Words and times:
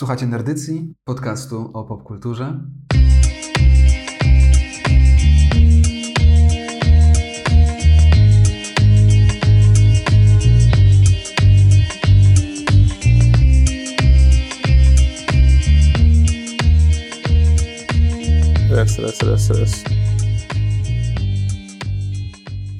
Słuchacie 0.00 0.26
Nerdycji, 0.26 0.94
podcastu 1.04 1.70
o 1.72 1.84
popkulturze. 1.84 2.60
Raz, 18.70 18.98
raz, 18.98 19.22
raz, 19.22 19.50
raz. 19.50 19.84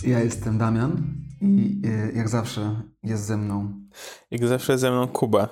Ja 0.07 0.21
jestem 0.21 0.59
Damian 0.59 1.03
i 1.41 1.83
e, 1.85 2.13
jak 2.13 2.29
zawsze 2.29 2.83
jest 3.03 3.25
ze 3.25 3.37
mną, 3.37 3.73
Jak 4.31 4.47
zawsze 4.47 4.79
ze 4.79 4.91
mną 4.91 5.09
Kuba. 5.09 5.49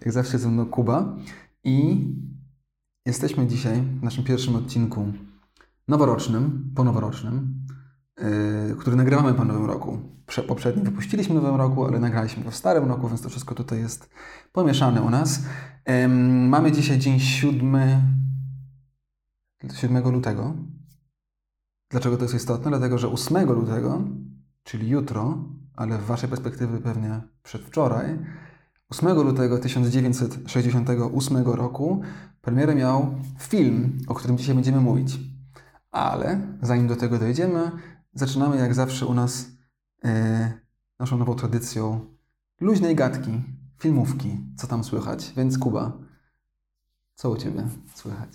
Jak 0.00 0.12
zawsze 0.12 0.38
ze 0.38 0.48
mną 0.48 0.66
Kuba 0.66 1.16
i 1.64 2.06
jesteśmy 3.06 3.46
dzisiaj 3.46 3.82
w 3.82 4.02
naszym 4.02 4.24
pierwszym 4.24 4.56
odcinku 4.56 5.12
noworocznym, 5.88 6.72
ponoworocznym, 6.74 7.66
yy, 8.20 8.76
który 8.78 8.96
nagrywamy 8.96 9.34
po 9.34 9.44
nowym 9.44 9.64
roku. 9.64 9.98
Prze- 10.26 10.42
poprzedni 10.42 10.82
wypuściliśmy 10.82 11.40
w 11.40 11.42
nowym 11.42 11.56
roku, 11.56 11.86
ale 11.86 12.00
nagraliśmy 12.00 12.44
go 12.44 12.50
w 12.50 12.56
starym 12.56 12.88
roku, 12.88 13.08
więc 13.08 13.22
to 13.22 13.28
wszystko 13.28 13.54
tutaj 13.54 13.78
jest 13.78 14.10
pomieszane 14.52 15.02
u 15.02 15.10
nas. 15.10 15.42
Em, 15.84 16.48
mamy 16.48 16.72
dzisiaj 16.72 16.98
dzień 16.98 17.20
7, 17.20 17.76
7 19.74 20.10
lutego. 20.10 20.54
Dlaczego 21.90 22.16
to 22.16 22.22
jest 22.22 22.34
istotne? 22.34 22.70
Dlatego, 22.70 22.98
że 22.98 23.08
8 23.08 23.52
lutego, 23.52 24.02
czyli 24.62 24.88
jutro, 24.88 25.44
ale 25.76 25.98
w 25.98 26.04
waszej 26.04 26.28
perspektywy 26.28 26.80
pewnie 26.80 27.20
przedwczoraj, 27.42 28.18
8 28.90 29.22
lutego 29.22 29.58
1968 29.58 31.44
roku 31.44 32.02
premierę 32.40 32.74
miał 32.74 33.14
film, 33.38 33.98
o 34.08 34.14
którym 34.14 34.38
dzisiaj 34.38 34.54
będziemy 34.54 34.80
mówić. 34.80 35.18
Ale 35.90 36.40
zanim 36.62 36.86
do 36.86 36.96
tego 36.96 37.18
dojdziemy, 37.18 37.70
zaczynamy 38.14 38.56
jak 38.56 38.74
zawsze 38.74 39.06
u 39.06 39.14
nas 39.14 39.46
e, 40.04 40.52
naszą 40.98 41.18
nową 41.18 41.34
tradycją 41.34 42.00
luźnej 42.60 42.96
gadki, 42.96 43.42
filmówki, 43.78 44.38
co 44.56 44.66
tam 44.66 44.84
słychać. 44.84 45.32
Więc 45.36 45.58
Kuba, 45.58 45.92
co 47.14 47.30
u 47.30 47.36
Ciebie 47.36 47.68
słychać? 47.94 48.30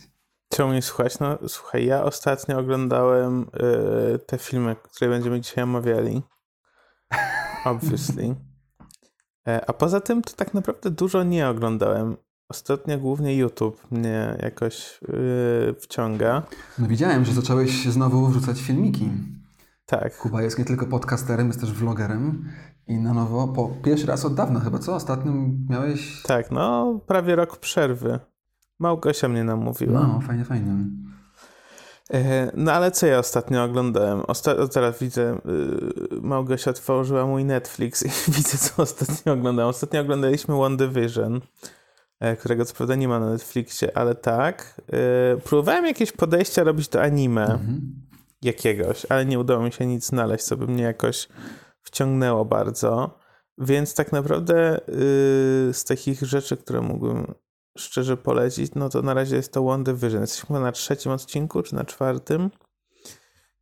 Czemu 0.49 0.69
mnie 0.69 0.81
słuchać? 0.81 1.19
No 1.19 1.37
słuchaj, 1.47 1.85
ja 1.85 2.03
ostatnio 2.03 2.59
oglądałem 2.59 3.41
y, 3.41 4.19
te 4.19 4.37
filmy, 4.37 4.75
które 4.83 5.09
będziemy 5.09 5.41
dzisiaj 5.41 5.63
omawiali. 5.63 6.23
Obviously. 7.65 8.35
E, 9.47 9.69
a 9.69 9.73
poza 9.73 10.01
tym 10.01 10.21
to 10.21 10.33
tak 10.33 10.53
naprawdę 10.53 10.91
dużo 10.91 11.23
nie 11.23 11.49
oglądałem. 11.49 12.17
Ostatnio 12.49 12.99
głównie 12.99 13.37
YouTube 13.37 13.91
mnie 13.91 14.37
jakoś 14.41 14.99
y, 15.03 15.75
wciąga. 15.79 16.43
No 16.79 16.87
widziałem, 16.87 17.25
że 17.25 17.33
zacząłeś 17.33 17.85
znowu 17.85 18.27
wrzucać 18.27 18.61
filmiki. 18.61 19.09
Tak. 19.85 20.17
Kuba 20.17 20.41
jest 20.41 20.59
nie 20.59 20.65
tylko 20.65 20.85
podcasterem, 20.85 21.47
jest 21.47 21.61
też 21.61 21.73
vlogerem 21.73 22.45
i 22.87 22.97
na 22.97 23.13
nowo, 23.13 23.47
po 23.47 23.67
pierwszy 23.83 24.07
raz 24.07 24.25
od 24.25 24.33
dawna 24.35 24.59
chyba, 24.59 24.79
co? 24.79 24.95
Ostatnio 24.95 25.33
miałeś... 25.69 26.21
Tak, 26.21 26.51
no 26.51 26.99
prawie 27.07 27.35
rok 27.35 27.57
przerwy. 27.57 28.19
Małgosia 28.79 29.27
mnie 29.27 29.43
namówiła. 29.43 30.07
No, 30.07 30.21
fajnie, 30.21 30.45
fajnie. 30.45 30.75
E, 32.13 32.51
No 32.55 32.71
ale 32.71 32.91
co 32.91 33.07
ja 33.07 33.19
ostatnio 33.19 33.63
oglądałem? 33.63 34.19
Osta- 34.21 34.67
teraz 34.67 34.99
widzę, 34.99 35.39
yy, 36.11 36.21
Małgosia 36.21 36.71
otworzyła 36.71 37.25
mój 37.25 37.45
Netflix 37.45 38.03
i 38.05 38.09
widzę, 38.35 38.57
co 38.57 38.81
ostatnio 38.83 39.33
oglądałem. 39.33 39.69
Ostatnio 39.69 40.01
oglądaliśmy 40.01 40.55
One 40.63 40.77
Division, 40.77 41.41
e, 42.19 42.35
którego 42.35 42.65
co 42.65 42.73
prawda 42.75 42.95
nie 42.95 43.07
ma 43.07 43.19
na 43.19 43.29
Netflixie, 43.29 43.97
ale 43.97 44.15
tak. 44.15 44.81
E, 44.93 45.37
Próbowałem 45.37 45.85
jakieś 45.85 46.11
podejścia 46.11 46.63
robić 46.63 46.87
do 46.87 47.01
anime 47.01 47.41
Mhm. 47.45 47.81
jakiegoś, 48.41 49.05
ale 49.09 49.25
nie 49.25 49.39
udało 49.39 49.63
mi 49.63 49.71
się 49.71 49.85
nic 49.85 50.05
znaleźć, 50.05 50.43
co 50.45 50.57
by 50.57 50.67
mnie 50.67 50.83
jakoś 50.83 51.27
wciągnęło 51.81 52.45
bardzo. 52.45 53.19
Więc 53.57 53.95
tak 53.95 54.11
naprawdę 54.11 54.81
yy, 54.87 54.93
z 55.73 55.83
takich 55.87 56.21
rzeczy, 56.21 56.57
które 56.57 56.81
mógłbym 56.81 57.33
szczerze 57.77 58.17
polecić, 58.17 58.71
no 58.75 58.89
to 58.89 59.01
na 59.01 59.13
razie 59.13 59.35
jest 59.35 59.53
to 59.53 59.67
One 59.67 59.83
Division. 59.83 60.21
Jesteśmy 60.21 60.59
na 60.59 60.71
trzecim 60.71 61.11
odcinku, 61.11 61.63
czy 61.63 61.75
na 61.75 61.85
czwartym. 61.85 62.49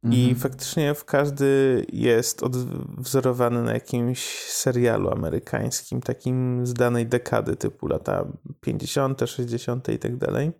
I 0.03 0.19
Mhm. 0.19 0.35
faktycznie 0.35 0.93
w 0.93 1.05
każdy 1.05 1.85
jest 1.93 2.43
odwzorowany 2.43 3.63
na 3.63 3.73
jakimś 3.73 4.29
serialu 4.39 5.09
amerykańskim, 5.11 6.01
takim 6.01 6.65
z 6.67 6.73
danej 6.73 7.07
dekady, 7.07 7.55
typu 7.55 7.87
lata 7.87 8.25
50., 8.61 9.21
60. 9.25 9.89
i 9.89 9.99
tak 9.99 10.17
dalej. 10.17 10.51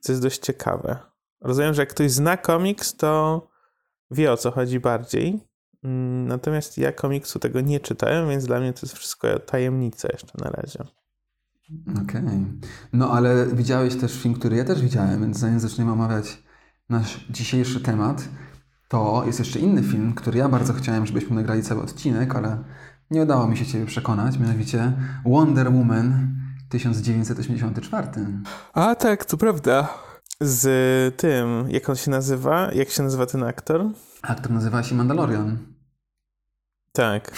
Co 0.00 0.12
jest 0.12 0.22
dość 0.22 0.38
ciekawe. 0.40 0.98
Rozumiem, 1.40 1.74
że 1.74 1.82
jak 1.82 1.88
ktoś 1.90 2.10
zna 2.10 2.36
komiks, 2.36 2.96
to 2.96 3.40
wie 4.10 4.32
o 4.32 4.36
co 4.36 4.50
chodzi 4.50 4.80
bardziej. 4.80 5.40
Mm, 5.84 6.26
Natomiast 6.28 6.78
ja 6.78 6.92
komiksu 6.92 7.38
tego 7.38 7.60
nie 7.60 7.80
czytałem, 7.80 8.28
więc 8.28 8.44
dla 8.46 8.60
mnie 8.60 8.72
to 8.72 8.80
jest 8.82 8.94
wszystko 8.96 9.38
tajemnica 9.38 10.08
jeszcze 10.12 10.32
na 10.38 10.50
razie. 10.50 10.78
Okej. 12.02 12.46
No 12.92 13.10
ale 13.10 13.46
widziałeś 13.46 13.96
też 13.96 14.22
film, 14.22 14.34
który 14.34 14.56
ja 14.56 14.64
też 14.64 14.82
widziałem, 14.82 15.20
więc 15.20 15.38
zanim 15.38 15.60
zaczniemy 15.60 15.92
omawiać 15.92 16.42
nasz 16.88 17.26
dzisiejszy 17.30 17.80
temat, 17.80 18.28
to 18.88 19.22
jest 19.26 19.38
jeszcze 19.38 19.58
inny 19.58 19.82
film, 19.82 20.14
który 20.14 20.38
ja 20.38 20.48
bardzo 20.48 20.72
chciałem, 20.72 21.06
żebyśmy 21.06 21.36
nagrali 21.36 21.62
cały 21.62 21.82
odcinek, 21.82 22.36
ale 22.36 22.64
nie 23.10 23.22
udało 23.22 23.48
mi 23.48 23.56
się 23.56 23.66
Ciebie 23.66 23.86
przekonać, 23.86 24.38
mianowicie 24.38 24.92
Wonder 25.24 25.72
Woman 25.72 26.36
1984. 26.68 28.08
A 28.72 28.94
tak, 28.94 29.24
to 29.24 29.36
prawda. 29.36 29.88
Z 30.40 31.16
tym, 31.16 31.64
jak 31.68 31.88
on 31.88 31.96
się 31.96 32.10
nazywa? 32.10 32.72
Jak 32.72 32.88
się 32.90 33.02
nazywa 33.02 33.26
ten 33.26 33.42
aktor? 33.42 33.84
Aktor 34.22 34.52
nazywa 34.52 34.82
się 34.82 34.94
Mandalorian. 34.94 35.58
Tak. 36.96 37.30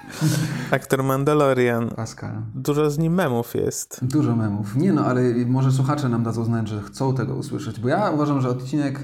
Aktor 0.70 1.02
Mandalorian. 1.02 1.90
Pascal. 1.90 2.42
Dużo 2.54 2.90
z 2.90 2.98
nim 2.98 3.14
memów 3.14 3.54
jest. 3.54 3.98
Dużo 4.02 4.36
memów. 4.36 4.76
Nie 4.76 4.92
no, 4.92 5.04
ale 5.04 5.22
może 5.46 5.72
słuchacze 5.72 6.08
nam 6.08 6.22
dadzą 6.22 6.44
znać, 6.44 6.68
że 6.68 6.82
chcą 6.82 7.14
tego 7.14 7.34
usłyszeć, 7.34 7.80
bo 7.80 7.88
ja 7.88 8.10
uważam, 8.10 8.40
że 8.40 8.48
odcinek 8.48 9.00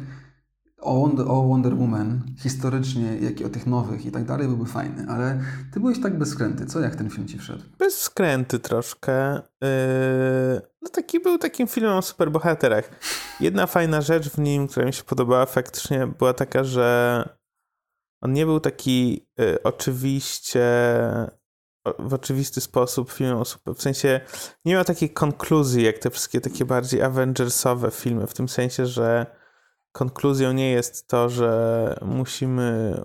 o 0.80 1.48
Wonder, 1.48 1.74
Woman 1.74 2.22
historycznie, 2.38 3.16
jak 3.16 3.40
i 3.40 3.44
o 3.44 3.48
tych 3.48 3.66
nowych 3.66 4.06
i 4.06 4.10
tak 4.10 4.24
dalej 4.24 4.48
byłby 4.48 4.66
fajny, 4.66 5.06
ale 5.08 5.40
ty 5.72 5.80
byłeś 5.80 6.00
tak 6.00 6.18
bezskręty. 6.18 6.66
Co, 6.66 6.80
jak 6.80 6.96
ten 6.96 7.10
film 7.10 7.28
ci 7.28 7.38
wszedł? 7.38 7.62
Bez 7.78 8.00
skręty 8.00 8.58
troszkę. 8.58 9.34
Yy, 9.34 10.60
no 10.82 10.88
taki 10.92 11.20
był 11.20 11.38
takim 11.38 11.66
filmem 11.66 11.92
o 11.92 12.02
superbohaterach. 12.02 12.90
Jedna 13.40 13.66
fajna 13.66 14.00
rzecz 14.00 14.30
w 14.30 14.38
nim, 14.38 14.68
która 14.68 14.86
mi 14.86 14.92
się 14.92 15.04
podobała 15.04 15.46
faktycznie 15.46 16.06
była 16.06 16.32
taka, 16.32 16.64
że 16.64 17.28
on 18.20 18.32
nie 18.32 18.46
był 18.46 18.60
taki 18.60 19.26
y, 19.40 19.62
oczywiście 19.62 20.62
w 21.98 22.14
oczywisty 22.14 22.60
sposób 22.60 23.12
filmem 23.12 23.38
o. 23.38 23.74
W 23.74 23.82
sensie 23.82 24.20
nie 24.64 24.74
miał 24.74 24.84
takiej 24.84 25.10
konkluzji, 25.10 25.84
jak 25.84 25.98
te 25.98 26.10
wszystkie 26.10 26.40
takie 26.40 26.64
bardziej 26.64 27.02
Avengersowe 27.02 27.90
filmy, 27.90 28.26
w 28.26 28.34
tym 28.34 28.48
sensie, 28.48 28.86
że 28.86 29.26
konkluzją 29.92 30.52
nie 30.52 30.70
jest 30.70 31.08
to, 31.08 31.28
że 31.28 31.98
musimy 32.02 33.00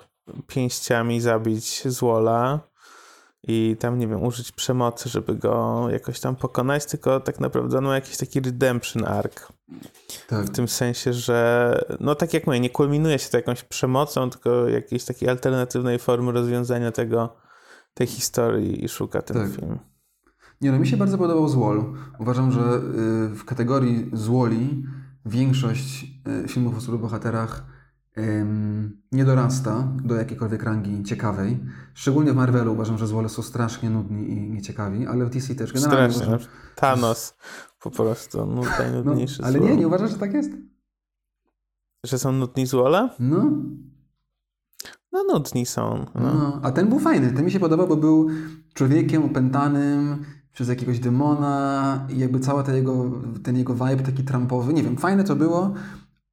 pięściami 0.48 1.22
zabić 1.22 1.88
złola 1.88 2.71
i 3.44 3.76
tam, 3.80 3.98
nie 4.00 4.08
wiem, 4.08 4.24
użyć 4.24 4.52
przemocy, 4.52 5.10
żeby 5.10 5.36
go 5.36 5.86
jakoś 5.90 6.20
tam 6.20 6.36
pokonać, 6.36 6.86
tylko 6.86 7.20
tak 7.20 7.40
naprawdę 7.40 7.78
on 7.78 7.84
ma 7.84 7.96
jakiś 7.96 8.18
taki 8.18 8.40
redemption 8.40 9.06
arc. 9.06 9.48
Tak. 10.28 10.46
W 10.46 10.50
tym 10.50 10.68
sensie, 10.68 11.14
że 11.14 11.82
no 12.00 12.16
tak 12.16 12.34
jak 12.34 12.48
mówię, 12.48 12.60
nie 12.60 12.70
kulminuje 12.70 13.20
się 13.20 13.30
to 13.30 13.38
jakąś 13.38 13.64
przemocą, 13.64 14.30
tylko 14.30 14.68
jakiejś 14.68 15.06
takiej 15.06 15.30
alternatywnej 15.30 16.00
formy 16.00 16.32
rozwiązania 16.32 16.92
tego, 16.92 17.36
tej 17.94 18.08
historii 18.08 18.86
i 18.86 18.90
szuka 18.90 19.22
ten 19.22 19.38
Tak. 19.38 19.60
film. 19.60 19.80
Nie 20.62 20.72
no, 20.72 20.80
mi 20.80 20.88
się 20.88 20.98
bardzo 20.98 21.18
podobał 21.18 21.50
Złol. 21.50 21.94
Uważam, 22.20 22.52
że 22.52 22.60
y, 22.60 23.36
w 23.36 23.46
kategorii 23.46 24.10
Złoli 24.14 24.84
większość 25.26 26.06
y, 26.44 26.48
filmów 26.48 26.78
o 26.78 26.82
superbohaterach 26.82 27.66
nie 29.12 29.26
dorasta 29.26 29.88
do 30.04 30.16
jakiejkolwiek 30.16 30.64
rangi 30.64 31.04
ciekawej. 31.04 31.60
Szczególnie 31.94 32.34
w 32.34 32.36
Marvelu 32.36 32.74
uważam, 32.74 32.98
że 32.98 33.08
Złole 33.08 33.30
są 33.30 33.42
strasznie 33.42 33.90
nudni 33.90 34.30
i 34.32 34.50
nieciekawi, 34.50 35.08
ale 35.08 35.26
w 35.26 35.30
DC 35.30 35.56
też 35.56 35.74
generalnie 35.74 36.14
Strasznie. 36.14 36.28
uważam, 36.36 36.52
Thanos 36.76 37.34
po 37.82 37.92
prostu 37.92 38.38
no, 38.46 38.46
no, 38.46 38.62
najnudniejszy 38.80 39.44
Ale 39.44 39.58
zło. 39.60 39.68
nie, 39.68 39.78
nie 39.78 39.88
uważasz, 39.88 40.12
że 40.12 40.18
tak 40.18 40.34
jest? 40.34 40.52
Że 42.06 42.20
są 42.20 42.32
nudni 42.32 42.66
złola? 42.66 43.10
No, 43.20 43.52
No 45.12 45.24
nudni 45.24 45.66
są. 45.66 46.06
No. 46.16 46.22
no. 46.22 46.60
A 46.64 46.72
ten 46.72 46.90
był 46.90 47.00
fajny. 47.00 47.32
Ten 47.32 47.46
mi 47.46 47.52
się 47.52 47.60
podobał, 47.60 47.88
bo 47.88 47.96
był 47.98 48.30
człowiekiem 48.74 49.24
opętanym 49.24 50.26
przez 50.54 50.70
jakiegoś 50.70 51.00
demona 51.00 52.08
i 52.10 52.18
jakby 52.20 52.40
cały 52.40 52.64
ten 52.64 52.76
jego, 52.76 53.12
ten 53.44 53.58
jego 53.58 53.74
vibe 53.74 54.04
taki 54.04 54.24
trampowy. 54.24 54.74
Nie 54.74 54.84
wiem, 54.84 54.98
fajne 54.98 55.24
to 55.24 55.36
było, 55.36 55.74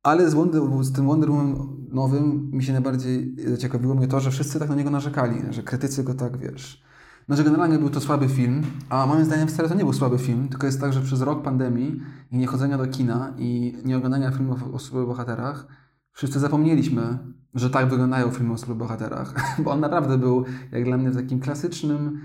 ale 0.02 0.30
z, 0.30 0.34
Wonder, 0.34 0.62
z 0.80 0.92
tym 0.92 1.06
Wonder 1.06 1.30
Woman 1.30 1.56
nowym 1.90 2.50
mi 2.52 2.64
się 2.64 2.72
najbardziej 2.72 3.36
zaciekawiło 3.46 3.94
mnie 3.94 4.08
to, 4.08 4.20
że 4.20 4.30
wszyscy 4.30 4.58
tak 4.58 4.68
na 4.68 4.74
niego 4.74 4.90
narzekali, 4.90 5.42
że 5.50 5.62
krytycy 5.62 6.04
go 6.04 6.14
tak, 6.14 6.36
wiesz, 6.38 6.88
Znaczy 7.28 7.44
generalnie 7.44 7.78
był 7.78 7.90
to 7.90 8.00
słaby 8.00 8.28
film, 8.28 8.62
a 8.88 9.06
moim 9.06 9.24
zdaniem 9.24 9.48
wcale 9.48 9.68
to 9.68 9.74
nie 9.74 9.84
był 9.84 9.92
słaby 9.92 10.18
film, 10.18 10.48
tylko 10.48 10.66
jest 10.66 10.80
tak, 10.80 10.92
że 10.92 11.00
przez 11.00 11.20
rok 11.20 11.42
pandemii 11.42 12.00
i 12.30 12.38
niechodzenia 12.38 12.78
do 12.78 12.86
kina 12.86 13.34
i 13.38 13.76
nieoglądania 13.84 14.30
filmów 14.30 14.62
o 14.74 14.78
superbohaterach 14.78 15.66
wszyscy 16.12 16.38
zapomnieliśmy, 16.38 17.18
że 17.54 17.70
tak 17.70 17.88
wyglądają 17.88 18.30
filmy 18.30 18.52
o 18.52 18.58
superbohaterach, 18.58 19.34
bo 19.64 19.70
on 19.70 19.80
naprawdę 19.80 20.18
był 20.18 20.44
jak 20.72 20.84
dla 20.84 20.96
mnie 20.96 21.10
takim 21.10 21.40
klasycznym 21.40 22.20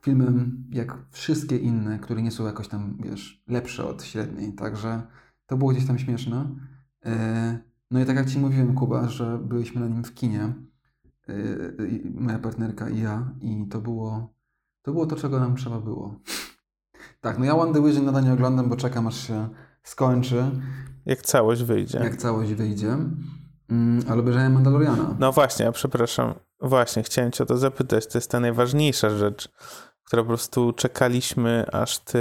filmem 0.00 0.64
jak 0.70 0.96
wszystkie 1.10 1.56
inne, 1.56 1.98
które 1.98 2.22
nie 2.22 2.30
są 2.30 2.46
jakoś 2.46 2.68
tam, 2.68 2.96
wiesz, 3.00 3.44
lepsze 3.48 3.84
od 3.84 4.04
średniej, 4.04 4.52
także 4.52 5.02
to 5.46 5.56
było 5.56 5.70
gdzieś 5.70 5.86
tam 5.86 5.98
śmieszne. 5.98 6.46
E, 7.04 7.58
no 7.90 8.00
i 8.00 8.04
tak 8.04 8.16
jak 8.16 8.30
Ci 8.30 8.38
mówiłem, 8.38 8.74
Kuba, 8.74 9.08
że 9.08 9.38
byliśmy 9.38 9.80
na 9.80 9.88
nim 9.88 10.04
w 10.04 10.14
kinie, 10.14 10.54
e, 11.28 11.34
moja 12.14 12.38
partnerka 12.38 12.88
i 12.88 13.00
ja 13.00 13.32
i 13.40 13.66
to 13.70 13.80
było 13.80 14.34
to 14.84 14.92
było 14.92 15.06
to, 15.06 15.16
czego 15.16 15.40
nam 15.40 15.56
trzeba 15.56 15.80
było. 15.80 16.14
Tak, 17.20 17.38
no 17.38 17.44
ja 17.44 17.56
One 17.56 17.72
Division 17.72 18.04
nadal 18.04 18.24
nie 18.24 18.32
oglądam, 18.32 18.68
bo 18.68 18.76
czekam 18.76 19.06
aż 19.06 19.26
się 19.26 19.48
skończy. 19.82 20.50
Jak 21.06 21.22
całość 21.22 21.62
wyjdzie. 21.62 21.98
Jak 21.98 22.16
całość 22.16 22.52
wyjdzie. 22.52 22.96
Mm, 23.68 24.04
ale 24.08 24.20
obejrzałem 24.20 24.52
Mandaloriana. 24.52 25.16
No 25.18 25.32
właśnie, 25.32 25.64
ja 25.64 25.72
przepraszam. 25.72 26.34
Właśnie, 26.60 27.02
chciałem 27.02 27.32
cię 27.32 27.44
o 27.44 27.46
to 27.46 27.58
zapytać. 27.58 28.06
To 28.06 28.18
jest 28.18 28.30
ta 28.30 28.40
najważniejsza 28.40 29.10
rzecz 29.10 29.48
które 30.04 30.22
po 30.22 30.28
prostu 30.28 30.72
czekaliśmy, 30.72 31.66
aż 31.72 31.98
ty 31.98 32.18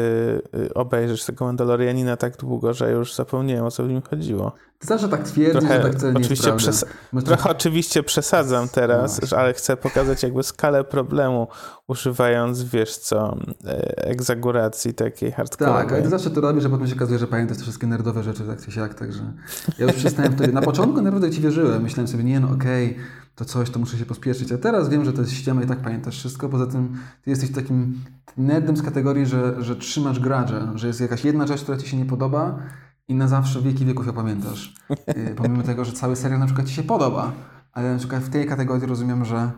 y, 0.56 0.74
obejrzysz 0.74 1.24
tego 1.24 1.46
Mandalorianina 1.46 2.18
tak 2.18 2.38
długo, 2.38 2.74
że 2.74 2.92
już 2.92 3.16
zapomniałem 3.16 3.66
o 3.66 3.72
co 3.72 3.84
w 3.84 3.88
nim 3.88 4.02
chodziło. 4.10 4.52
Ty 4.80 4.88
zawsze 4.88 5.10
tak 5.10 5.24
twierdzisz, 5.24 5.60
trochę, 5.60 5.82
że 5.82 5.90
tak 5.90 5.98
wcale 5.98 6.14
oczywiście 6.14 6.48
nie 6.48 6.54
jest 6.54 6.86
przes- 7.14 7.24
Trochę 7.26 7.50
oczywiście 7.50 8.04
przesadzam 8.04 8.70
teraz, 8.70 9.32
no 9.32 9.38
ale 9.38 9.54
chcę 9.54 9.78
pokazać 9.78 10.24
jakby 10.24 10.44
skalę 10.44 10.84
problemu, 10.84 11.48
używając, 11.88 12.64
wiesz 12.64 12.98
co, 12.98 13.38
e, 13.66 14.08
egzaguracji 14.08 14.94
takiej 14.94 15.32
hardcore. 15.32 15.72
Tak, 15.72 15.92
ale 15.92 16.02
ty 16.02 16.10
zawsze 16.10 16.32
to 16.32 16.42
robisz, 16.42 16.64
że 16.64 16.70
potem 16.70 16.88
się 16.88 16.96
okazuje, 16.96 17.20
że 17.20 17.28
pamiętasz 17.28 17.58
te 17.58 17.64
wszystkie 17.64 17.88
nerdowe 17.88 18.24
rzeczy, 18.24 18.44
tak 18.44 18.62
czy 18.62 18.72
siak, 18.72 18.94
także 18.94 19.34
ja 19.80 19.86
już 19.86 19.96
przestałem 19.96 20.34
wtedy. 20.34 20.54
Na 20.54 20.62
początku 20.62 21.02
naprawdę 21.02 21.32
ci 21.32 21.42
wierzyłem, 21.42 21.84
myślałem 21.84 22.08
sobie, 22.08 22.24
nie 22.24 22.40
no 22.40 22.50
okej, 22.50 22.92
okay, 22.92 23.23
to 23.36 23.46
coś, 23.46 23.70
to 23.70 23.80
muszę 23.80 23.98
się 23.98 24.06
pospieszyć, 24.06 24.52
a 24.52 24.58
teraz 24.58 24.90
wiem, 24.90 25.06
że 25.06 25.14
to 25.14 25.22
jest 25.22 25.34
ściema 25.34 25.64
i 25.64 25.68
tak 25.68 25.80
pamiętasz 25.80 26.18
wszystko, 26.18 26.50
poza 26.50 26.68
tym 26.68 26.98
ty 27.22 27.30
jesteś 27.30 27.52
takim 27.52 28.02
nerdem 28.38 28.78
z 28.78 28.82
kategorii, 28.82 29.26
że, 29.26 29.64
że 29.64 29.76
trzymasz 29.76 30.20
gradże, 30.20 30.72
że 30.76 30.88
jest 30.88 31.02
jakaś 31.02 31.26
jedna 31.26 31.48
rzecz, 31.48 31.62
która 31.64 31.78
ci 31.78 31.88
się 31.88 31.98
nie 31.98 32.06
podoba 32.06 32.60
i 33.08 33.16
na 33.16 33.28
zawsze 33.28 33.62
wieki 33.62 33.86
wieków 33.86 34.08
ją 34.08 34.14
pamiętasz. 34.14 34.76
Y, 35.10 35.36
pomimo 35.36 35.64
tego, 35.64 35.86
że 35.86 35.92
cały 35.92 36.16
serial 36.16 36.40
na 36.40 36.46
przykład 36.46 36.68
Ci 36.68 36.74
się 36.74 36.84
podoba, 36.84 37.32
ale 37.72 37.94
na 37.94 38.00
przykład 38.00 38.24
w 38.24 38.30
tej 38.30 38.46
kategorii 38.46 38.88
rozumiem, 38.88 39.26
że 39.26 39.52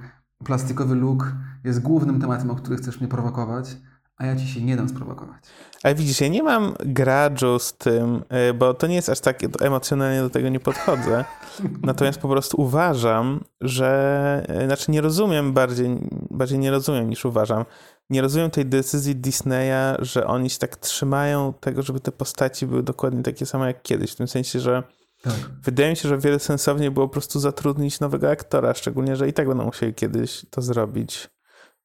plastikowy 0.43 0.95
look 0.95 1.31
jest 1.63 1.81
głównym 1.81 2.21
tematem, 2.21 2.51
o 2.51 2.55
który 2.55 2.77
chcesz 2.77 2.99
mnie 2.99 3.09
prowokować, 3.09 3.77
a 4.17 4.25
ja 4.25 4.35
Ci 4.35 4.47
się 4.47 4.61
nie 4.61 4.75
dam 4.75 4.89
sprowokować. 4.89 5.43
Ale 5.83 5.95
widzisz, 5.95 6.21
ja 6.21 6.27
nie 6.27 6.43
mam 6.43 6.73
gradżu 6.79 7.59
z 7.59 7.73
tym, 7.73 8.23
y, 8.49 8.53
bo 8.53 8.73
to 8.73 8.87
nie 8.87 8.95
jest 8.95 9.09
aż 9.09 9.19
tak 9.19 9.39
emocjonalnie 9.61 10.21
do 10.21 10.29
tego 10.29 10.49
nie 10.49 10.59
podchodzę. 10.59 11.25
Natomiast 11.83 12.19
po 12.19 12.29
prostu 12.29 12.61
uważam, 12.61 13.43
że, 13.61 14.45
y, 14.63 14.65
znaczy 14.65 14.91
nie 14.91 15.01
rozumiem 15.01 15.53
bardziej, 15.53 15.89
bardziej 16.29 16.59
nie 16.59 16.71
rozumiem 16.71 17.09
niż 17.09 17.25
uważam, 17.25 17.65
nie 18.09 18.21
rozumiem 18.21 18.51
tej 18.51 18.65
decyzji 18.65 19.15
Disneya, 19.15 19.95
że 19.99 20.27
oni 20.27 20.49
się 20.49 20.59
tak 20.59 20.75
trzymają 20.75 21.53
tego, 21.53 21.81
żeby 21.81 21.99
te 21.99 22.11
postaci 22.11 22.67
były 22.67 22.83
dokładnie 22.83 23.23
takie 23.23 23.45
same 23.45 23.67
jak 23.67 23.81
kiedyś. 23.81 24.11
W 24.11 24.15
tym 24.15 24.27
sensie, 24.27 24.59
że 24.59 24.83
tak. 25.21 25.33
wydaje 25.63 25.89
mi 25.89 25.95
się, 25.95 26.09
że 26.09 26.17
wiele 26.17 26.39
sensowniej 26.39 26.91
było 26.91 27.07
po 27.07 27.13
prostu 27.13 27.39
zatrudnić 27.39 27.99
nowego 27.99 28.29
aktora, 28.29 28.73
szczególnie, 28.73 29.15
że 29.15 29.27
i 29.27 29.33
tak 29.33 29.47
będą 29.47 29.65
musieli 29.65 29.93
kiedyś 29.93 30.45
to 30.49 30.61
zrobić. 30.61 31.34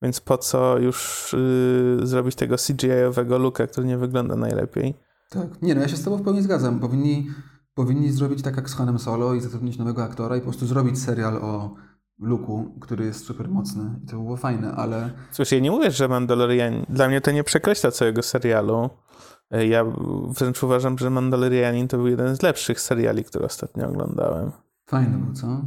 Więc 0.03 0.21
po 0.21 0.39
co 0.39 0.79
już 0.79 1.29
yy, 1.99 2.07
zrobić 2.07 2.35
tego 2.35 2.57
CGI-owego 2.57 3.39
looka, 3.39 3.67
który 3.67 3.87
nie 3.87 3.99
wygląda 3.99 4.37
najlepiej? 4.37 4.95
Tak. 5.31 5.63
Nie, 5.63 5.75
no 5.75 5.81
ja 5.81 5.89
się 5.89 5.97
z 5.97 6.05
tobą 6.05 6.17
w 6.17 6.23
pełni 6.23 6.43
zgadzam. 6.43 6.81
Powinni, 6.81 7.31
powinni 7.75 8.13
zrobić 8.13 8.43
tak 8.43 8.57
jak 8.57 8.71
z 8.71 8.75
Hanem 8.75 8.99
Solo 8.99 9.35
i 9.35 9.41
zatrudnić 9.41 9.79
nowego 9.79 10.05
aktora 10.05 10.37
i 10.37 10.41
po 10.41 10.45
prostu 10.45 10.67
zrobić 10.67 10.99
serial 10.99 11.37
o 11.37 11.75
Luku, 12.19 12.75
który 12.81 13.05
jest 13.05 13.25
super 13.25 13.49
mocny 13.49 14.01
i 14.05 14.07
to 14.07 14.17
było 14.17 14.37
fajne, 14.37 14.73
ale... 14.73 15.11
Cóż, 15.33 15.53
ja 15.53 15.59
nie 15.59 15.71
mówię, 15.71 15.91
że 15.91 16.09
Mandalorian... 16.09 16.87
Dla 16.89 17.09
mnie 17.09 17.21
to 17.21 17.31
nie 17.31 17.45
przekreśla 17.45 17.91
całego 17.91 18.23
serialu. 18.23 18.91
Ja 19.51 19.85
wręcz 20.39 20.63
uważam, 20.63 20.99
że 20.99 21.11
Mandalorianin 21.11 21.89
to 21.89 21.97
był 21.97 22.07
jeden 22.07 22.37
z 22.37 22.43
lepszych 22.43 22.81
seriali, 22.81 23.25
które 23.25 23.47
ostatnio 23.47 23.89
oglądałem. 23.89 24.51
Fajny 24.87 25.19
był, 25.19 25.35
co? 25.35 25.65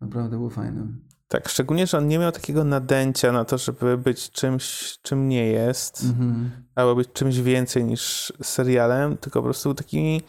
Naprawdę 0.00 0.36
był 0.36 0.50
fajny. 0.50 0.86
Tak, 1.28 1.48
szczególnie, 1.48 1.86
że 1.86 1.98
on 1.98 2.08
nie 2.08 2.18
miał 2.18 2.32
takiego 2.32 2.64
nadęcia 2.64 3.32
na 3.32 3.44
to, 3.44 3.58
żeby 3.58 3.98
być 3.98 4.30
czymś, 4.30 4.94
czym 5.02 5.28
nie 5.28 5.46
jest, 5.46 6.04
mm-hmm. 6.04 6.48
albo 6.74 6.94
być 6.94 7.12
czymś 7.12 7.38
więcej 7.38 7.84
niż 7.84 8.32
serialem, 8.42 9.16
tylko 9.16 9.40
po 9.40 9.44
prostu 9.44 9.74
taki... 9.74 10.22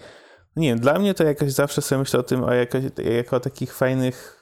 Nie 0.55 0.69
wiem, 0.69 0.79
dla 0.79 0.99
mnie 0.99 1.13
to 1.13 1.23
jakoś 1.23 1.51
zawsze 1.51 1.81
sobie 1.81 1.99
myślę 1.99 2.19
o 2.19 2.23
tym 2.23 2.43
o 2.43 2.53
jakoś, 2.53 2.83
jako 3.19 3.35
o 3.35 3.39
takich 3.39 3.73
fajnych 3.73 4.37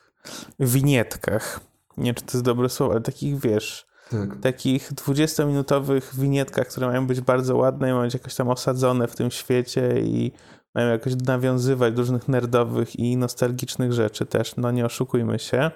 winietkach. 0.60 1.60
Nie 1.98 2.06
wiem, 2.06 2.16
czy 2.16 2.24
to 2.24 2.32
jest 2.34 2.46
dobre 2.46 2.70
słowo, 2.70 2.92
ale 2.92 3.02
takich, 3.02 3.40
wiesz, 3.40 3.88
tak. 4.12 4.42
takich 4.42 4.94
20-minutowych 4.94 6.16
winietkach, 6.16 6.68
które 6.68 6.88
mają 6.88 7.08
być 7.08 7.22
bardzo 7.22 7.58
ładne 7.58 7.90
i 7.90 7.94
mają 7.94 8.04
być 8.04 8.14
jakoś 8.14 8.36
tam 8.36 8.50
osadzone 8.50 9.08
w 9.08 9.16
tym 9.16 9.32
świecie 9.32 10.02
i 10.02 10.32
mają 10.76 10.90
jakoś 10.90 11.14
nawiązywać 11.16 11.94
do 11.94 12.02
różnych 12.02 12.28
nerdowych 12.28 12.96
i 12.96 13.18
nostalgicznych 13.18 13.94
rzeczy 13.94 14.26
też, 14.26 14.56
no 14.56 14.72
nie 14.72 14.86
oszukujmy 14.86 15.40
się, 15.40 15.72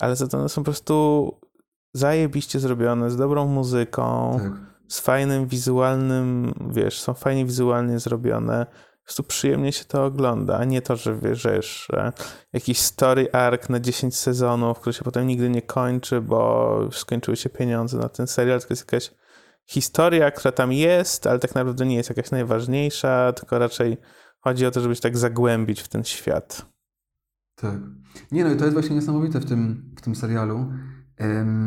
ale 0.00 0.16
za 0.16 0.28
to 0.28 0.38
one 0.38 0.48
są 0.48 0.62
po 0.62 0.64
prostu 0.64 1.26
zajebiście 1.94 2.60
zrobione, 2.60 3.10
z 3.10 3.16
dobrą 3.16 3.46
muzyką, 3.46 4.36
tak. 4.42 4.52
z 4.88 5.00
fajnym 5.00 5.46
wizualnym, 5.46 6.54
wiesz, 6.70 7.00
są 7.00 7.14
fajnie 7.14 7.44
wizualnie 7.44 7.98
zrobione, 7.98 8.66
po 9.02 9.06
prostu 9.06 9.22
przyjemnie 9.22 9.72
się 9.72 9.84
to 9.84 10.04
ogląda, 10.04 10.58
a 10.58 10.64
nie 10.64 10.82
to, 10.82 10.96
że 10.96 11.18
wiesz, 11.18 11.86
że 11.90 12.12
jakiś 12.52 12.78
story 12.78 13.32
arc 13.32 13.68
na 13.68 13.80
10 13.80 14.16
sezonów, 14.16 14.80
który 14.80 14.92
się 14.92 15.04
potem 15.04 15.26
nigdy 15.26 15.50
nie 15.50 15.62
kończy, 15.62 16.20
bo 16.20 16.80
skończyły 16.92 17.36
się 17.36 17.50
pieniądze 17.50 17.98
na 17.98 18.08
ten 18.08 18.26
serial, 18.26 18.60
tylko 18.60 18.72
jest 18.72 18.92
jakaś 18.92 19.10
historia, 19.66 20.30
która 20.30 20.52
tam 20.52 20.72
jest, 20.72 21.26
ale 21.26 21.38
tak 21.38 21.54
naprawdę 21.54 21.86
nie 21.86 21.96
jest 21.96 22.08
jakaś 22.08 22.30
najważniejsza, 22.30 23.32
tylko 23.32 23.58
raczej 23.58 23.96
chodzi 24.40 24.66
o 24.66 24.70
to, 24.70 24.80
żeby 24.80 24.94
się 24.94 25.00
tak 25.00 25.18
zagłębić 25.18 25.80
w 25.80 25.88
ten 25.88 26.04
świat. 26.04 26.71
Tak. 27.62 27.78
Nie 28.32 28.44
no 28.44 28.52
i 28.52 28.56
to 28.56 28.64
jest 28.64 28.74
właśnie 28.74 28.96
niesamowite 28.96 29.40
w 29.40 29.44
tym, 29.44 29.82
w 29.96 30.00
tym 30.00 30.14
serialu. 30.14 30.66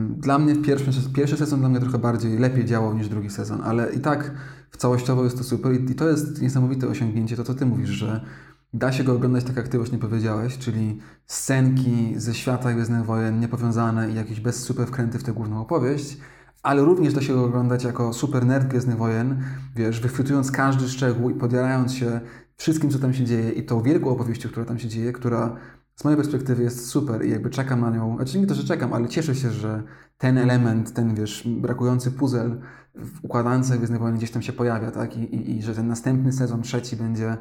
Dla 0.10 0.40
mnie 0.40 0.56
pierwszy, 0.56 0.92
pierwszy 1.14 1.38
sezon 1.38 1.60
dla 1.60 1.70
mnie 1.70 1.80
trochę 1.80 2.00
bardziej, 2.00 2.38
lepiej 2.38 2.66
działał 2.66 2.98
niż 2.98 3.10
drugi 3.10 3.30
sezon, 3.30 3.62
ale 3.64 3.94
i 3.94 4.00
tak 4.00 4.32
całościowo 4.78 5.24
jest 5.24 5.38
to 5.38 5.44
super 5.44 5.74
i 5.74 5.96
to 5.96 6.10
jest 6.10 6.42
niesamowite 6.42 6.88
osiągnięcie, 6.88 7.36
to 7.36 7.44
co 7.44 7.54
ty 7.54 7.66
mówisz, 7.66 7.90
że 7.90 8.26
da 8.74 8.92
się 8.92 9.04
go 9.04 9.14
oglądać 9.14 9.44
tak 9.44 9.56
jak 9.56 9.68
ty 9.68 9.78
właśnie 9.78 9.98
powiedziałeś, 9.98 10.58
czyli 10.58 11.00
scenki 11.26 12.14
ze 12.18 12.34
świata 12.34 12.74
Gwiezdnych 12.74 13.06
Wojen 13.06 13.40
niepowiązane 13.40 14.12
i 14.12 14.16
jakieś 14.16 14.40
bez 14.40 14.64
super 14.64 14.88
wkręty 14.88 15.20
w 15.20 15.24
tę 15.24 15.34
główną 15.34 15.62
opowieść, 15.62 16.18
ale 16.64 16.82
również 16.82 17.14
da 17.14 17.22
się 17.22 17.34
go 17.34 17.46
oglądać 17.46 17.84
jako 17.84 18.14
super 18.14 18.46
nerd 18.46 18.68
Gwiezdnych 18.68 18.98
Wojen, 18.98 19.44
wiesz, 19.76 20.00
wychwytując 20.00 20.52
każdy 20.52 20.90
szczegół 20.90 21.30
i 21.30 21.34
podjarając 21.34 21.94
się 21.94 22.22
wszystkim, 22.58 22.90
co 22.90 23.00
tam 23.00 23.14
się 23.14 23.26
dzieje 23.26 23.52
i 23.52 23.64
tą 23.64 23.82
wielką 23.82 24.10
opowieścią, 24.10 24.50
która 24.50 24.66
tam 24.66 24.80
się 24.80 24.88
dzieje, 24.88 25.14
która 25.14 25.56
z 25.96 26.04
mojej 26.04 26.18
perspektywy 26.18 26.64
jest 26.64 26.88
super 26.88 27.26
i 27.26 27.32
jakby 27.32 27.50
czekam 27.50 27.82
na 27.82 27.90
nią. 27.90 28.16
Znaczy 28.16 28.40
nie 28.40 28.48
to, 28.48 28.56
że 28.56 28.64
czekam, 28.64 28.94
ale 28.94 29.08
cieszę 29.08 29.36
się, 29.36 29.52
że 29.52 29.84
ten 30.18 30.38
element, 30.38 30.94
ten 30.94 31.16
wiesz, 31.16 31.48
brakujący 31.48 32.12
puzzle 32.12 32.58
w 32.96 33.26
układance 33.26 33.72
Gwiezdnych 33.72 34.00
Wojen 34.00 34.18
gdzieś 34.18 34.32
tam 34.32 34.42
się 34.42 34.54
pojawia, 34.54 34.92
tak? 34.92 35.18
I, 35.18 35.36
i, 35.36 35.58
i 35.58 35.62
że 35.62 35.76
ten 35.76 35.88
następny 35.88 36.34
sezon, 36.34 36.62
trzeci 36.62 36.96
będzie 36.96 37.38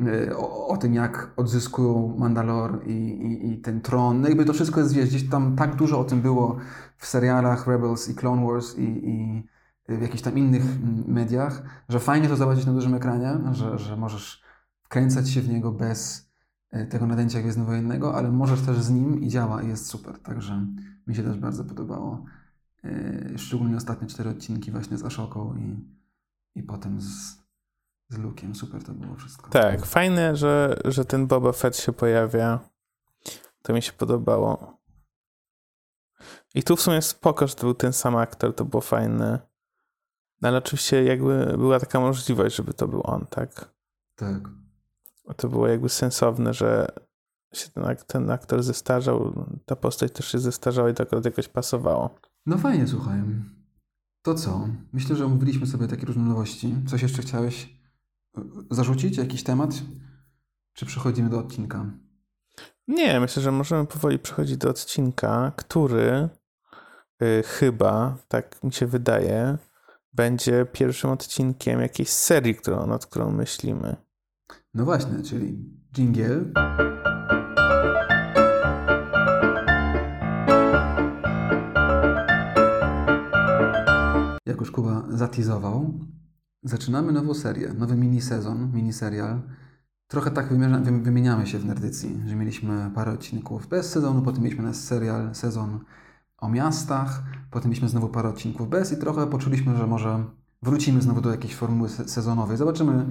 y, 0.00 0.36
o, 0.36 0.66
o, 0.66 0.76
tym, 0.76 0.94
jak 0.94 1.30
odzyskują 1.36 2.16
Mandalor 2.18 2.86
i, 2.86 2.92
i, 2.92 3.52
i, 3.52 3.58
ten 3.60 3.80
tron. 3.80 4.20
No 4.20 4.28
jakby 4.28 4.44
to 4.44 4.52
wszystko 4.52 4.80
jest, 4.80 4.94
wiesz, 4.94 5.08
gdzieś 5.08 5.28
tam 5.28 5.56
tak 5.56 5.76
dużo 5.76 6.00
o 6.00 6.04
tym 6.04 6.20
było 6.20 6.56
w 6.96 7.06
serialach 7.06 7.66
Rebels 7.66 8.08
i 8.08 8.14
Clone 8.14 8.46
Wars 8.46 8.78
i, 8.78 9.48
w 9.88 10.02
jakichś 10.02 10.22
tam 10.22 10.38
innych 10.38 10.62
mediach, 11.06 11.62
że 11.88 12.00
fajnie 12.00 12.28
to 12.28 12.36
zobaczyć 12.36 12.66
na 12.66 12.72
dużym 12.72 12.94
ekranie, 12.94 13.38
że, 13.52 13.78
że 13.78 13.96
możesz 13.96 14.42
wkręcać 14.82 15.30
się 15.30 15.40
w 15.40 15.48
niego 15.48 15.72
bez 15.72 16.30
tego 16.90 17.06
nadęcia 17.06 17.40
gwiezdnowojennego, 17.40 18.14
ale 18.14 18.30
możesz 18.30 18.60
też 18.60 18.76
z 18.76 18.90
nim 18.90 19.22
i 19.22 19.28
działa 19.28 19.62
i 19.62 19.68
jest 19.68 19.86
super. 19.86 20.18
Także 20.18 20.66
mi 21.06 21.14
się 21.14 21.22
też 21.22 21.38
bardzo 21.38 21.64
podobało. 21.64 22.24
E, 22.84 23.38
szczególnie 23.38 23.76
ostatnie 23.76 24.08
cztery 24.08 24.30
odcinki 24.30 24.70
właśnie 24.70 24.98
z 24.98 25.04
Ashoką 25.04 25.56
i, 25.56 25.88
i 26.54 26.62
potem 26.62 27.00
z, 27.00 27.38
z 28.08 28.18
Luke'iem. 28.18 28.54
Super 28.54 28.84
to 28.84 28.92
było 28.92 29.14
wszystko. 29.14 29.50
Tak, 29.50 29.86
fajne, 29.86 30.36
że, 30.36 30.76
że 30.84 31.04
ten 31.04 31.26
Boba 31.26 31.52
Fett 31.52 31.76
się 31.76 31.92
pojawia. 31.92 32.60
To 33.62 33.72
mi 33.72 33.82
się 33.82 33.92
podobało. 33.92 34.78
I 36.54 36.62
tu 36.62 36.76
w 36.76 36.80
sumie 36.80 37.02
spoko, 37.02 37.46
że 37.46 37.54
to 37.54 37.60
był 37.60 37.74
ten 37.74 37.92
sam 37.92 38.16
aktor, 38.16 38.54
to 38.54 38.64
było 38.64 38.80
fajne. 38.80 39.38
No 40.42 40.48
ale 40.48 40.58
oczywiście 40.58 41.04
jakby 41.04 41.54
była 41.58 41.80
taka 41.80 42.00
możliwość, 42.00 42.56
żeby 42.56 42.74
to 42.74 42.88
był 42.88 43.00
on, 43.04 43.26
tak? 43.26 43.74
Tak 44.16 44.63
to 45.36 45.48
było 45.48 45.68
jakby 45.68 45.88
sensowne, 45.88 46.54
że 46.54 46.86
się 47.52 47.68
ten, 47.68 47.84
ten 48.06 48.30
aktor 48.30 48.62
zestarzał, 48.62 49.46
ta 49.66 49.76
postać 49.76 50.12
też 50.12 50.28
się 50.28 50.38
zestarzała 50.38 50.90
i 50.90 50.94
to 50.94 51.02
akurat 51.02 51.24
jakoś 51.24 51.48
pasowało. 51.48 52.14
No 52.46 52.58
fajnie, 52.58 52.86
słuchaj. 52.86 53.22
To 54.22 54.34
co? 54.34 54.68
Myślę, 54.92 55.16
że 55.16 55.24
omówiliśmy 55.24 55.66
sobie 55.66 55.88
takie 55.88 56.06
różne 56.06 56.22
nowości. 56.22 56.76
Coś 56.86 57.02
jeszcze 57.02 57.22
chciałeś 57.22 57.78
y, 58.38 58.40
zarzucić? 58.70 59.16
Jakiś 59.16 59.42
temat? 59.42 59.82
Czy 60.72 60.86
przechodzimy 60.86 61.30
do 61.30 61.38
odcinka? 61.38 61.90
Nie, 62.88 63.20
myślę, 63.20 63.42
że 63.42 63.52
możemy 63.52 63.86
powoli 63.86 64.18
przechodzić 64.18 64.56
do 64.56 64.70
odcinka, 64.70 65.52
który 65.56 66.28
y, 67.22 67.42
chyba, 67.46 68.16
tak 68.28 68.62
mi 68.62 68.72
się 68.72 68.86
wydaje, 68.86 69.58
będzie 70.12 70.66
pierwszym 70.72 71.10
odcinkiem 71.10 71.80
jakiejś 71.80 72.08
serii, 72.08 72.54
którą, 72.54 72.86
nad 72.86 73.06
którą 73.06 73.30
myślimy. 73.30 73.96
No 74.74 74.84
właśnie, 74.84 75.22
czyli 75.22 75.58
jingle. 75.92 76.44
Jak 84.46 84.60
już 84.60 84.70
Kuba 84.70 85.04
zatizował, 85.08 85.94
zaczynamy 86.62 87.12
nową 87.12 87.34
serię, 87.34 87.72
nowy 87.78 87.96
mini-sezon, 87.96 88.72
mini-serial. 88.72 89.40
Trochę 90.06 90.30
tak 90.30 90.48
wymieniamy 91.02 91.46
się 91.46 91.58
w 91.58 91.64
Nerdycji, 91.64 92.20
że 92.26 92.36
mieliśmy 92.36 92.90
parę 92.94 93.12
odcinków 93.12 93.68
bez 93.68 93.90
sezonu, 93.90 94.22
potem 94.22 94.42
mieliśmy 94.42 94.74
serial, 94.74 95.34
sezon 95.34 95.80
o 96.38 96.48
miastach, 96.48 97.22
potem 97.50 97.70
mieliśmy 97.70 97.88
znowu 97.88 98.08
parę 98.08 98.28
odcinków 98.28 98.68
bez 98.68 98.92
i 98.92 98.96
trochę 98.96 99.26
poczuliśmy, 99.26 99.76
że 99.76 99.86
może 99.86 100.24
wrócimy 100.62 101.02
znowu 101.02 101.20
do 101.20 101.30
jakiejś 101.30 101.54
formuły 101.54 101.88
sezonowej. 101.88 102.56
Zobaczymy 102.56 103.06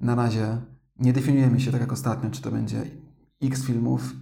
na 0.00 0.14
razie, 0.14 0.60
nie 0.98 1.12
definiujemy 1.12 1.60
się 1.60 1.72
tak 1.72 1.80
jak 1.80 1.92
ostatnio, 1.92 2.30
czy 2.30 2.42
to 2.42 2.50
będzie 2.50 2.82
x 3.42 3.64
filmów 3.64 4.12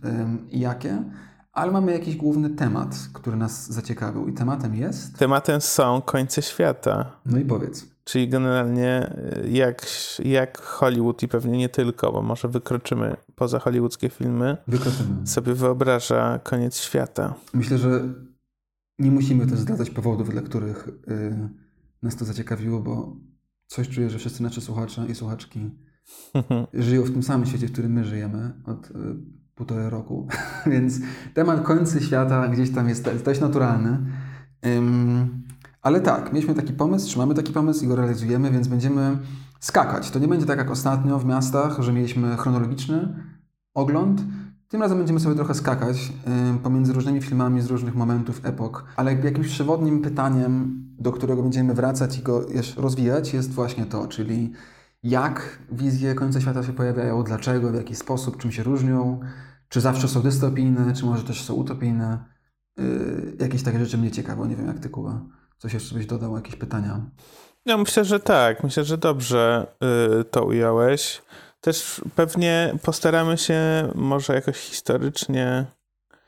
i 0.50 0.60
jakie, 0.60 1.04
ale 1.52 1.72
mamy 1.72 1.92
jakiś 1.92 2.16
główny 2.16 2.50
temat, 2.50 3.08
który 3.12 3.36
nas 3.36 3.72
zaciekawił 3.72 4.28
i 4.28 4.32
tematem 4.32 4.74
jest... 4.74 5.18
Tematem 5.18 5.60
są 5.60 6.02
końce 6.02 6.42
świata. 6.42 7.20
No 7.26 7.38
i 7.38 7.44
powiedz. 7.44 7.94
Czyli 8.04 8.28
generalnie 8.28 9.12
y, 9.44 9.50
jak, 9.50 9.86
jak 10.24 10.60
Hollywood 10.60 11.22
i 11.22 11.28
pewnie 11.28 11.58
nie 11.58 11.68
tylko, 11.68 12.12
bo 12.12 12.22
może 12.22 12.48
wykroczymy 12.48 13.16
poza 13.34 13.58
hollywoodzkie 13.58 14.08
filmy, 14.08 14.56
wykroczymy. 14.68 15.26
sobie 15.26 15.54
wyobraża 15.54 16.38
koniec 16.38 16.78
świata. 16.78 17.34
Myślę, 17.54 17.78
że 17.78 18.14
nie 18.98 19.10
musimy 19.10 19.46
też 19.46 19.58
zdradzać 19.58 19.90
powodów, 19.90 20.30
dla 20.30 20.42
których 20.42 20.88
y, 20.88 21.48
nas 22.02 22.16
to 22.16 22.24
zaciekawiło, 22.24 22.80
bo 22.80 23.16
coś 23.66 23.88
czuję, 23.88 24.10
że 24.10 24.18
wszyscy 24.18 24.42
nasi 24.42 24.60
słuchacze 24.60 25.06
i 25.08 25.14
słuchaczki 25.14 25.70
żyją 26.74 27.02
w 27.02 27.10
tym 27.10 27.22
samym 27.22 27.46
świecie, 27.46 27.68
w 27.68 27.72
którym 27.72 27.92
my 27.92 28.04
żyjemy 28.04 28.52
od 28.64 28.90
y, 28.90 28.94
półtorej 29.54 29.90
roku. 29.90 30.28
Więc 30.72 31.00
temat 31.34 31.62
końca 31.62 32.00
świata 32.00 32.48
gdzieś 32.48 32.70
tam 32.70 32.88
jest 32.88 33.24
dość 33.24 33.40
naturalny. 33.40 33.98
Ale 35.82 36.00
tak, 36.00 36.32
mieliśmy 36.32 36.54
taki 36.54 36.72
pomysł, 36.72 37.06
trzymamy 37.06 37.34
taki 37.34 37.52
pomysł 37.52 37.84
i 37.84 37.88
go 37.88 37.96
realizujemy, 37.96 38.50
więc 38.50 38.68
będziemy 38.68 39.18
skakać. 39.60 40.10
To 40.10 40.18
nie 40.18 40.28
będzie 40.28 40.46
tak 40.46 40.58
jak 40.58 40.70
ostatnio 40.70 41.18
w 41.18 41.24
miastach, 41.24 41.82
że 41.82 41.92
mieliśmy 41.92 42.36
chronologiczny 42.36 43.14
ogląd. 43.74 44.22
Tym 44.68 44.80
razem 44.82 44.98
będziemy 44.98 45.20
sobie 45.20 45.34
trochę 45.34 45.54
skakać 45.54 46.12
pomiędzy 46.62 46.92
różnymi 46.92 47.22
filmami 47.22 47.60
z 47.60 47.66
różnych 47.66 47.94
momentów, 47.94 48.40
epok, 48.44 48.84
ale 48.96 49.14
jakimś 49.14 49.48
przewodnim 49.48 50.02
pytaniem, 50.02 50.84
do 50.98 51.12
którego 51.12 51.42
będziemy 51.42 51.74
wracać 51.74 52.18
i 52.18 52.22
go 52.22 52.48
jeszcze 52.48 52.80
rozwijać, 52.80 53.34
jest 53.34 53.52
właśnie 53.52 53.86
to, 53.86 54.06
czyli 54.06 54.52
jak 55.04 55.58
wizje 55.72 56.14
końca 56.14 56.40
świata 56.40 56.62
się 56.62 56.72
pojawiają, 56.72 57.22
dlaczego, 57.22 57.70
w 57.70 57.74
jaki 57.74 57.94
sposób, 57.94 58.36
czym 58.38 58.52
się 58.52 58.62
różnią, 58.62 59.20
czy 59.68 59.80
zawsze 59.80 60.08
są 60.08 60.22
dystopijne, 60.22 60.92
czy 60.94 61.04
może 61.04 61.24
też 61.24 61.44
są 61.44 61.54
utopijne. 61.54 62.24
Yy, 62.76 63.36
jakieś 63.40 63.62
takie 63.62 63.78
rzeczy 63.78 63.98
mnie 63.98 64.10
ciekawią, 64.10 64.44
nie 64.44 64.56
wiem 64.56 64.66
jak 64.66 64.78
ty, 64.78 64.88
Kuba. 64.88 65.20
Coś 65.58 65.74
jeszcze 65.74 65.94
byś 65.94 66.06
dodał, 66.06 66.36
jakieś 66.36 66.56
pytania? 66.56 67.10
Ja 67.66 67.76
myślę, 67.76 68.04
że 68.04 68.20
tak. 68.20 68.64
Myślę, 68.64 68.84
że 68.84 68.98
dobrze 68.98 69.66
yy, 69.80 70.24
to 70.24 70.44
ująłeś. 70.44 71.22
Też 71.60 72.00
pewnie 72.14 72.74
postaramy 72.82 73.38
się 73.38 73.60
może 73.94 74.34
jakoś 74.34 74.56
historycznie 74.56 75.66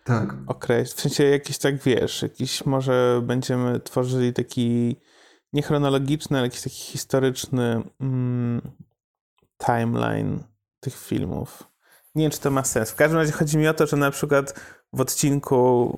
tak. 0.04 0.35
określić. 0.47 0.97
W 0.97 1.00
sensie 1.00 1.25
jakiś 1.25 1.59
tak, 1.59 1.83
wiesz, 1.83 2.23
jakiś 2.23 2.66
może 2.66 3.21
będziemy 3.23 3.80
tworzyli 3.80 4.33
taki 4.33 4.97
niechronologiczny, 5.53 6.38
ale 6.38 6.47
jakiś 6.47 6.62
taki 6.62 6.76
historyczny 6.76 7.83
mm, 8.00 8.61
timeline 9.67 10.38
tych 10.81 10.95
filmów. 10.95 11.62
Nie 12.15 12.23
wiem, 12.23 12.31
czy 12.31 12.41
to 12.41 12.50
ma 12.50 12.65
sens. 12.65 12.91
W 12.91 12.95
każdym 12.95 13.19
razie 13.19 13.33
chodzi 13.33 13.59
mi 13.59 13.69
o 13.69 13.75
to, 13.75 13.87
że 13.87 13.97
na 13.97 14.11
przykład 14.11 14.61
w 14.93 15.00
odcinku 15.00 15.95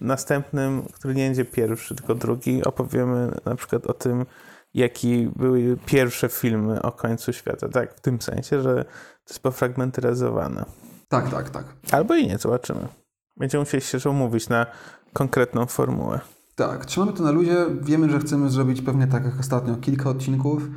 następnym, 0.00 0.82
który 0.82 1.14
nie 1.14 1.26
będzie 1.26 1.44
pierwszy, 1.44 1.94
tylko 1.94 2.14
drugi, 2.14 2.64
opowiemy 2.64 3.30
na 3.44 3.54
przykład 3.56 3.86
o 3.86 3.94
tym, 3.94 4.26
jakie 4.74 5.30
były 5.36 5.76
pierwsze 5.86 6.28
filmy 6.28 6.82
o 6.82 6.92
końcu 6.92 7.32
świata. 7.32 7.68
Tak, 7.68 7.94
w 7.94 8.00
tym 8.00 8.22
sensie, 8.22 8.62
że 8.62 8.84
to 9.24 9.30
jest 9.30 9.42
pofragmentaryzowane. 9.42 10.64
Tak, 11.08 11.30
tak, 11.30 11.50
tak. 11.50 11.64
Albo 11.90 12.14
i 12.14 12.26
nie, 12.26 12.38
zobaczymy. 12.38 12.88
Będziemy 13.36 13.62
musieli 13.62 13.82
się 13.82 14.10
umówić 14.10 14.48
na 14.48 14.66
konkretną 15.12 15.66
formułę. 15.66 16.20
Tak, 16.58 16.86
trzymamy 16.86 17.12
to 17.12 17.22
na 17.22 17.30
luzie. 17.30 17.54
Wiemy, 17.82 18.10
że 18.10 18.18
chcemy 18.18 18.50
zrobić 18.50 18.82
pewnie 18.82 19.06
tak 19.06 19.24
jak 19.24 19.40
ostatnio 19.40 19.76
kilka 19.76 20.10
odcinków. 20.10 20.68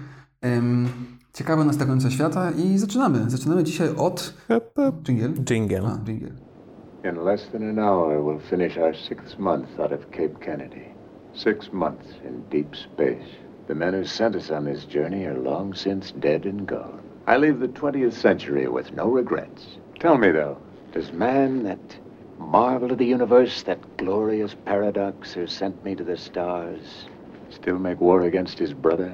Um, 0.43 0.87
ciekawe 1.33 1.65
nas 1.65 1.77
końca 1.77 2.09
świata 2.09 2.51
i 2.51 2.77
zaczynamy. 2.77 3.29
Zaczynamy 3.29 3.63
dzisiaj 3.63 3.89
od... 3.97 4.33
Jingle? 5.07 5.43
Jingle. 5.49 5.87
A, 5.87 5.99
jingle. 6.07 6.29
In 7.03 7.25
less 7.25 7.47
than 7.51 7.69
an 7.69 7.79
hour 7.79 8.23
we'll 8.23 8.49
finish 8.49 8.77
our 8.77 8.95
sixth 8.97 9.39
month 9.39 9.79
out 9.79 9.91
of 9.91 10.11
Cape 10.11 10.45
Kennedy. 10.45 10.85
Six 11.33 11.73
months 11.73 12.07
in 12.25 12.43
deep 12.49 12.75
space. 12.75 13.29
The 13.67 13.75
men 13.75 13.93
who 13.93 14.05
sent 14.05 14.35
us 14.35 14.51
on 14.51 14.65
this 14.65 14.85
journey 14.85 15.25
are 15.25 15.39
long 15.39 15.77
since 15.77 16.13
dead 16.19 16.45
and 16.45 16.67
gone. 16.67 16.99
I 17.27 17.37
leave 17.37 17.59
the 17.59 17.79
20th 17.81 18.13
century 18.21 18.67
with 18.67 18.95
no 18.95 19.15
regrets. 19.15 19.79
Tell 19.99 20.17
me, 20.17 20.31
though, 20.31 20.57
does 20.93 21.11
man, 21.13 21.63
that 21.63 22.01
marvel 22.41 22.97
the 22.97 23.05
universe, 23.05 23.63
that 23.63 23.97
glorious 23.97 24.55
paradox 24.65 25.33
who 25.33 25.47
sent 25.47 25.83
me 25.85 25.95
to 25.95 26.03
the 26.03 26.17
stars, 26.17 27.05
still 27.49 27.79
make 27.79 28.01
war 28.01 28.21
against 28.21 28.59
his 28.59 28.73
brother? 28.73 29.13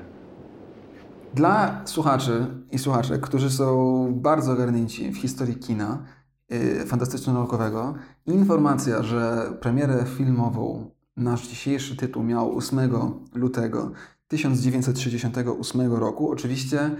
Dla 1.33 1.81
słuchaczy 1.85 2.45
i 2.71 2.79
słuchaczek, 2.79 3.21
którzy 3.21 3.49
są 3.49 4.07
bardzo 4.13 4.51
ogarnięci 4.51 5.11
w 5.11 5.17
historii 5.17 5.55
kina 5.55 6.03
yy, 6.49 6.85
fantastyczno-naukowego, 6.85 7.93
informacja, 8.25 9.03
że 9.03 9.51
premierę 9.61 10.05
filmową 10.17 10.91
nasz 11.17 11.47
dzisiejszy 11.47 11.95
tytuł 11.95 12.23
miał 12.23 12.57
8 12.57 12.79
lutego 13.35 13.91
1968 14.27 15.93
roku, 15.93 16.31
oczywiście 16.31 16.91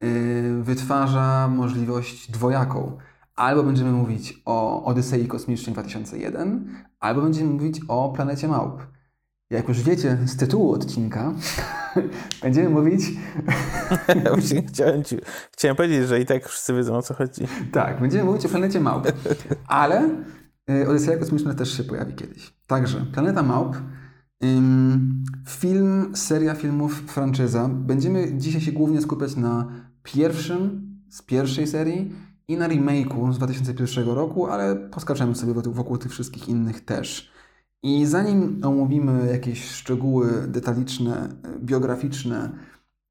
yy, 0.00 0.62
wytwarza 0.62 1.48
możliwość 1.48 2.30
dwojaką. 2.30 2.98
Albo 3.42 3.62
będziemy 3.62 3.92
mówić 3.92 4.42
o 4.44 4.84
Odysei 4.84 5.26
Kosmicznej 5.26 5.72
2001, 5.72 6.74
albo 7.00 7.22
będziemy 7.22 7.50
mówić 7.50 7.80
o 7.88 8.12
Planecie 8.16 8.48
Małp. 8.48 8.82
Jak 9.50 9.68
już 9.68 9.82
wiecie 9.82 10.18
z 10.24 10.36
tytułu 10.36 10.72
odcinka, 10.72 11.32
będziemy 12.42 12.68
mówić... 12.68 13.00
chciałem, 14.72 15.04
ci, 15.04 15.16
chciałem 15.52 15.76
powiedzieć, 15.76 16.08
że 16.08 16.20
i 16.20 16.26
tak 16.26 16.48
wszyscy 16.48 16.74
wiedzą 16.74 16.96
o 16.96 17.02
co 17.02 17.14
chodzi. 17.14 17.42
Tak, 17.72 18.00
będziemy 18.00 18.24
mówić 18.24 18.46
o 18.46 18.48
Planecie 18.48 18.80
Małp. 18.80 19.12
Ale 19.66 20.08
y, 20.70 20.88
Odyseja 20.88 21.18
Kosmiczna 21.18 21.54
też 21.54 21.76
się 21.76 21.84
pojawi 21.84 22.14
kiedyś. 22.14 22.54
Także 22.66 23.06
Planeta 23.12 23.42
Małp, 23.42 23.76
film, 25.48 26.12
seria 26.14 26.54
filmów, 26.54 27.02
franczyza. 27.06 27.68
Będziemy 27.68 28.38
dzisiaj 28.38 28.60
się 28.60 28.72
głównie 28.72 29.00
skupiać 29.00 29.36
na 29.36 29.68
pierwszym 30.02 30.92
z 31.10 31.22
pierwszej 31.22 31.66
serii 31.66 32.31
i 32.48 32.56
na 32.56 32.68
remake'u 32.68 33.32
z 33.32 33.38
2001 33.38 34.08
roku, 34.08 34.46
ale 34.46 34.76
poskaczemy 34.76 35.34
sobie 35.34 35.54
wokół 35.54 35.98
tych 35.98 36.12
wszystkich 36.12 36.48
innych 36.48 36.84
też. 36.84 37.32
I 37.82 38.06
zanim 38.06 38.60
omówimy 38.64 39.32
jakieś 39.32 39.70
szczegóły 39.70 40.28
detaliczne, 40.48 41.28
biograficzne 41.58 42.50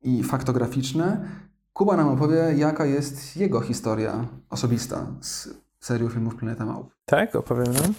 i 0.01 0.23
faktograficzne, 0.23 1.25
Kuba 1.73 1.97
nam 1.97 2.09
opowie, 2.09 2.53
jaka 2.57 2.85
jest 2.85 3.37
jego 3.37 3.61
historia 3.61 4.27
osobista 4.49 5.07
z 5.21 5.49
serią 5.79 6.09
filmów 6.09 6.35
Planeta 6.35 6.65
Małp. 6.65 6.91
Tak, 7.05 7.35
opowiem 7.35 7.73
nam. 7.73 7.93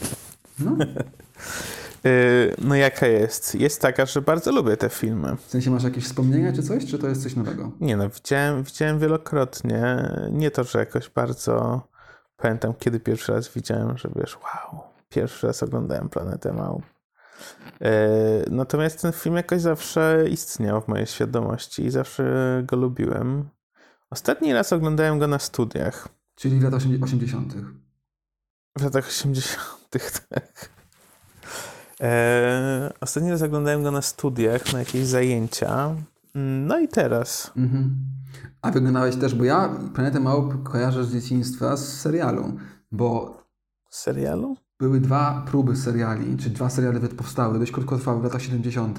No. 0.58 0.76
Y, 2.06 2.54
no 2.58 2.74
jaka 2.74 3.06
jest? 3.06 3.54
Jest 3.54 3.80
taka, 3.80 4.06
że 4.06 4.22
bardzo 4.22 4.52
lubię 4.52 4.76
te 4.76 4.88
filmy. 4.88 5.36
W 5.36 5.50
sensie 5.50 5.70
masz 5.70 5.84
jakieś 5.84 6.04
wspomnienia 6.04 6.52
czy 6.52 6.62
coś, 6.62 6.86
czy 6.86 6.98
to 6.98 7.08
jest 7.08 7.22
coś 7.22 7.36
nowego? 7.36 7.72
Nie 7.80 7.96
no, 7.96 8.08
widziałem, 8.08 8.62
widziałem 8.62 8.98
wielokrotnie. 8.98 10.12
Nie 10.30 10.50
to, 10.50 10.64
że 10.64 10.78
jakoś 10.78 11.08
bardzo 11.08 11.82
pamiętam, 12.36 12.74
kiedy 12.78 13.00
pierwszy 13.00 13.32
raz 13.32 13.48
widziałem, 13.54 13.98
że 13.98 14.08
wiesz, 14.16 14.36
wow, 14.36 14.80
pierwszy 15.08 15.46
raz 15.46 15.62
oglądałem 15.62 16.08
Planetę 16.08 16.52
Małp. 16.52 16.82
Y, 16.82 18.50
natomiast 18.50 19.02
ten 19.02 19.12
film 19.12 19.36
jakoś 19.36 19.60
zawsze 19.60 20.24
istniał 20.30 20.80
w 20.80 20.88
mojej 20.88 21.06
świadomości 21.06 21.84
i 21.84 21.90
zawsze 21.90 22.62
go 22.66 22.76
lubiłem. 22.76 23.48
Ostatni 24.10 24.52
raz 24.52 24.72
oglądałem 24.72 25.18
go 25.18 25.26
na 25.26 25.38
studiach. 25.38 26.08
Czyli 26.34 26.60
w 26.60 26.62
latach 26.62 26.82
80. 27.02 27.54
W 28.78 28.82
latach 28.82 29.06
80., 29.06 29.58
tak. 30.28 30.81
E, 32.02 32.92
ostatnio 33.00 33.36
zaglądałem 33.36 33.82
go 33.82 33.90
na 33.90 34.02
studiach, 34.02 34.72
na 34.72 34.78
jakieś 34.78 35.06
zajęcia. 35.06 35.94
No 36.34 36.78
i 36.78 36.88
teraz. 36.88 37.52
Mhm. 37.56 37.96
A 38.62 38.70
wyglądałeś 38.70 39.16
też, 39.16 39.34
bo 39.34 39.44
ja 39.44 39.76
Planetę 39.94 40.20
Małp 40.20 40.62
kojarzę 40.62 41.04
z 41.04 41.12
dzieciństwa 41.12 41.76
z 41.76 42.00
serialu, 42.00 42.52
bo... 42.92 43.38
Z 43.90 44.00
serialu? 44.00 44.56
Były 44.78 45.00
dwa 45.00 45.44
próby 45.46 45.76
seriali, 45.76 46.36
czy 46.36 46.50
dwa 46.50 46.70
seriale 46.70 47.00
powstały, 47.00 47.58
dość 47.58 47.72
krótkotrwałe 47.72 48.20
w 48.20 48.24
latach 48.24 48.42
70. 48.42 48.98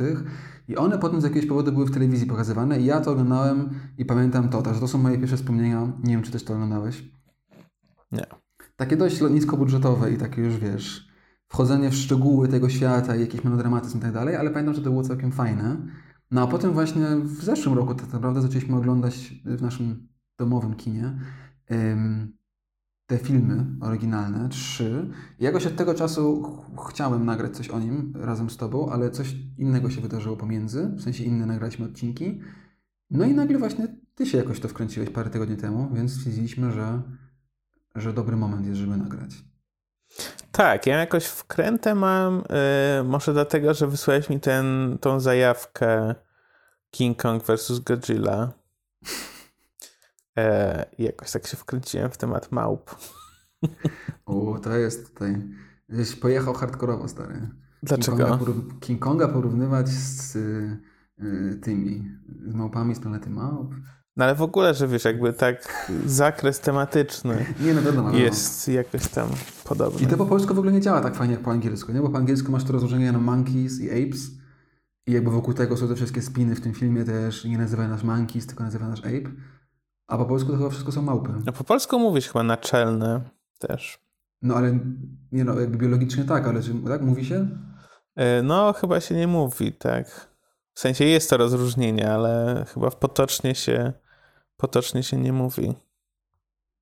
i 0.68 0.78
one 0.78 1.00
potem 1.00 1.22
z 1.22 1.24
jakiegoś 1.24 1.46
powodu 1.46 1.72
były 1.72 1.86
w 1.86 1.92
telewizji 1.92 2.28
pokazywane 2.28 2.80
i 2.80 2.86
ja 2.86 3.02
to 3.02 3.12
oglądałem 3.12 3.70
i 3.98 4.06
pamiętam 4.06 4.50
to, 4.50 4.62
także 4.62 4.80
to 4.80 4.88
są 4.88 4.98
moje 4.98 5.18
pierwsze 5.18 5.38
wspomnienia. 5.38 5.92
Nie 6.04 6.14
wiem, 6.14 6.24
czy 6.24 6.32
też 6.32 6.44
to 6.44 6.54
oglądałeś. 6.54 7.04
Nie. 8.12 8.26
Takie 8.76 8.98
dość 8.98 9.22
niskobudżetowe 9.22 10.12
i 10.12 10.18
takie 10.18 10.42
już, 10.42 10.58
wiesz, 10.58 11.13
wchodzenie 11.54 11.90
w 11.90 11.96
szczegóły 11.96 12.48
tego 12.48 12.70
świata 12.70 13.16
i 13.16 13.20
jakiś 13.20 13.44
melodramatyzm 13.44 13.98
i 13.98 14.02
tak 14.02 14.14
dalej, 14.14 14.36
ale 14.36 14.50
pamiętam, 14.50 14.76
że 14.76 14.82
to 14.82 14.90
było 14.90 15.04
całkiem 15.04 15.32
fajne. 15.32 15.78
No 16.32 16.42
a 16.42 16.48
potem 16.48 16.72
właśnie 16.72 17.06
w 17.24 17.44
zeszłym 17.44 17.76
roku 17.76 17.96
tak 17.96 18.14
naprawdę 18.14 18.42
zaczęliśmy 18.42 18.76
oglądać 18.76 19.34
w 19.46 19.62
naszym 19.62 20.08
domowym 20.38 20.74
kinie 20.76 21.20
te 23.06 23.18
filmy 23.18 23.66
oryginalne, 23.82 24.50
trzy. 24.50 25.10
I 25.40 25.44
jakoś 25.44 25.66
od 25.66 25.76
tego 25.76 25.94
czasu 25.94 26.44
ch 26.78 26.90
chciałem 26.90 27.26
nagrać 27.26 27.56
coś 27.56 27.70
o 27.70 27.80
nim 27.80 28.14
razem 28.16 28.50
z 28.50 28.58
Tobą, 28.58 28.90
ale 28.90 29.12
coś 29.12 29.36
innego 29.58 29.90
się 29.90 30.02
wydarzyło 30.02 30.38
pomiędzy, 30.38 30.92
w 30.96 31.02
sensie 31.02 31.24
inne 31.24 31.46
nagraliśmy 31.46 31.86
odcinki. 31.86 32.40
No 33.10 33.26
i 33.26 33.34
nagle 33.34 33.60
właśnie 33.60 33.88
Ty 34.16 34.26
się 34.26 34.38
jakoś 34.38 34.60
to 34.60 34.68
wkręciłeś 34.68 35.10
parę 35.10 35.30
tygodni 35.30 35.58
temu, 35.58 35.90
więc 35.94 36.14
stwierdziliśmy, 36.14 36.72
że, 36.72 37.02
że 37.96 38.14
dobry 38.14 38.38
moment 38.38 38.66
jest, 38.66 38.80
żeby 38.80 38.98
nagrać. 38.98 39.53
Tak, 40.52 40.88
ja 40.88 40.98
jakoś 40.98 41.26
wkrętę 41.26 41.96
mam, 41.96 42.44
yy, 42.98 43.04
może 43.04 43.34
dlatego, 43.34 43.74
że 43.74 43.88
wysłałeś 43.88 44.30
mi 44.30 44.40
ten, 44.40 44.98
tą 45.02 45.20
zajawkę 45.20 46.16
King 46.92 47.22
Kong 47.22 47.44
vs. 47.44 47.80
Godzilla. 47.80 48.52
E, 50.38 50.86
jakoś 51.00 51.32
tak 51.32 51.48
się 51.48 51.58
wkręciłem 51.58 52.12
w 52.12 52.18
temat 52.18 52.52
małp. 52.52 52.96
O, 54.26 54.60
to 54.64 54.78
jest 54.78 55.14
tutaj. 55.14 55.42
Gdzieś 55.90 56.16
pojechał 56.16 56.54
hardkorowo, 56.54 57.08
stary. 57.08 57.50
Dlaczego? 57.84 58.18
King 58.18 58.30
Konga, 58.40 58.76
King 58.80 59.02
Konga 59.02 59.28
porównywać 59.28 59.90
z 59.90 60.36
y, 60.36 61.60
tymi 61.62 62.12
z 62.46 62.54
małpami 62.54 62.96
z 62.96 63.00
planety 63.00 63.30
małp. 63.30 63.76
No 64.18 64.26
ale 64.26 64.36
w 64.36 64.42
ogóle, 64.42 64.74
że 64.74 64.88
wiesz, 64.88 65.06
jakby 65.06 65.34
tak 65.34 65.90
zakres 66.06 66.60
tematyczny 66.60 67.46
nie, 67.62 67.74
no 67.74 67.82
wiadomo, 67.82 68.12
jest 68.12 68.68
jakoś 68.68 69.08
tam 69.08 69.30
podobny. 69.64 70.02
I 70.02 70.08
to 70.08 70.18
po 70.18 70.26
polsku 70.26 70.54
w 70.54 70.58
ogóle 70.58 70.72
nie 70.74 70.82
działa 70.82 71.02
tak 71.02 71.16
fajnie 71.16 71.34
jak 71.34 71.44
po 71.44 71.52
angielsku, 71.52 71.92
nie? 71.92 72.02
Bo 72.02 72.10
po 72.10 72.18
angielsku 72.18 72.52
masz 72.52 72.64
to 72.64 72.74
rozróżnienie 72.74 73.12
na 73.12 73.20
monkeys 73.20 73.80
i 73.82 73.90
apes 73.90 74.32
i 75.08 75.12
jakby 75.12 75.32
wokół 75.32 75.54
tego 75.54 75.78
są 75.78 75.88
te 75.88 75.96
wszystkie 75.96 76.22
spiny 76.22 76.56
w 76.56 76.62
tym 76.62 76.74
filmie 76.74 77.04
też. 77.04 77.46
Nie 77.46 77.58
nazywają 77.58 77.90
nas 77.90 78.04
monkeys, 78.04 78.48
tylko 78.48 78.64
nazywają 78.64 78.92
nas 78.92 79.00
ape. 79.00 79.32
A 80.08 80.18
po 80.18 80.26
polsku 80.26 80.52
to 80.52 80.58
chyba 80.58 80.70
wszystko 80.70 80.92
są 80.92 81.02
małpy. 81.02 81.30
No 81.46 81.54
po 81.54 81.64
polsku 81.64 82.00
mówisz 82.00 82.28
chyba 82.28 82.44
naczelne 82.44 83.22
też. 83.60 84.00
No 84.42 84.56
ale 84.56 84.80
nie 85.32 85.44
no, 85.44 85.60
jakby 85.60 85.78
biologicznie 85.78 86.24
tak, 86.24 86.48
ale 86.48 86.64
czy, 86.64 86.74
tak 86.88 87.02
mówi 87.02 87.26
się? 87.26 87.48
E, 88.16 88.42
no 88.42 88.74
chyba 88.74 89.00
się 89.00 89.16
nie 89.16 89.28
mówi, 89.28 89.74
tak. 89.74 90.30
W 90.74 90.80
sensie 90.80 91.06
jest 91.06 91.30
to 91.30 91.38
rozróżnienie, 91.38 92.12
ale 92.12 92.66
chyba 92.74 92.92
potocznie 92.92 93.56
się, 93.56 93.94
potocznie 94.58 95.04
się 95.04 95.18
nie 95.18 95.34
mówi. 95.34 95.74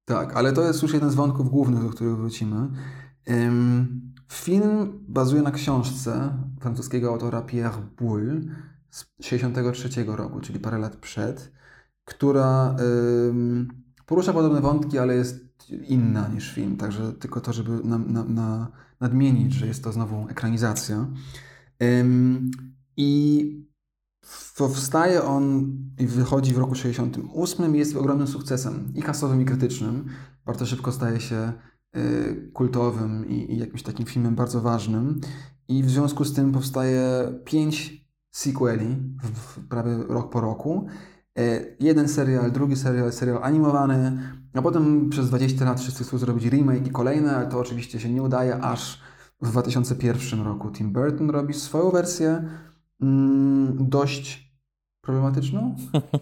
Tak, 0.05 0.35
ale 0.35 0.53
to 0.53 0.63
jest 0.63 0.81
już 0.81 0.93
jeden 0.93 1.11
z 1.11 1.15
wątków 1.15 1.49
głównych, 1.49 1.83
do 1.83 1.89
których 1.89 2.17
wrócimy. 2.17 2.69
Film 4.31 4.99
bazuje 5.07 5.41
na 5.41 5.51
książce 5.51 6.37
francuskiego 6.59 7.09
autora 7.09 7.41
Pierre 7.41 7.81
Boulle 7.97 8.41
z 8.89 9.05
1963 9.17 10.03
roku, 10.07 10.39
czyli 10.39 10.59
parę 10.59 10.77
lat 10.77 10.95
przed 10.95 11.51
która 12.05 12.75
porusza 14.05 14.33
podobne 14.33 14.61
wątki, 14.61 14.99
ale 14.99 15.15
jest 15.15 15.45
inna 15.87 16.27
niż 16.27 16.53
film. 16.53 16.77
Także 16.77 17.13
tylko 17.13 17.41
to, 17.41 17.53
żeby 17.53 17.79
na, 17.83 17.97
na, 17.97 18.23
na 18.23 18.71
nadmienić, 18.99 19.53
że 19.53 19.67
jest 19.67 19.83
to 19.83 19.91
znowu 19.91 20.27
ekranizacja. 20.29 21.07
I 22.97 23.70
powstaje 24.57 25.23
on 25.23 25.71
i 25.99 26.07
wychodzi 26.07 26.53
w 26.53 26.57
roku 26.57 26.75
68 26.75 27.75
jest 27.75 27.95
ogromnym 27.95 28.27
sukcesem 28.27 28.93
i 28.95 29.01
kasowym 29.01 29.41
i 29.41 29.45
krytycznym. 29.45 30.05
Bardzo 30.45 30.65
szybko 30.65 30.91
staje 30.91 31.19
się 31.19 31.53
y, 31.97 32.51
kultowym 32.53 33.29
i, 33.29 33.57
jakimś 33.57 33.83
takim 33.83 34.05
filmem 34.05 34.35
bardzo 34.35 34.61
ważnym. 34.61 35.21
I 35.67 35.83
w 35.83 35.89
związku 35.89 36.25
z 36.25 36.33
tym 36.33 36.51
powstaje 36.51 37.33
pięć 37.45 38.05
sequeli 38.31 38.97
w, 39.23 39.67
prawie 39.67 39.97
rok 40.07 40.29
po 40.31 40.41
roku. 40.41 40.87
E, 41.37 41.65
jeden 41.79 42.07
serial, 42.07 42.51
drugi 42.51 42.75
serial, 42.75 43.11
serial 43.11 43.43
animowany, 43.43 44.19
a 44.53 44.61
potem 44.61 45.09
przez 45.09 45.27
20 45.27 45.65
lat 45.65 45.79
wszyscy 45.79 46.03
chcą 46.03 46.17
zrobić 46.17 46.45
remake 46.45 46.87
i 46.87 46.91
kolejne, 46.91 47.35
ale 47.35 47.47
to 47.47 47.59
oczywiście 47.59 47.99
się 47.99 48.09
nie 48.09 48.23
udaje, 48.23 48.55
aż 48.55 49.01
w 49.41 49.51
2001 49.51 50.41
roku 50.41 50.71
Tim 50.71 50.93
Burton 50.93 51.29
robi 51.29 51.53
swoją 51.53 51.91
wersję 51.91 52.49
mm, 53.01 53.89
dość 53.89 54.51
problematyczną. 55.01 55.75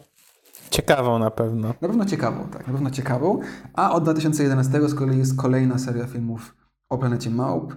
Ciekawą 0.70 1.20
na 1.20 1.32
pewno. 1.32 1.68
Na 1.68 1.74
pewno 1.74 2.06
ciekawą, 2.06 2.48
tak, 2.48 2.68
na 2.68 2.74
pewno 2.74 2.92
ciekawą. 2.92 3.39
A 3.74 3.92
od 3.92 4.04
2011 4.04 4.89
z 4.89 4.96
kolei 4.96 5.18
jest 5.18 5.38
kolejna 5.38 5.80
seria 5.80 6.08
filmów 6.08 6.56
o 6.89 6.98
planecie 6.98 7.30
Małp. 7.30 7.74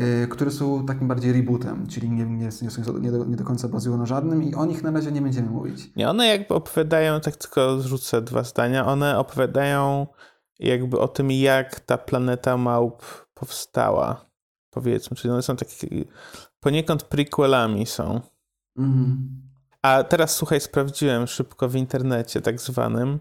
Y, 0.00 0.28
które 0.28 0.50
są 0.50 0.86
takim 0.86 1.08
bardziej 1.08 1.32
rebootem, 1.32 1.86
czyli 1.86 2.10
nie, 2.10 2.26
nie, 2.26 2.48
nie, 3.00 3.12
do, 3.12 3.24
nie 3.24 3.36
do 3.36 3.44
końca 3.44 3.68
bazują 3.68 3.96
na 3.96 4.06
żadnym 4.06 4.42
i 4.42 4.54
o 4.54 4.64
nich 4.64 4.82
na 4.82 4.90
razie 4.90 5.12
nie 5.12 5.22
będziemy 5.22 5.50
mówić. 5.50 5.94
Nie, 5.96 6.10
one 6.10 6.26
jakby 6.26 6.54
opowiadają, 6.54 7.20
tak 7.20 7.36
tylko 7.36 7.80
zrzucę 7.80 8.22
dwa 8.22 8.44
zdania, 8.44 8.86
one 8.86 9.18
opowiadają 9.18 10.06
jakby 10.58 10.98
o 10.98 11.08
tym, 11.08 11.30
jak 11.30 11.80
ta 11.80 11.98
planeta 11.98 12.56
małp 12.56 13.02
powstała, 13.34 14.26
powiedzmy, 14.70 15.16
czyli 15.16 15.32
one 15.32 15.42
są 15.42 15.56
takie 15.56 15.88
poniekąd 16.60 17.02
prequelami 17.02 17.86
są. 17.86 18.20
Mhm. 18.78 19.28
A 19.82 20.04
teraz 20.04 20.36
słuchaj, 20.36 20.60
sprawdziłem 20.60 21.26
szybko 21.26 21.68
w 21.68 21.74
internecie 21.74 22.40
tak 22.40 22.60
zwanym. 22.60 23.20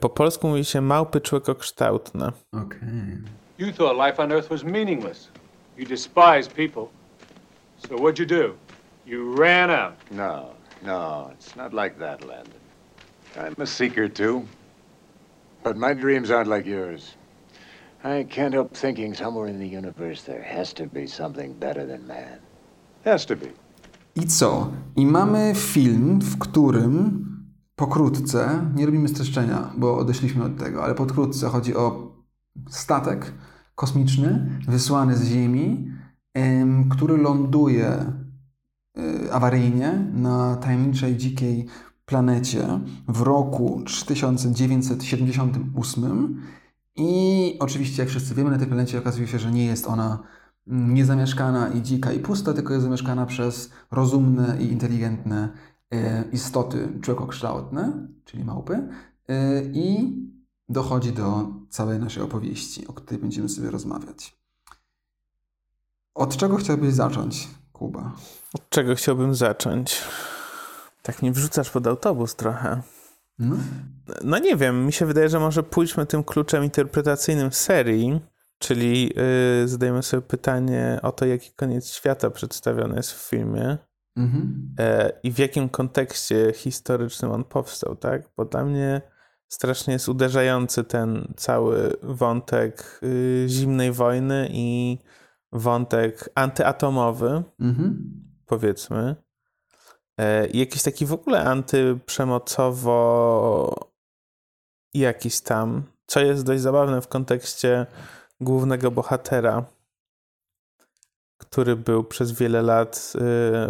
Po 0.00 0.08
polsku 0.08 0.48
mówi 0.48 0.64
się 0.64 0.80
małpy 0.80 1.20
człowiekokształtne. 1.20 2.32
Okej. 2.52 2.64
Okay. 2.66 3.18
You 3.58 3.72
thought 3.72 4.06
life 4.06 4.22
on 4.22 4.32
Earth 4.32 4.48
was 4.48 4.64
meaningless. 4.64 5.28
You 5.78 5.86
despise 5.86 6.48
people. 6.48 6.88
So 7.88 7.96
what'd 7.96 8.18
you 8.18 8.26
do? 8.26 8.54
You 9.06 9.36
ran 9.36 9.70
out. 9.70 9.94
No, 10.10 10.54
no, 10.82 11.30
it's 11.32 11.56
not 11.56 11.72
like 11.72 11.98
that, 11.98 12.24
Landon. 12.24 12.60
I'm 13.36 13.62
a 13.62 13.66
seeker, 13.66 14.08
too. 14.08 14.42
But 15.62 15.76
my 15.76 15.94
dreams 15.94 16.30
aren't 16.30 16.48
like 16.48 16.66
yours. 16.66 17.16
I 18.04 18.24
can't 18.24 18.54
help 18.54 18.74
thinking 18.74 19.14
somewhere 19.14 19.48
in 19.48 19.58
the 19.58 19.76
universe 19.76 20.22
there 20.22 20.42
has 20.42 20.72
to 20.74 20.86
be 20.86 21.06
something 21.06 21.52
better 21.54 21.86
than 21.86 22.06
man. 22.06 22.38
Has 23.04 23.26
to 23.26 23.36
be. 23.36 23.50
I 24.16 24.26
co? 24.26 24.72
I 24.96 25.06
mamy 25.06 25.52
film, 25.54 26.20
w 26.20 26.38
którym 26.38 27.24
pokrótce, 27.76 28.70
nie 28.74 28.86
robimy 28.86 29.08
streszczenia, 29.08 29.72
bo 29.76 29.98
odeszliśmy 29.98 30.44
od 30.44 30.56
tego, 30.56 30.84
ale 30.84 30.94
pokrótce 30.94 31.48
chodzi 31.48 31.76
o 31.76 32.14
statek, 32.68 33.32
kosmiczny 33.74 34.60
wysłany 34.68 35.16
z 35.16 35.28
Ziemi, 35.28 35.90
który 36.90 37.16
ląduje 37.16 37.88
e, 37.88 38.12
awaryjnie 39.32 40.10
na 40.12 40.56
tajemniczej, 40.56 41.16
dzikiej 41.16 41.66
planecie 42.06 42.80
w 43.08 43.20
roku 43.20 43.82
3978. 43.86 46.42
I 46.96 47.56
oczywiście, 47.60 48.02
jak 48.02 48.08
wszyscy 48.08 48.34
wiemy, 48.34 48.50
na 48.50 48.58
tej 48.58 48.66
planecie 48.66 48.98
okazuje 48.98 49.26
się, 49.26 49.38
że 49.38 49.52
nie 49.52 49.64
jest 49.64 49.86
ona 49.86 50.18
niezamieszkana 50.66 51.68
i 51.68 51.82
dzika 51.82 52.12
i 52.12 52.18
pusta, 52.18 52.52
tylko 52.52 52.72
jest 52.72 52.84
zamieszkana 52.84 53.26
przez 53.26 53.70
rozumne 53.90 54.56
i 54.60 54.72
inteligentne 54.72 55.48
e, 55.90 56.24
istoty 56.32 56.88
człowiekokształtne, 57.02 58.08
czyli 58.24 58.44
małpy. 58.44 58.88
E, 59.28 59.62
I 59.64 60.16
dochodzi 60.68 61.12
do 61.12 61.46
całej 61.70 61.98
naszej 61.98 62.22
opowieści, 62.22 62.86
o 62.86 62.92
której 62.92 63.20
będziemy 63.20 63.48
sobie 63.48 63.70
rozmawiać. 63.70 64.36
Od 66.14 66.36
czego 66.36 66.56
chciałbyś 66.56 66.94
zacząć, 66.94 67.48
Kuba? 67.72 68.12
Od 68.54 68.68
czego 68.68 68.94
chciałbym 68.94 69.34
zacząć? 69.34 70.02
Tak 71.02 71.22
mnie 71.22 71.32
wrzucasz 71.32 71.70
pod 71.70 71.86
autobus 71.86 72.34
trochę. 72.34 72.82
No. 73.38 73.56
no 74.24 74.38
nie 74.38 74.56
wiem, 74.56 74.86
mi 74.86 74.92
się 74.92 75.06
wydaje, 75.06 75.28
że 75.28 75.40
może 75.40 75.62
pójdźmy 75.62 76.06
tym 76.06 76.24
kluczem 76.24 76.64
interpretacyjnym 76.64 77.52
serii, 77.52 78.20
czyli 78.64 79.12
yy, 79.60 79.68
zadajmy 79.68 80.02
sobie 80.02 80.22
pytanie 80.22 80.98
o 81.02 81.12
to, 81.12 81.26
jaki 81.26 81.52
koniec 81.52 81.92
świata 81.92 82.30
przedstawiony 82.30 82.96
jest 82.96 83.12
w 83.12 83.28
filmie. 83.28 83.78
Mhm. 84.16 84.74
E, 84.78 85.12
I 85.22 85.32
w 85.32 85.38
jakim 85.38 85.68
kontekście 85.68 86.52
historycznym 86.52 87.30
on 87.30 87.44
powstał, 87.44 87.96
tak? 87.96 88.22
Bo 88.36 88.44
dla 88.44 88.64
mnie 88.64 89.00
strasznie 89.48 89.92
jest 89.92 90.08
uderzający 90.08 90.84
ten 90.84 91.32
cały 91.36 91.92
wątek 92.02 93.00
y, 93.02 93.44
zimnej 93.48 93.92
wojny 93.92 94.48
i 94.52 94.98
wątek 95.52 96.28
antyatomowy, 96.34 97.42
Mhm. 97.60 98.10
powiedzmy. 98.46 99.16
E, 100.20 100.46
jakiś 100.46 100.82
taki 100.82 101.06
w 101.06 101.12
ogóle 101.12 101.44
antyprzemocowo 101.44 103.90
jakiś 104.94 105.40
tam, 105.40 105.82
co 106.06 106.20
jest 106.20 106.44
dość 106.44 106.62
zabawne 106.62 107.00
w 107.00 107.08
kontekście 107.08 107.86
głównego 108.40 108.90
bohatera, 108.90 109.64
który 111.38 111.76
był 111.76 112.04
przez 112.04 112.32
wiele 112.32 112.62
lat 112.62 113.12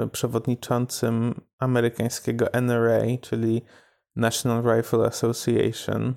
y, 0.05 0.09
przewodniczącym 0.09 1.41
amerykańskiego 1.59 2.53
NRA, 2.53 3.01
czyli 3.21 3.63
National 4.17 4.77
Rifle 4.77 5.07
Association, 5.07 6.15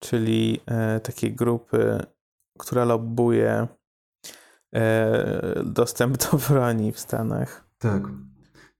czyli 0.00 0.60
y, 0.96 1.00
takiej 1.00 1.34
grupy, 1.34 2.06
która 2.58 2.84
lobbuje 2.84 3.68
y, 4.76 4.78
dostęp 5.64 6.16
do 6.16 6.38
broni 6.48 6.92
w 6.92 7.00
Stanach. 7.00 7.68
Tak. 7.78 8.02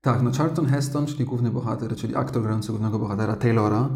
Tak, 0.01 0.23
no 0.23 0.31
Charlton 0.33 0.67
Heston, 0.67 1.07
czyli 1.07 1.25
główny 1.25 1.51
bohater, 1.51 1.97
czyli 1.97 2.17
aktor 2.17 2.43
grający 2.43 2.69
głównego 2.69 2.99
bohatera 2.99 3.37
Taylora, 3.37 3.89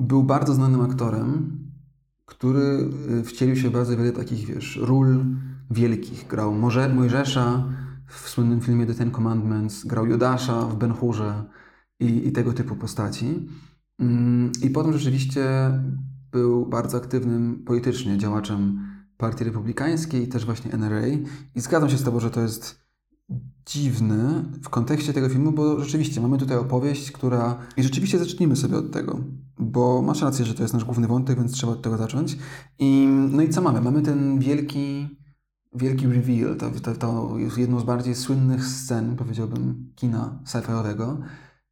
był 0.00 0.22
bardzo 0.22 0.54
znanym 0.54 0.80
aktorem, 0.80 1.58
który 2.26 2.90
y, 3.20 3.24
wcielił 3.24 3.56
się 3.56 3.68
w 3.68 3.72
bardzo 3.72 3.96
wiele 3.96 4.12
takich, 4.12 4.46
wiesz, 4.46 4.76
ról 4.76 5.24
wielkich. 5.70 6.26
Grał 6.26 6.54
Może, 6.54 6.88
Mojżesza 6.88 7.64
w 8.06 8.28
słynnym 8.28 8.60
filmie 8.60 8.86
The 8.86 8.94
Ten 8.94 9.10
Commandments, 9.10 9.84
grał 9.84 10.06
Judasza 10.06 10.60
w 10.60 10.76
Ben 10.76 10.92
Hurze 10.92 11.44
i, 12.00 12.28
i 12.28 12.32
tego 12.32 12.52
typu 12.52 12.76
postaci. 12.76 13.48
Mm, 13.98 14.52
I 14.62 14.70
potem 14.70 14.92
rzeczywiście 14.92 15.44
był 16.32 16.66
bardzo 16.66 16.96
aktywnym 16.96 17.62
politycznie 17.66 18.18
działaczem 18.18 18.86
Partii 19.16 19.44
Republikańskiej 19.44 20.28
też 20.28 20.44
właśnie 20.44 20.72
NRA. 20.72 21.06
I 21.54 21.60
zgadzam 21.60 21.90
się 21.90 21.98
z 21.98 22.02
Tobą, 22.02 22.20
że 22.20 22.30
to 22.30 22.40
jest 22.40 22.85
dziwne 23.66 24.44
w 24.62 24.68
kontekście 24.68 25.12
tego 25.12 25.28
filmu, 25.28 25.52
bo 25.52 25.80
rzeczywiście 25.80 26.20
mamy 26.20 26.38
tutaj 26.38 26.58
opowieść, 26.58 27.12
która... 27.12 27.58
I 27.76 27.82
rzeczywiście 27.82 28.18
zacznijmy 28.18 28.56
sobie 28.56 28.76
od 28.76 28.92
tego, 28.92 29.20
bo 29.58 30.02
masz 30.02 30.22
rację, 30.22 30.44
że 30.44 30.54
to 30.54 30.62
jest 30.62 30.74
nasz 30.74 30.84
główny 30.84 31.06
wątek, 31.06 31.38
więc 31.38 31.52
trzeba 31.52 31.72
od 31.72 31.82
tego 31.82 31.96
zacząć. 31.96 32.38
I, 32.78 33.08
no 33.30 33.42
i 33.42 33.48
co 33.48 33.62
mamy? 33.62 33.80
Mamy 33.80 34.02
ten 34.02 34.38
wielki, 34.38 35.08
wielki 35.74 36.06
reveal. 36.06 36.56
To, 36.56 36.70
to, 36.70 36.94
to 36.94 37.38
jest 37.38 37.58
jedną 37.58 37.80
z 37.80 37.84
bardziej 37.84 38.14
słynnych 38.14 38.66
scen, 38.66 39.16
powiedziałbym, 39.16 39.92
kina 39.96 40.38
sci-fiowego. 40.44 41.16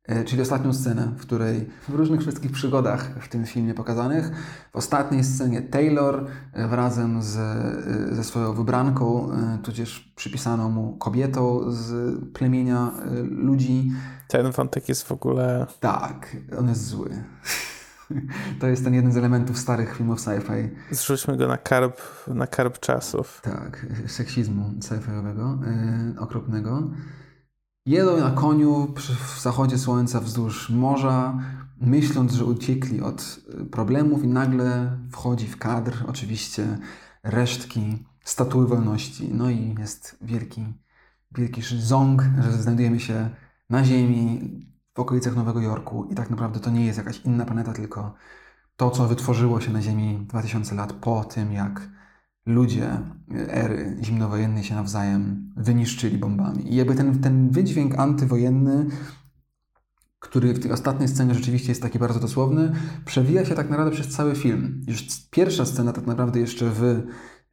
E, 0.08 0.24
czyli 0.24 0.42
ostatnią 0.42 0.72
scenę, 0.72 1.08
w 1.16 1.20
której 1.20 1.70
w 1.88 1.94
różnych 1.94 2.20
wszystkich 2.20 2.52
przygodach 2.52 3.10
w 3.20 3.28
tym 3.28 3.46
filmie 3.46 3.74
pokazanych, 3.74 4.30
w 4.72 4.76
ostatniej 4.76 5.24
scenie 5.24 5.62
Taylor 5.62 6.26
e, 6.52 6.76
razem 6.76 7.22
z, 7.22 7.36
e, 7.36 8.14
ze 8.14 8.24
swoją 8.24 8.52
wybranką, 8.52 9.30
tudzież 9.62 10.12
przypisaną 10.16 10.70
mu 10.70 10.96
kobietą 10.96 11.60
z 11.72 12.14
plemienia 12.32 12.92
ludzi. 13.30 13.92
Ten 14.28 14.50
wątek 14.50 14.88
jest 14.88 15.02
w 15.02 15.12
ogóle... 15.12 15.66
Tak, 15.80 16.36
on 16.58 16.68
jest 16.68 16.86
zły. 16.86 17.10
To 18.60 18.66
jest 18.66 18.84
ten 18.84 18.94
jeden 18.94 19.12
z 19.12 19.16
elementów 19.16 19.58
starych 19.58 19.96
filmów 19.96 20.20
sci-fi. 20.20 20.68
Zrzućmy 20.90 21.36
go 21.36 21.48
na 21.48 21.58
karb, 21.58 22.00
na 22.26 22.46
karb 22.46 22.78
czasów. 22.80 23.40
Tak, 23.42 23.86
seksizmu 24.06 24.70
sci-fiowego, 24.80 25.58
yy, 26.14 26.20
okropnego. 26.20 26.82
Jedą 27.86 28.20
na 28.20 28.30
koniu 28.30 28.94
w 28.96 29.40
zachodzie 29.40 29.78
słońca 29.78 30.20
wzdłuż 30.20 30.70
morza, 30.70 31.38
myśląc, 31.80 32.32
że 32.32 32.44
uciekli 32.44 33.00
od 33.00 33.40
y, 33.60 33.64
problemów 33.64 34.24
i 34.24 34.28
nagle 34.28 34.98
wchodzi 35.10 35.46
w 35.46 35.58
kadr 35.58 36.04
oczywiście 36.06 36.78
resztki 37.22 38.04
statuły 38.20 38.66
wolności. 38.66 39.30
No 39.34 39.50
i 39.50 39.74
jest 39.78 40.18
wielki, 40.20 40.64
wielki 41.34 41.62
ząg, 41.62 42.22
że 42.42 42.52
znajdujemy 42.52 43.00
się 43.00 43.30
na 43.70 43.84
Ziemi, 43.84 44.40
w 44.94 45.00
okolicach 45.00 45.36
Nowego 45.36 45.60
Jorku 45.60 46.04
i 46.04 46.14
tak 46.14 46.30
naprawdę 46.30 46.60
to 46.60 46.70
nie 46.70 46.86
jest 46.86 46.98
jakaś 46.98 47.20
inna 47.20 47.44
planeta, 47.44 47.72
tylko 47.72 48.14
to, 48.76 48.90
co 48.90 49.08
wytworzyło 49.08 49.60
się 49.60 49.72
na 49.72 49.82
Ziemi 49.82 50.26
2000 50.28 50.74
lat 50.74 50.92
po 50.92 51.24
tym, 51.24 51.52
jak 51.52 51.88
ludzie 52.46 53.00
ery 53.48 53.96
zimnowojennej 54.02 54.64
się 54.64 54.74
nawzajem 54.74 55.52
wyniszczyli 55.56 56.18
bombami. 56.18 56.72
I 56.72 56.76
jakby 56.76 56.94
ten, 56.94 57.20
ten 57.20 57.50
wydźwięk 57.50 57.98
antywojenny, 57.98 58.86
który 60.18 60.54
w 60.54 60.60
tej 60.60 60.72
ostatniej 60.72 61.08
scenie 61.08 61.34
rzeczywiście 61.34 61.68
jest 61.68 61.82
taki 61.82 61.98
bardzo 61.98 62.20
dosłowny, 62.20 62.72
przewija 63.04 63.44
się 63.44 63.54
tak 63.54 63.70
naprawdę 63.70 63.90
przez 63.90 64.08
cały 64.08 64.34
film. 64.34 64.82
Już 64.86 65.06
pierwsza 65.30 65.64
scena 65.64 65.92
tak 65.92 66.06
naprawdę 66.06 66.40
jeszcze 66.40 66.70
w 66.70 66.82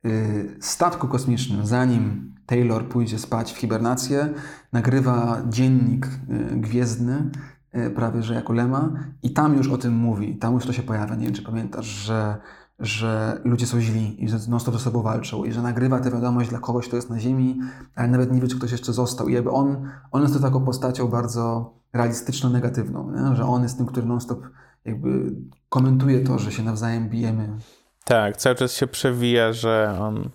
y, 0.05 0.57
statku 0.59 1.07
kosmicznym, 1.07 1.65
zanim 1.65 2.33
Taylor 2.45 2.87
pójdzie 2.87 3.19
spać 3.19 3.53
w 3.53 3.57
hibernację, 3.57 4.33
nagrywa 4.73 5.41
dziennik 5.49 6.05
y, 6.05 6.55
gwiezdny, 6.55 7.29
y, 7.75 7.89
prawie 7.89 8.23
że 8.23 8.33
jako 8.33 8.53
Lema, 8.53 8.93
i 9.23 9.33
tam 9.33 9.57
już 9.57 9.67
o 9.67 9.77
tym 9.77 9.93
mówi, 9.93 10.35
tam 10.35 10.53
już 10.53 10.65
to 10.65 10.73
się 10.73 10.83
pojawia. 10.83 11.15
Nie 11.15 11.25
wiem, 11.25 11.33
czy 11.33 11.43
pamiętasz, 11.43 11.85
że 11.85 12.37
że 12.81 13.41
ludzie 13.43 13.67
są 13.67 13.81
źli 13.81 14.23
i 14.23 14.29
że 14.29 14.37
non-stop 14.47 14.73
ze 14.73 14.79
sobą 14.79 15.01
walczą 15.01 15.43
i 15.43 15.51
że 15.51 15.61
nagrywa 15.61 15.99
tę 15.99 16.11
wiadomość 16.11 16.49
dla 16.49 16.59
kogoś, 16.59 16.87
kto 16.87 16.95
jest 16.95 17.09
na 17.09 17.19
ziemi, 17.19 17.59
ale 17.95 18.07
nawet 18.07 18.31
nie 18.31 18.41
wie, 18.41 18.47
czy 18.47 18.57
ktoś 18.57 18.71
jeszcze 18.71 18.93
został. 18.93 19.27
I 19.29 19.33
jakby 19.33 19.51
on, 19.51 19.89
on 20.11 20.21
jest 20.21 20.33
to 20.33 20.39
taką 20.39 20.65
postacią 20.65 21.07
bardzo 21.07 21.73
realistyczno-negatywną, 21.93 23.11
nie? 23.11 23.35
że 23.35 23.45
on 23.45 23.63
jest 23.63 23.77
tym, 23.77 23.85
który 23.85 24.05
non-stop 24.05 24.43
jakby 24.85 25.35
komentuje 25.69 26.23
to, 26.23 26.39
że 26.39 26.51
się 26.51 26.63
nawzajem 26.63 27.09
bijemy. 27.09 27.57
Tak, 28.05 28.37
cały 28.37 28.55
czas 28.55 28.73
się 28.73 28.87
przewija, 28.87 29.53
że 29.53 29.97
on, 29.99 30.29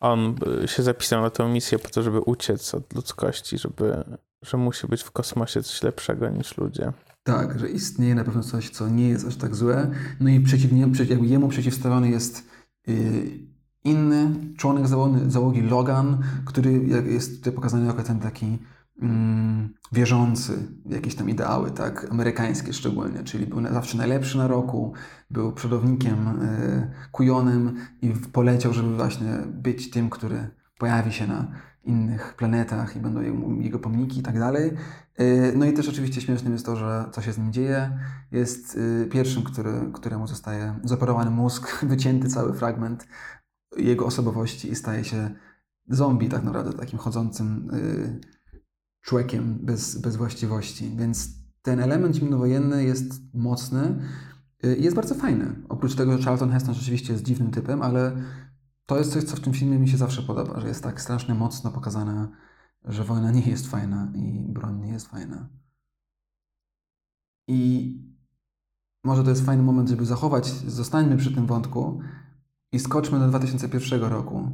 on 0.00 0.34
się 0.66 0.82
zapisał 0.82 1.22
na 1.22 1.30
tę 1.30 1.48
misję 1.48 1.78
po 1.78 1.88
to, 1.88 2.02
żeby 2.02 2.20
uciec 2.20 2.74
od 2.74 2.94
ludzkości, 2.94 3.58
żeby, 3.58 4.04
że 4.42 4.56
musi 4.56 4.86
być 4.86 5.02
w 5.02 5.10
kosmosie 5.10 5.62
coś 5.62 5.82
lepszego 5.82 6.28
niż 6.28 6.58
ludzie. 6.58 6.92
Tak, 7.22 7.58
że 7.58 7.68
istnieje 7.68 8.14
na 8.14 8.24
pewno 8.24 8.42
coś, 8.42 8.70
co 8.70 8.88
nie 8.88 9.08
jest 9.08 9.26
aż 9.26 9.36
tak 9.36 9.54
złe. 9.54 9.90
No 10.20 10.30
i 10.30 10.40
przeciwnie, 10.40 10.86
jakby 11.08 11.26
jemu 11.26 11.48
przeciwstawiony 11.48 12.10
jest 12.10 12.48
yy, 12.86 13.52
inny 13.84 14.30
członek 14.56 14.86
załogi, 15.26 15.60
Logan, 15.62 16.18
który 16.44 16.72
jest 17.06 17.38
tutaj 17.38 17.52
pokazany 17.52 17.86
jako 17.86 18.02
ten 18.02 18.20
taki 18.20 18.58
mm, 19.02 19.74
wierzący 19.92 20.68
w 20.86 20.90
jakieś 20.90 21.14
tam 21.14 21.30
ideały, 21.30 21.70
tak, 21.70 22.06
amerykańskie 22.10 22.72
szczególnie, 22.72 23.24
czyli 23.24 23.46
był 23.46 23.62
zawsze 23.72 23.98
najlepszy 23.98 24.38
na 24.38 24.46
roku, 24.46 24.92
był 25.30 25.52
przodownikiem, 25.52 26.38
yy, 26.42 26.90
kujonem 27.12 27.76
i 28.02 28.08
poleciał, 28.32 28.72
żeby 28.72 28.96
właśnie 28.96 29.38
być 29.46 29.90
tym, 29.90 30.10
który 30.10 30.50
pojawi 30.78 31.12
się 31.12 31.26
na 31.26 31.48
innych 31.84 32.34
planetach 32.34 32.96
i 32.96 33.00
będą 33.00 33.20
jego 33.60 33.78
pomniki 33.78 34.20
i 34.20 34.22
tak 34.22 34.38
dalej. 34.38 34.70
Y, 35.20 35.52
no 35.56 35.66
i 35.66 35.72
też 35.72 35.88
oczywiście 35.88 36.20
śmiesznym 36.20 36.52
jest 36.52 36.66
to, 36.66 36.76
że 36.76 37.04
co 37.12 37.22
się 37.22 37.32
z 37.32 37.38
nim 37.38 37.52
dzieje. 37.52 37.98
Jest 38.32 38.76
y, 38.76 39.08
pierwszym, 39.10 39.42
który, 39.42 39.72
któremu 39.92 40.26
zostaje 40.26 40.74
zoperowany 40.84 41.30
mózg, 41.30 41.78
wycięty 41.84 42.28
cały 42.28 42.54
fragment 42.54 43.06
jego 43.76 44.06
osobowości 44.06 44.70
i 44.70 44.74
staje 44.74 45.04
się 45.04 45.30
zombie 45.88 46.28
tak 46.28 46.42
naprawdę, 46.42 46.72
takim 46.72 46.98
chodzącym 46.98 47.70
y, 47.74 48.20
człowiekiem 49.00 49.58
bez, 49.62 50.00
bez 50.00 50.16
właściwości. 50.16 50.92
Więc 50.96 51.28
ten 51.62 51.80
element 51.80 52.16
zimnowojenny 52.16 52.84
jest 52.84 53.34
mocny 53.34 53.98
i 54.78 54.84
jest 54.84 54.96
bardzo 54.96 55.14
fajny. 55.14 55.54
Oprócz 55.68 55.94
tego, 55.94 56.18
że 56.18 56.24
Charlton 56.24 56.50
Heston 56.50 56.74
rzeczywiście 56.74 57.12
jest 57.12 57.24
dziwnym 57.24 57.50
typem, 57.50 57.82
ale 57.82 58.16
to 58.86 58.98
jest 58.98 59.12
coś, 59.12 59.24
co 59.24 59.36
w 59.36 59.40
tym 59.40 59.52
filmie 59.52 59.78
mi 59.78 59.88
się 59.88 59.96
zawsze 59.96 60.22
podoba, 60.22 60.60
że 60.60 60.68
jest 60.68 60.82
tak 60.82 61.00
strasznie 61.00 61.34
mocno 61.34 61.70
pokazane, 61.70 62.28
że 62.84 63.04
wojna 63.04 63.30
nie 63.30 63.40
jest 63.40 63.70
fajna 63.70 64.12
i 64.14 64.44
broń 64.48 64.80
nie 64.80 64.92
jest 64.92 65.08
fajna. 65.08 65.48
I 67.48 68.12
może 69.04 69.24
to 69.24 69.30
jest 69.30 69.46
fajny 69.46 69.62
moment, 69.62 69.88
żeby 69.88 70.06
zachować, 70.06 70.46
zostańmy 70.46 71.16
przy 71.16 71.34
tym 71.34 71.46
wątku 71.46 72.00
i 72.72 72.78
skoczmy 72.78 73.18
do 73.18 73.28
2001 73.28 74.00
roku, 74.00 74.50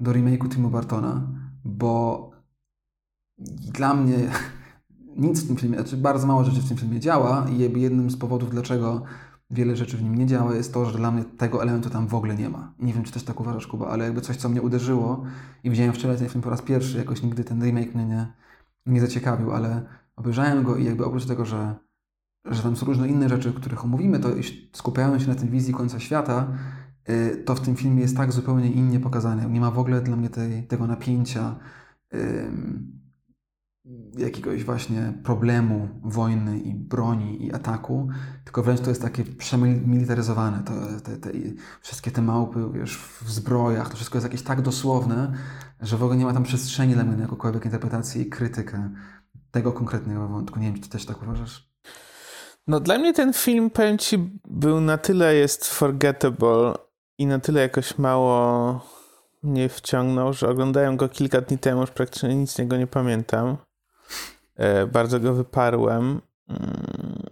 do 0.00 0.12
remake'u 0.12 0.48
Timu 0.48 0.70
Bartona, 0.70 1.28
bo 1.64 2.30
dla 3.72 3.94
mnie 3.94 4.16
nic 5.16 5.44
w 5.44 5.46
tym 5.46 5.56
filmie, 5.56 5.76
znaczy 5.78 5.96
bardzo 5.96 6.26
mało 6.26 6.44
rzeczy 6.44 6.60
w 6.60 6.68
tym 6.68 6.76
filmie 6.76 7.00
działa 7.00 7.46
i 7.50 7.80
jednym 7.80 8.10
z 8.10 8.16
powodów, 8.16 8.50
dlaczego 8.50 9.02
wiele 9.50 9.76
rzeczy 9.76 9.96
w 9.96 10.02
nim 10.02 10.14
nie 10.14 10.26
działa, 10.26 10.54
jest 10.54 10.74
to, 10.74 10.90
że 10.90 10.98
dla 10.98 11.10
mnie 11.10 11.24
tego 11.24 11.62
elementu 11.62 11.90
tam 11.90 12.08
w 12.08 12.14
ogóle 12.14 12.34
nie 12.34 12.48
ma. 12.48 12.72
Nie 12.78 12.92
wiem, 12.92 13.04
czy 13.04 13.12
też 13.12 13.22
tak 13.22 13.40
uważasz, 13.40 13.66
Kuba, 13.66 13.88
ale 13.88 14.04
jakby 14.04 14.20
coś, 14.20 14.36
co 14.36 14.48
mnie 14.48 14.62
uderzyło 14.62 15.24
i 15.64 15.70
widziałem 15.70 15.92
wczoraj 15.92 16.18
ten 16.18 16.28
film 16.28 16.42
po 16.42 16.50
raz 16.50 16.62
pierwszy, 16.62 16.98
jakoś 16.98 17.22
nigdy 17.22 17.44
ten 17.44 17.62
remake 17.62 17.94
mnie 17.94 18.06
nie, 18.06 18.32
nie 18.86 19.00
zaciekawił, 19.00 19.52
ale 19.52 19.86
obejrzałem 20.16 20.62
go 20.62 20.76
i 20.76 20.84
jakby 20.84 21.04
oprócz 21.04 21.26
tego, 21.26 21.44
że, 21.44 21.74
że 22.44 22.62
tam 22.62 22.76
są 22.76 22.86
różne 22.86 23.08
inne 23.08 23.28
rzeczy, 23.28 23.52
których 23.52 23.84
omówimy, 23.84 24.18
to 24.18 24.28
skupiając 24.72 25.22
się 25.22 25.28
na 25.28 25.34
tym 25.34 25.48
wizji 25.48 25.74
końca 25.74 26.00
świata, 26.00 26.48
y, 27.08 27.42
to 27.44 27.54
w 27.54 27.60
tym 27.60 27.76
filmie 27.76 28.00
jest 28.00 28.16
tak 28.16 28.32
zupełnie 28.32 28.70
innie 28.70 29.00
pokazane. 29.00 29.50
Nie 29.50 29.60
ma 29.60 29.70
w 29.70 29.78
ogóle 29.78 30.00
dla 30.00 30.16
mnie 30.16 30.30
tej, 30.30 30.66
tego 30.66 30.86
napięcia 30.86 31.56
jakiegoś 34.18 34.64
właśnie 34.64 35.12
problemu 35.24 35.88
wojny 36.02 36.58
i 36.58 36.74
broni 36.74 37.46
i 37.46 37.52
ataku, 37.52 38.08
tylko 38.44 38.62
wręcz 38.62 38.80
to 38.80 38.88
jest 38.88 39.02
takie 39.02 39.24
przemilitaryzowane. 39.24 40.62
To, 40.64 40.72
te, 41.00 41.16
te, 41.16 41.30
wszystkie 41.82 42.10
te 42.10 42.22
małpy 42.22 42.60
wiesz, 42.72 42.98
w 42.98 43.30
zbrojach, 43.30 43.90
to 43.90 43.96
wszystko 43.96 44.18
jest 44.18 44.26
jakieś 44.26 44.42
tak 44.42 44.62
dosłowne, 44.62 45.32
że 45.80 45.96
w 45.96 46.02
ogóle 46.02 46.18
nie 46.18 46.24
ma 46.24 46.32
tam 46.32 46.42
przestrzeni 46.42 46.94
dla 46.94 47.04
mnie 47.04 47.16
na 47.16 47.22
jakąkolwiek 47.22 47.64
interpretację 47.64 48.22
i 48.22 48.26
krytykę 48.26 48.90
tego 49.50 49.72
konkretnego 49.72 50.28
wątku. 50.28 50.58
Nie 50.58 50.66
wiem, 50.66 50.74
czy 50.74 50.80
ty 50.80 50.88
też 50.88 51.06
tak 51.06 51.22
uważasz? 51.22 51.68
No 52.66 52.80
dla 52.80 52.98
mnie 52.98 53.14
ten 53.14 53.32
film, 53.32 53.70
powiem 53.70 53.98
ci, 53.98 54.40
był 54.44 54.80
na 54.80 54.98
tyle 54.98 55.34
jest 55.34 55.66
forgettable 55.66 56.74
i 57.18 57.26
na 57.26 57.38
tyle 57.38 57.60
jakoś 57.60 57.98
mało 57.98 58.80
mnie 59.42 59.68
wciągnął, 59.68 60.32
że 60.32 60.48
oglądałem 60.48 60.96
go 60.96 61.08
kilka 61.08 61.40
dni 61.40 61.58
temu, 61.58 61.80
już 61.80 61.90
praktycznie 61.90 62.34
nic 62.34 62.52
z 62.52 62.58
niego 62.58 62.76
nie 62.76 62.86
pamiętam. 62.86 63.56
E, 64.58 64.86
bardzo 64.86 65.20
go 65.20 65.34
wyparłem. 65.34 66.20
Mm, 66.48 67.22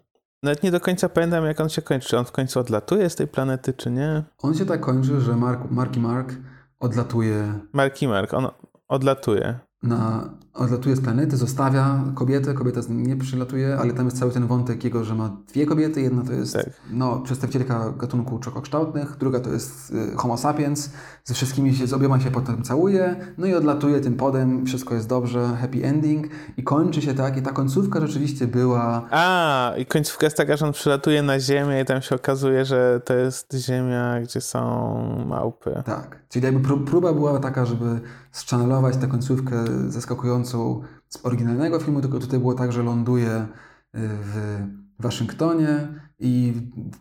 nawet 0.42 0.62
nie 0.62 0.70
do 0.70 0.80
końca 0.80 1.08
pamiętam, 1.08 1.44
jak 1.44 1.60
on 1.60 1.68
się 1.68 1.82
kończy. 1.82 2.08
Czy 2.08 2.18
on 2.18 2.24
w 2.24 2.32
końcu 2.32 2.60
odlatuje 2.60 3.10
z 3.10 3.16
tej 3.16 3.26
planety, 3.26 3.72
czy 3.72 3.90
nie? 3.90 4.22
On 4.38 4.54
się 4.54 4.66
tak 4.66 4.80
kończy, 4.80 5.20
że 5.20 5.36
Mark, 5.36 5.70
Marky 5.70 6.00
Mark 6.00 6.34
odlatuje. 6.80 7.52
Marki 7.72 8.08
Mark, 8.08 8.34
on 8.34 8.48
odlatuje 8.88 9.58
na, 9.82 10.30
odlatuje 10.56 10.96
z 10.96 11.00
planety, 11.00 11.36
zostawia 11.36 12.04
kobietę, 12.14 12.54
kobieta 12.54 12.80
nie 12.88 13.16
przylatuje, 13.16 13.76
ale 13.80 13.92
tam 13.92 14.04
jest 14.04 14.18
cały 14.18 14.32
ten 14.32 14.46
wątek 14.46 14.84
jego, 14.84 15.04
że 15.04 15.14
ma 15.14 15.36
dwie 15.48 15.66
kobiety, 15.66 16.00
jedna 16.00 16.24
to 16.24 16.32
jest 16.32 16.52
tak. 16.54 16.66
no, 16.90 17.20
przedstawicielka 17.20 17.92
gatunku 17.98 18.38
czokokształtnych, 18.38 19.16
druga 19.20 19.40
to 19.40 19.50
jest 19.50 19.90
y, 19.90 20.16
homo 20.16 20.36
sapiens, 20.36 20.90
ze 21.24 21.34
wszystkimi 21.34 21.74
się, 21.74 21.86
z 21.86 21.92
obiema 21.92 22.20
się 22.20 22.30
potem 22.30 22.62
całuje, 22.62 23.16
no 23.38 23.46
i 23.46 23.54
odlatuje 23.54 24.00
tym 24.00 24.16
podem, 24.16 24.66
wszystko 24.66 24.94
jest 24.94 25.08
dobrze, 25.08 25.56
happy 25.60 25.84
ending. 25.84 26.26
I 26.56 26.62
kończy 26.62 27.02
się 27.02 27.14
tak 27.14 27.36
i 27.36 27.42
ta 27.42 27.52
końcówka 27.52 28.00
rzeczywiście 28.00 28.46
była... 28.46 29.08
A, 29.10 29.72
i 29.78 29.86
końcówka 29.86 30.26
jest 30.26 30.36
taka, 30.36 30.56
że 30.56 30.66
on 30.66 30.72
przylatuje 30.72 31.22
na 31.22 31.40
Ziemię 31.40 31.80
i 31.80 31.84
tam 31.84 32.02
się 32.02 32.14
okazuje, 32.14 32.64
że 32.64 33.00
to 33.04 33.14
jest 33.14 33.54
Ziemia, 33.54 34.20
gdzie 34.20 34.40
są 34.40 35.24
małpy. 35.28 35.82
Tak, 35.84 36.18
czyli 36.28 36.44
jakby 36.44 36.78
próba 36.84 37.12
była 37.12 37.38
taka, 37.38 37.66
żeby 37.66 38.00
zchannelować 38.32 38.96
tę 38.96 39.06
końcówkę 39.06 39.64
zaskakującą 39.88 40.45
z 41.08 41.26
oryginalnego 41.26 41.80
filmu, 41.80 42.00
tylko 42.00 42.18
tutaj 42.18 42.38
było 42.38 42.54
tak, 42.54 42.72
że 42.72 42.82
ląduje 42.82 43.30
y, 43.36 43.46
w 43.92 44.58
Waszyngtonie 44.98 45.88
i 46.18 46.54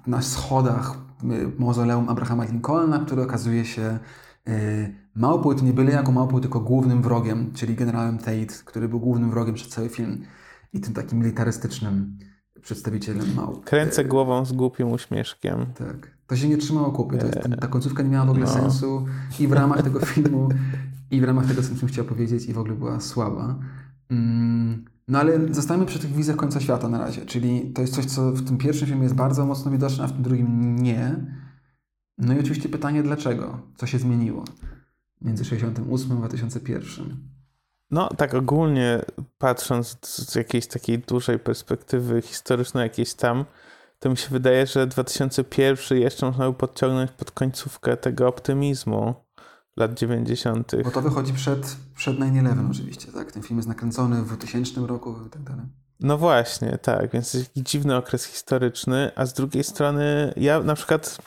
na 0.08 0.22
schodach 0.22 0.98
y, 1.24 1.52
mauzoleum 1.60 2.10
Abrahama 2.10 2.44
Lincolna, 2.44 3.00
który 3.00 3.22
okazuje 3.22 3.66
się 3.66 4.00
y, 4.48 4.96
małpą, 5.16 5.56
to 5.56 5.66
nie 5.66 5.74
byle 5.74 5.92
jako 5.92 6.12
małpą, 6.12 6.42
tylko 6.42 6.60
głównym 6.60 7.02
wrogiem, 7.02 7.52
czyli 7.54 7.76
generałem 7.76 8.18
Tate, 8.18 8.64
który 8.66 8.90
był 8.90 9.00
głównym 9.00 9.30
wrogiem 9.30 9.56
przez 9.56 9.70
cały 9.70 9.90
film 9.90 10.26
i 10.74 10.80
tym 10.80 10.94
takim 10.94 11.20
militarystycznym 11.20 12.18
przedstawicielem 12.62 13.34
małp. 13.36 13.66
Kręcę 13.66 14.06
głową 14.06 14.46
z 14.46 14.54
głupim 14.54 14.92
uśmieszkiem. 14.92 15.66
Tak. 15.78 16.16
To 16.28 16.36
się 16.36 16.50
nie 16.50 16.58
trzymało 16.58 16.92
kupy. 16.92 17.18
To 17.18 17.26
jest, 17.26 17.40
ta 17.62 17.68
końcówka 17.68 18.04
nie 18.04 18.10
miała 18.10 18.26
w 18.26 18.30
ogóle 18.30 18.46
no. 18.46 18.52
sensu 18.52 19.06
i 19.40 19.48
w 19.48 19.54
ramach 19.54 19.84
tego 19.84 20.00
filmu 20.00 20.50
i 21.16 21.22
w 21.22 21.24
ramach 21.24 21.46
tego, 21.46 21.62
co 21.62 21.70
bym 21.74 21.88
chciał 21.88 22.06
powiedzieć, 22.06 22.46
i 22.46 22.54
w 22.54 22.58
ogóle 22.58 22.76
była 22.76 23.00
słaba. 23.00 23.60
Mm, 24.10 24.86
no 25.08 25.20
ale 25.20 25.54
zostańmy 25.54 25.86
przy 25.86 26.00
tych 26.00 26.14
wizjach 26.14 26.38
końca 26.38 26.60
świata 26.60 26.90
na 26.90 26.98
razie, 26.98 27.26
czyli 27.26 27.72
to 27.74 27.82
jest 27.82 27.96
coś, 27.96 28.06
co 28.06 28.32
w 28.32 28.46
tym 28.46 28.58
pierwszym 28.58 28.88
filmie 28.88 29.04
jest 29.04 29.16
bardzo 29.16 29.46
mocno 29.46 29.72
widoczne, 29.72 30.04
a 30.04 30.08
w 30.08 30.14
tym 30.14 30.24
drugim 30.24 30.76
nie. 30.76 31.16
No 32.18 32.34
i 32.34 32.40
oczywiście 32.40 32.70
pytanie, 32.70 33.04
dlaczego? 33.04 33.60
Co 33.76 33.88
się 33.88 34.00
zmieniło 34.00 34.46
między 35.22 35.46
68 35.46 36.12
a 36.12 36.16
2001? 36.16 37.36
No, 37.92 38.10
tak 38.10 38.34
ogólnie 38.34 39.02
patrząc 39.38 39.98
z 40.02 40.36
jakiejś 40.36 40.68
takiej 40.68 41.00
dużej 41.00 41.40
perspektywy 41.40 42.22
historycznej, 42.22 42.84
jakiejś 42.84 43.14
tam, 43.14 43.46
to 44.00 44.10
mi 44.10 44.18
się 44.18 44.30
wydaje, 44.30 44.68
że 44.68 44.88
2001 44.88 45.98
jeszcze 45.98 46.26
można 46.26 46.52
by 46.52 46.58
podciągnąć 46.58 47.12
pod 47.12 47.32
końcówkę 47.32 47.98
tego 47.98 48.28
optymizmu 48.28 49.25
lat 49.78 49.94
90. 49.94 50.72
Bo 50.84 50.92
to 50.92 51.02
wychodzi 51.02 51.34
przed, 51.34 51.78
przed 51.96 52.18
9-11 52.20 52.72
oczywiście, 52.72 53.12
tak? 53.12 53.32
Ten 53.32 53.44
film 53.44 53.58
jest 53.58 53.70
nakręcony 53.70 54.22
w 54.22 54.28
2000 54.28 54.88
roku 54.88 55.16
i 55.28 55.30
tak 55.30 55.44
dalej. 55.44 55.66
No 56.00 56.18
właśnie, 56.18 56.78
tak, 56.78 57.12
więc 57.12 57.34
jest 57.34 57.48
jakiś 57.48 57.72
dziwny 57.72 57.96
okres 57.96 58.26
historyczny, 58.26 59.12
a 59.16 59.26
z 59.26 59.34
drugiej 59.34 59.64
strony 59.64 60.34
ja 60.38 60.60
na 60.60 60.76
przykład, 60.76 61.18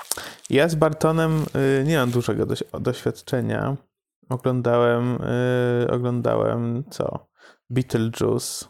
ja 0.50 0.68
z 0.68 0.74
Bartonem 0.74 1.44
y, 1.80 1.84
nie 1.84 1.96
mam 1.96 2.10
dużego 2.10 2.46
doświadczenia. 2.80 3.76
Oglądałem, 4.28 5.18
y, 5.82 5.90
oglądałem 5.90 6.84
co? 6.90 7.28
Beetlejuice. 7.70 8.66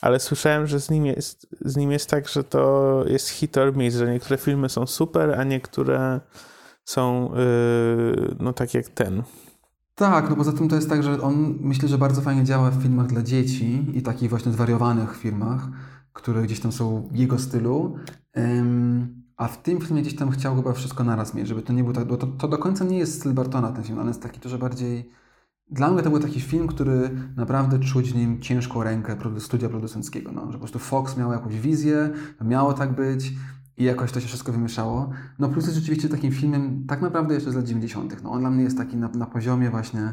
Ale 0.00 0.20
słyszałem, 0.20 0.66
że 0.66 0.80
z 0.80 0.90
nim, 0.90 1.06
jest, 1.06 1.46
z 1.60 1.76
nim 1.76 1.92
jest 1.92 2.10
tak, 2.10 2.28
że 2.28 2.44
to 2.44 3.04
jest 3.06 3.28
hit 3.28 3.56
or 3.56 3.76
miss, 3.76 3.94
że 3.94 4.12
niektóre 4.12 4.38
filmy 4.38 4.68
są 4.68 4.86
super, 4.86 5.40
a 5.40 5.44
niektóre 5.44 6.20
są 6.84 7.30
yy, 7.34 8.36
no 8.40 8.52
tak 8.52 8.74
jak 8.74 8.88
ten. 8.88 9.22
Tak, 9.94 10.30
no 10.30 10.36
poza 10.36 10.52
tym 10.52 10.68
to 10.68 10.76
jest 10.76 10.88
tak, 10.88 11.02
że 11.02 11.20
on 11.22 11.54
myślę, 11.60 11.88
że 11.88 11.98
bardzo 11.98 12.20
fajnie 12.20 12.44
działa 12.44 12.70
w 12.70 12.82
filmach 12.82 13.06
dla 13.06 13.22
dzieci 13.22 13.86
i 13.94 14.02
takich 14.02 14.30
właśnie 14.30 14.52
zwariowanych 14.52 15.16
filmach, 15.16 15.68
które 16.12 16.42
gdzieś 16.42 16.60
tam 16.60 16.72
są 16.72 17.08
jego 17.12 17.38
stylu. 17.38 17.96
A 19.36 19.48
w 19.48 19.62
tym 19.62 19.80
filmie 19.80 20.02
gdzieś 20.02 20.16
tam 20.16 20.30
chciał 20.30 20.56
chyba 20.56 20.72
wszystko 20.72 21.04
naraz 21.04 21.34
mieć, 21.34 21.48
żeby 21.48 21.62
to 21.62 21.72
nie 21.72 21.84
był 21.84 21.92
tak, 21.92 22.04
bo 22.04 22.16
to, 22.16 22.26
to 22.26 22.48
do 22.48 22.58
końca 22.58 22.84
nie 22.84 22.98
jest 22.98 23.20
styl 23.20 23.32
Bartona 23.32 23.72
ten 23.72 23.84
film, 23.84 23.98
ale 23.98 24.08
jest 24.08 24.22
taki 24.22 24.40
dużo 24.40 24.58
bardziej... 24.58 25.10
Dla 25.70 25.90
mnie 25.90 26.02
to 26.02 26.10
był 26.10 26.20
taki 26.20 26.40
film, 26.40 26.66
który 26.66 27.10
naprawdę 27.36 27.78
czuć 27.78 28.12
w 28.12 28.16
nim 28.16 28.40
ciężką 28.40 28.82
rękę 28.82 29.16
studia 29.38 29.68
producenckiego, 29.68 30.32
no, 30.32 30.46
że 30.46 30.52
po 30.52 30.58
prostu 30.58 30.78
Fox 30.78 31.16
miał 31.16 31.32
jakąś 31.32 31.60
wizję, 31.60 32.10
miało 32.40 32.72
tak 32.72 32.94
być, 32.94 33.32
i 33.76 33.84
jakoś 33.84 34.12
to 34.12 34.20
się 34.20 34.26
wszystko 34.26 34.52
wymieszało. 34.52 35.10
No 35.38 35.48
plus 35.48 35.64
jest 35.64 35.78
rzeczywiście 35.78 36.08
takim 36.08 36.32
filmem 36.32 36.84
tak 36.88 37.02
naprawdę 37.02 37.34
jeszcze 37.34 37.50
z 37.50 37.54
lat 37.54 37.64
90. 37.64 38.22
No 38.22 38.30
on 38.30 38.40
dla 38.40 38.50
mnie 38.50 38.64
jest 38.64 38.78
taki 38.78 38.96
na, 38.96 39.08
na 39.08 39.26
poziomie 39.26 39.70
właśnie 39.70 40.12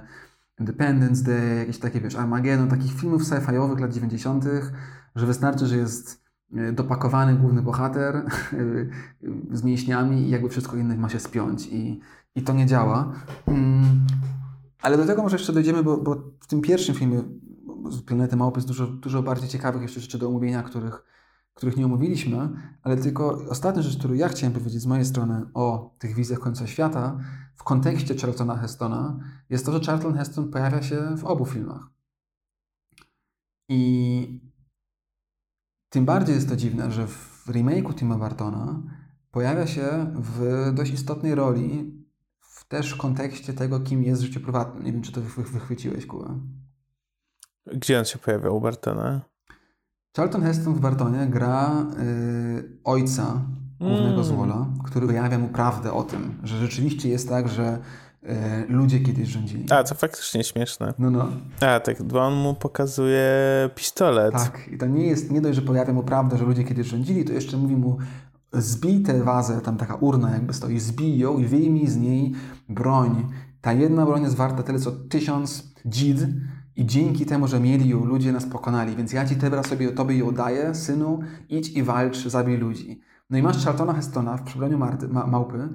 Independence 0.60 1.24
Day, 1.24 1.56
jakieś 1.56 1.78
takie, 1.78 2.02
wiesz, 2.02 2.16
Armageddon, 2.16 2.70
takich 2.70 2.94
filmów 2.94 3.24
sci-fiowych 3.24 3.80
lat 3.80 3.94
90., 3.94 4.46
że 5.16 5.26
wystarczy, 5.26 5.68
że 5.68 5.78
jest 5.78 6.24
e, 6.56 6.72
dopakowany 6.72 7.36
główny 7.36 7.62
bohater 7.62 8.26
z 9.52 9.64
mięśniami 9.64 10.22
i 10.22 10.30
jakby 10.30 10.50
wszystko 10.50 10.78
inne 10.78 10.98
ma 10.98 11.10
się 11.10 11.20
spiąć 11.20 11.68
i, 11.68 12.00
i 12.36 12.42
to 12.42 12.54
nie 12.54 12.66
działa. 12.66 13.14
Mm, 13.48 13.84
ale 14.82 14.98
do 14.98 15.06
tego 15.06 15.24
może 15.24 15.36
jeszcze 15.36 15.54
dojdziemy, 15.54 15.84
bo, 15.84 15.98
bo 15.98 16.16
w 16.40 16.48
tym 16.48 16.62
pierwszym 16.62 16.96
filmie 16.96 17.24
z 17.90 18.02
Planety 18.02 18.36
Małpy 18.36 18.58
jest 18.58 18.68
dużo, 18.68 18.88
dużo 18.88 19.24
bardziej 19.24 19.50
ciekawych 19.50 19.82
jeszcze 19.82 20.00
rzeczy 20.00 20.18
do 20.18 20.28
omówienia, 20.28 20.64
których 20.64 21.04
których 21.54 21.78
nie 21.78 21.86
omówiliśmy, 21.86 22.50
ale 22.84 22.98
tylko 22.98 23.46
ostatnia 23.50 23.82
rzecz, 23.82 23.98
którą 23.98 24.14
ja 24.14 24.28
chciałem 24.28 24.54
powiedzieć 24.54 24.82
z 24.82 24.86
mojej 24.86 25.06
strony 25.06 25.46
o 25.54 25.96
tych 26.00 26.16
wizjach 26.16 26.40
końca 26.40 26.68
świata 26.68 27.18
w 27.56 27.64
kontekście 27.64 28.16
Charltona 28.16 28.58
Hestona, 28.58 29.20
jest 29.50 29.66
to, 29.66 29.72
że 29.72 29.80
Charlton 29.80 30.18
Heston 30.18 30.52
pojawia 30.52 30.82
się 30.82 31.18
w 31.18 31.26
obu 31.26 31.46
filmach. 31.46 31.88
I 33.70 34.52
tym 35.90 36.06
bardziej 36.06 36.36
jest 36.36 36.50
to 36.50 36.56
dziwne, 36.56 36.92
że 36.92 37.08
w 37.08 37.48
remake'u 37.48 37.94
Tima 37.96 38.18
Bartona 38.18 38.84
pojawia 39.32 39.68
się 39.68 40.14
w 40.16 40.72
dość 40.74 40.94
istotnej 40.94 41.36
roli 41.36 42.02
w 42.40 42.68
też 42.68 42.96
kontekście 42.96 43.54
tego, 43.54 43.80
kim 43.80 44.04
jest 44.04 44.22
życie 44.22 44.40
prywatne. 44.40 44.84
Nie 44.84 44.92
wiem, 44.92 45.02
czy 45.02 45.12
to 45.12 45.22
wychwyciłeś, 45.22 46.06
Kuba. 46.06 46.36
Gdzie 47.66 48.00
on 48.00 48.06
się 48.06 48.20
pojawiał 48.20 48.58
u 48.58 48.62
Bartona? 48.62 49.31
Charlton 50.16 50.44
Heston 50.44 50.74
w 50.74 50.80
Bartonie 50.80 51.28
gra 51.28 51.86
y, 52.00 52.78
ojca 52.84 53.42
głównego 53.80 54.14
mm. 54.14 54.24
złola, 54.24 54.68
który 54.86 55.08
wyjawia 55.08 55.40
mu 55.40 55.48
prawdę 55.48 55.94
o 55.94 56.04
tym, 56.04 56.38
że 56.44 56.58
rzeczywiście 56.58 57.10
jest 57.10 57.30
tak, 57.30 57.50
że 57.50 57.80
y, 58.24 58.28
ludzie 58.70 59.00
kiedyś 59.00 59.30
rządzili. 59.30 59.66
A, 59.72 59.84
to 59.84 59.96
faktycznie 59.96 60.44
śmieszne. 60.44 60.94
No, 61.00 61.12
no. 61.12 61.28
A, 61.62 61.80
tak, 61.80 62.04
bo 62.04 62.22
on 62.22 62.34
mu 62.34 62.54
pokazuje 62.54 63.30
pistolet. 63.76 64.34
Tak, 64.34 64.68
i 64.72 64.78
to 64.78 64.86
nie 64.86 65.08
jest, 65.08 65.32
nie 65.32 65.42
dość, 65.42 65.56
że 65.56 65.62
pojawia 65.62 65.94
mu 65.94 66.04
prawdę, 66.04 66.38
że 66.38 66.46
ludzie 66.46 66.64
kiedyś 66.64 66.88
rządzili, 66.88 67.26
to 67.26 67.34
jeszcze 67.34 67.58
mówi 67.58 67.76
mu, 67.76 67.98
zbij 68.54 69.02
tę 69.02 69.24
wazę, 69.24 69.62
tam 69.62 69.78
taka 69.78 69.96
urna 69.96 70.32
jakby 70.32 70.54
stoi, 70.54 70.80
zbij 70.80 71.18
ją 71.18 71.38
i 71.38 71.46
wyjmij 71.46 71.88
z 71.88 71.98
niej 71.98 72.34
broń. 72.70 73.28
Ta 73.62 73.74
jedna 73.74 74.06
broń 74.06 74.24
jest 74.24 74.36
warta 74.36 74.64
tyle, 74.64 74.80
co 74.80 74.92
tysiąc 74.92 75.74
dzid, 75.86 76.20
i 76.76 76.86
dzięki 76.86 77.26
temu, 77.26 77.48
że 77.48 77.60
mieli 77.60 77.90
ją, 77.90 78.06
ludzie 78.06 78.32
nas 78.32 78.46
pokonali. 78.46 78.96
Więc 78.96 79.14
ja 79.14 79.26
ci 79.26 79.36
teraz 79.36 79.68
sobie 79.68 79.92
tobie 79.92 80.18
ją 80.18 80.32
daję, 80.32 80.76
synu, 80.76 81.20
idź 81.50 81.70
i 81.70 81.84
walcz, 81.84 82.28
zabij 82.28 82.58
ludzi. 82.58 83.02
No 83.30 83.38
i 83.38 83.42
masz 83.42 83.66
Charltona 83.66 83.94
Hestona 83.94 84.38
w 84.38 84.44
przebraniu 84.44 84.78
ma 85.10 85.28
małpy, 85.28 85.70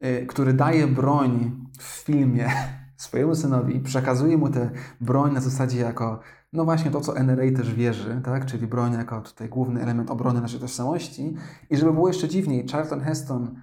yy, 0.00 0.26
który 0.26 0.52
daje 0.52 0.86
broń 0.86 1.50
w 1.78 1.82
filmie 1.82 2.50
swojemu 2.96 3.34
synowi, 3.34 3.80
przekazuje 3.80 4.36
mu 4.38 4.48
tę 4.48 4.70
broń 5.00 5.32
na 5.32 5.40
zasadzie 5.40 5.80
jako, 5.80 6.20
no 6.52 6.64
właśnie 6.64 6.90
to, 6.90 7.00
co 7.00 7.16
NRA 7.16 7.56
też 7.56 7.74
wierzy, 7.74 8.20
tak? 8.24 8.46
czyli 8.46 8.66
broń 8.66 8.92
jako 8.92 9.20
tutaj 9.20 9.48
główny 9.48 9.82
element 9.82 10.10
obrony 10.10 10.40
naszej 10.40 10.60
tożsamości. 10.60 11.36
I 11.70 11.76
żeby 11.76 11.92
było 11.92 12.08
jeszcze 12.08 12.28
dziwniej, 12.28 12.68
Charlton 12.68 13.00
Heston 13.00 13.54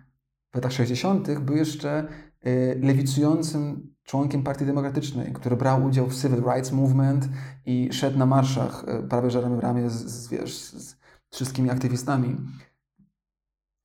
w 0.52 0.56
latach 0.56 0.72
60. 0.72 1.40
był 1.40 1.56
jeszcze 1.56 2.04
y, 2.04 2.29
lewicującym 2.82 3.94
członkiem 4.10 4.44
Partii 4.44 4.66
Demokratycznej, 4.66 5.34
który 5.34 5.56
brał 5.56 5.86
udział 5.86 6.10
w 6.10 6.22
Civil 6.22 6.44
Rights 6.44 6.72
Movement 6.72 7.30
i 7.66 7.90
szedł 7.94 8.18
na 8.18 8.26
marszach 8.26 8.86
y, 9.04 9.08
prawie 9.08 9.32
że 9.32 9.42
ramię 9.42 9.56
w 9.56 9.60
ramię 9.60 9.90
z, 9.90 9.94
z, 9.94 10.28
wiesz, 10.28 10.58
z 10.58 10.96
wszystkimi 11.32 11.70
aktywistami. 11.70 12.36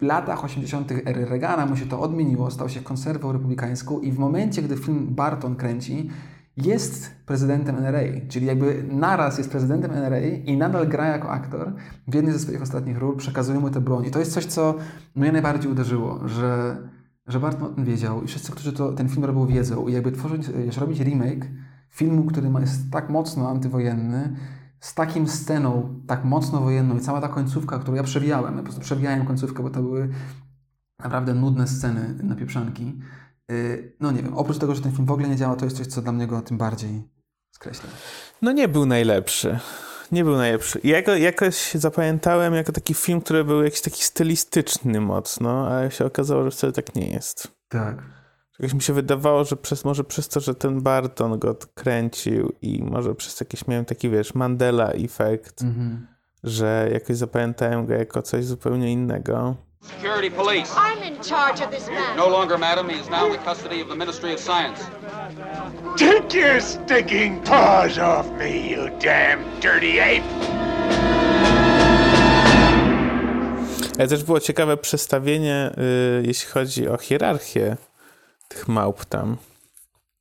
W 0.00 0.02
latach 0.02 0.44
80. 0.44 0.92
ery 0.92 1.24
Reagana 1.24 1.66
mu 1.66 1.76
się 1.76 1.86
to 1.86 2.00
odmieniło, 2.00 2.50
stał 2.50 2.68
się 2.68 2.80
konserwą 2.80 3.32
republikańską 3.32 4.00
i 4.00 4.12
w 4.12 4.18
momencie, 4.18 4.62
gdy 4.62 4.76
film 4.76 5.14
Barton 5.14 5.56
kręci, 5.56 6.10
jest 6.56 7.10
prezydentem 7.26 7.76
NRA, 7.76 8.00
czyli 8.28 8.46
jakby 8.46 8.84
naraz 8.90 9.38
jest 9.38 9.50
prezydentem 9.50 9.90
NRA 9.90 10.20
i 10.20 10.56
nadal 10.56 10.88
gra 10.88 11.06
jako 11.06 11.30
aktor 11.30 11.72
w 12.08 12.14
jednej 12.14 12.32
ze 12.32 12.38
swoich 12.38 12.62
ostatnich 12.62 12.98
ról, 12.98 13.16
przekazuje 13.16 13.60
mu 13.60 13.70
tę 13.70 13.80
broń. 13.80 14.06
I 14.06 14.10
to 14.10 14.18
jest 14.18 14.32
coś, 14.32 14.46
co 14.46 14.74
mnie 15.14 15.32
najbardziej 15.32 15.72
uderzyło, 15.72 16.28
że, 16.28 16.76
że 17.26 17.40
Barton 17.40 17.62
o 17.62 17.74
tym 17.74 17.84
wiedział 17.84 18.22
i 18.22 18.26
wszyscy, 18.26 18.52
którzy 18.52 18.72
to, 18.72 18.92
ten 18.92 19.08
film 19.08 19.24
robią, 19.24 19.46
wiedzą. 19.46 19.88
I 19.88 19.92
jakby 19.92 20.12
tworzyć, 20.12 20.48
robić 20.76 21.00
remake 21.00 21.46
filmu, 21.90 22.24
który 22.24 22.50
jest 22.60 22.90
tak 22.92 23.10
mocno 23.10 23.48
antywojenny, 23.48 24.36
z 24.80 24.94
takim 24.94 25.28
sceną, 25.28 26.00
tak 26.06 26.24
mocno 26.24 26.60
wojenną 26.60 26.96
i 26.96 27.00
cała 27.00 27.20
ta 27.20 27.28
końcówka, 27.28 27.78
którą 27.78 27.96
ja 27.96 28.02
przewijałem, 28.02 28.52
ja 28.52 28.58
po 28.58 28.64
prostu 28.64 28.80
przewijałem 28.80 29.26
końcówkę, 29.26 29.62
bo 29.62 29.70
to 29.70 29.82
były 29.82 30.08
naprawdę 30.98 31.34
nudne 31.34 31.68
sceny 31.68 32.14
na 32.22 32.34
pieprzanki. 32.34 33.00
Y, 33.50 33.96
no 34.00 34.12
nie 34.12 34.22
wiem, 34.22 34.34
oprócz 34.34 34.58
tego, 34.58 34.74
że 34.74 34.82
ten 34.82 34.92
film 34.92 35.06
w 35.06 35.10
ogóle 35.10 35.28
nie 35.28 35.36
działa, 35.36 35.56
to 35.56 35.64
jest 35.64 35.76
coś, 35.76 35.86
co 35.86 36.02
dla 36.02 36.12
mnie 36.12 36.26
go 36.26 36.42
tym 36.42 36.58
bardziej 36.58 37.08
skreśla. 37.50 37.90
No 38.42 38.52
nie 38.52 38.68
był 38.68 38.86
najlepszy. 38.86 39.58
Nie 40.14 40.24
był 40.24 40.36
najlepszy. 40.36 40.80
Ja 40.84 41.02
go 41.02 41.16
jakoś 41.16 41.72
zapamiętałem 41.74 42.54
jako 42.54 42.72
taki 42.72 42.94
film, 42.94 43.20
który 43.20 43.44
był 43.44 43.62
jakiś 43.62 43.80
taki 43.80 44.02
stylistyczny 44.02 45.00
mocno, 45.00 45.68
ale 45.68 45.90
się 45.90 46.04
okazało, 46.04 46.44
że 46.44 46.50
wcale 46.50 46.72
tak 46.72 46.94
nie 46.94 47.10
jest. 47.10 47.48
Tak. 47.68 48.02
Jakoś 48.58 48.74
mi 48.74 48.82
się 48.82 48.92
wydawało, 48.92 49.44
że 49.44 49.56
przez, 49.56 49.84
może 49.84 50.04
przez 50.04 50.28
to, 50.28 50.40
że 50.40 50.54
ten 50.54 50.82
Barton 50.82 51.38
go 51.38 51.56
kręcił 51.74 52.52
i 52.62 52.82
może 52.82 53.14
przez 53.14 53.40
jakieś 53.40 53.66
miałem 53.66 53.84
taki, 53.84 54.10
wiesz, 54.10 54.34
Mandela 54.34 54.90
efekt, 54.90 55.62
mm 55.62 55.74
-hmm. 55.74 55.96
że 56.44 56.88
jakoś 56.92 57.16
zapamiętałem 57.16 57.86
go 57.86 57.94
jako 57.94 58.22
coś 58.22 58.44
zupełnie 58.44 58.92
innego. 58.92 59.56
Security 59.88 60.30
police. 60.30 60.72
I'm 60.76 61.02
in 61.02 61.22
charge 61.22 61.60
of 61.60 61.70
this 61.70 61.86
man. 61.88 62.16
No 62.16 62.28
longer, 62.28 62.58
madam. 62.58 62.88
He 62.88 62.96
is 63.00 63.08
now 63.10 63.26
in 63.26 63.32
the 63.32 63.38
custody 63.38 63.80
of 63.82 63.88
the 63.88 63.94
Ministry 63.96 64.32
of 64.32 64.40
Science. 64.40 64.80
Take 65.96 66.32
your 66.34 66.60
stinking 66.60 67.42
paws 67.42 67.98
off 67.98 68.30
me, 68.38 68.70
you 68.70 68.90
damn 69.00 69.60
dirty 69.60 70.00
ape! 70.00 70.24
Ale 73.98 74.08
też 74.08 74.24
było 74.24 74.40
ciekawe 74.40 74.76
przestawienie, 74.76 75.70
y, 75.78 76.22
jeśli 76.26 76.48
chodzi 76.50 76.88
o 76.88 76.96
hierarchię 76.98 77.76
tych 78.48 78.68
małp 78.68 79.04
tam. 79.04 79.36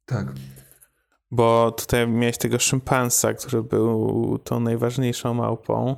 Tak. 0.05 0.27
Bo 1.31 1.71
tutaj 1.71 2.07
miałeś 2.07 2.37
tego 2.37 2.59
szympansa, 2.59 3.33
który 3.33 3.63
był 3.63 4.39
tą 4.43 4.59
najważniejszą 4.59 5.33
małpą. 5.33 5.95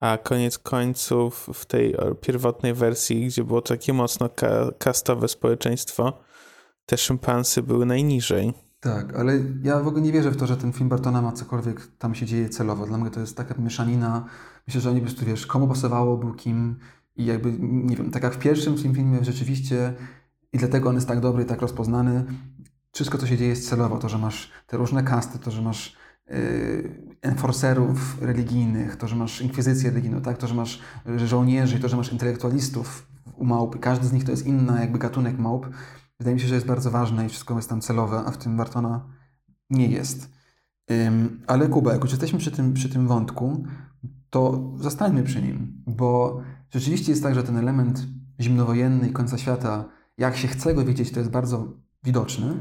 A 0.00 0.18
koniec 0.18 0.58
końców 0.58 1.50
w 1.54 1.66
tej 1.66 1.96
pierwotnej 2.20 2.74
wersji, 2.74 3.26
gdzie 3.26 3.44
było 3.44 3.62
takie 3.62 3.92
mocno 3.92 4.28
ka 4.28 4.70
kastowe 4.78 5.28
społeczeństwo, 5.28 6.12
te 6.86 6.96
szympansy 6.96 7.62
były 7.62 7.86
najniżej. 7.86 8.52
Tak, 8.80 9.16
ale 9.16 9.40
ja 9.62 9.80
w 9.80 9.88
ogóle 9.88 10.02
nie 10.02 10.12
wierzę 10.12 10.30
w 10.30 10.36
to, 10.36 10.46
że 10.46 10.56
ten 10.56 10.72
film 10.72 10.88
Bartona 10.88 11.22
ma 11.22 11.32
cokolwiek 11.32 11.86
tam 11.98 12.14
się 12.14 12.26
dzieje 12.26 12.48
celowo. 12.48 12.86
Dla 12.86 12.98
mnie 12.98 13.10
to 13.10 13.20
jest 13.20 13.36
taka 13.36 13.54
mieszanina. 13.58 14.24
Myślę, 14.66 14.80
że 14.80 14.90
oni 14.90 15.00
po 15.00 15.06
prostu, 15.06 15.26
wiesz, 15.26 15.46
komu 15.46 15.68
pasowało, 15.68 16.16
był 16.16 16.34
kim 16.34 16.78
i 17.16 17.24
jakby, 17.24 17.52
nie 17.60 17.96
wiem, 17.96 18.10
tak 18.10 18.22
jak 18.22 18.34
w 18.34 18.38
pierwszym 18.38 18.76
tym 18.76 18.94
filmie 18.94 19.24
rzeczywiście 19.24 19.94
i 20.52 20.58
dlatego 20.58 20.88
on 20.88 20.94
jest 20.94 21.08
tak 21.08 21.20
dobry 21.20 21.42
i 21.42 21.46
tak 21.46 21.60
rozpoznany. 21.60 22.24
Wszystko, 22.92 23.18
co 23.18 23.26
się 23.26 23.36
dzieje 23.36 23.50
jest 23.50 23.68
celowo. 23.68 23.98
To, 23.98 24.08
że 24.08 24.18
masz 24.18 24.50
te 24.66 24.76
różne 24.76 25.02
kasty, 25.02 25.38
to, 25.38 25.50
że 25.50 25.62
masz 25.62 25.96
enforcerów 27.22 28.22
religijnych, 28.22 28.96
to, 28.96 29.08
że 29.08 29.16
masz 29.16 29.40
inkwizycję 29.40 29.90
religijną, 29.90 30.20
tak? 30.20 30.38
to, 30.38 30.46
że 30.46 30.54
masz 30.54 30.80
żołnierzy, 31.16 31.80
to, 31.80 31.88
że 31.88 31.96
masz 31.96 32.12
intelektualistów 32.12 33.06
u 33.36 33.44
małp. 33.44 33.80
Każdy 33.80 34.06
z 34.06 34.12
nich 34.12 34.24
to 34.24 34.30
jest 34.30 34.46
inny 34.46 34.80
jakby 34.80 34.98
gatunek 34.98 35.38
małp. 35.38 35.68
Wydaje 36.18 36.34
mi 36.34 36.40
się, 36.40 36.48
że 36.48 36.54
jest 36.54 36.66
bardzo 36.66 36.90
ważne 36.90 37.26
i 37.26 37.28
wszystko 37.28 37.56
jest 37.56 37.68
tam 37.68 37.80
celowe, 37.80 38.22
a 38.26 38.30
w 38.30 38.36
tym 38.36 38.56
Bartona 38.56 39.06
nie 39.70 39.86
jest. 39.86 40.30
ale 41.46 41.68
Kuba, 41.68 41.92
jak 41.92 42.02
już 42.02 42.10
jesteśmy 42.10 42.38
przy 42.38 42.50
tym, 42.50 42.74
przy 42.74 42.88
tym 42.88 43.08
wątku, 43.08 43.64
to 44.30 44.72
zostańmy 44.76 45.22
przy 45.22 45.42
nim, 45.42 45.82
bo 45.86 46.40
rzeczywiście 46.70 47.12
jest 47.12 47.22
tak, 47.22 47.34
że 47.34 47.42
ten 47.42 47.56
element 47.56 48.06
zimnowojenny 48.40 49.08
i 49.08 49.12
końca 49.12 49.38
świata, 49.38 49.84
jak 50.18 50.36
się 50.36 50.48
chce 50.48 50.74
go 50.74 50.84
widzieć, 50.84 51.10
to 51.10 51.20
jest 51.20 51.30
bardzo 51.30 51.72
widoczny, 52.04 52.54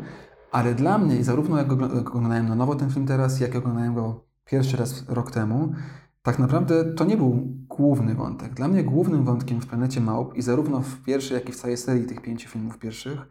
ale 0.57 0.75
dla 0.75 0.97
mnie, 0.97 1.23
zarówno 1.23 1.57
jak 1.57 1.71
oglądałem 1.71 2.47
na 2.47 2.55
nowo 2.55 2.75
ten 2.75 2.89
film 2.89 3.05
teraz, 3.05 3.39
jak 3.39 3.55
oglądałem 3.55 3.93
go 3.93 4.25
pierwszy 4.45 4.77
raz 4.77 5.09
rok 5.09 5.31
temu, 5.31 5.73
tak 6.21 6.39
naprawdę 6.39 6.85
to 6.85 7.05
nie 7.05 7.17
był 7.17 7.41
główny 7.67 8.15
wątek. 8.15 8.53
Dla 8.53 8.67
mnie 8.67 8.83
głównym 8.83 9.25
wątkiem 9.25 9.61
w 9.61 9.67
Planecie 9.67 10.01
Małp 10.01 10.35
i 10.35 10.41
zarówno 10.41 10.81
w 10.81 11.03
pierwszej, 11.03 11.35
jak 11.35 11.49
i 11.49 11.51
w 11.51 11.55
całej 11.55 11.77
serii 11.77 12.05
tych 12.05 12.21
pięciu 12.21 12.49
filmów 12.49 12.77
pierwszych, 12.77 13.27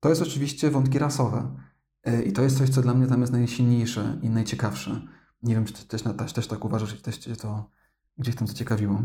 to 0.00 0.08
jest 0.08 0.22
oczywiście 0.22 0.70
wątki 0.70 0.98
rasowe. 0.98 1.56
E, 2.04 2.22
I 2.22 2.32
to 2.32 2.42
jest 2.42 2.58
coś, 2.58 2.68
co 2.68 2.82
dla 2.82 2.94
mnie 2.94 3.06
tam 3.06 3.20
jest 3.20 3.32
najsilniejsze 3.32 4.18
i 4.22 4.30
najciekawsze. 4.30 5.00
Nie 5.42 5.54
wiem, 5.54 5.64
czy 5.64 5.72
ty 5.72 5.84
też, 5.88 6.02
też, 6.02 6.32
też 6.32 6.46
tak 6.46 6.64
uważasz, 6.64 6.96
czy 6.96 7.02
też 7.02 7.18
cię 7.18 7.36
to 7.36 7.70
gdzieś 8.18 8.34
tam 8.34 8.48
zaciekawiło. 8.48 9.02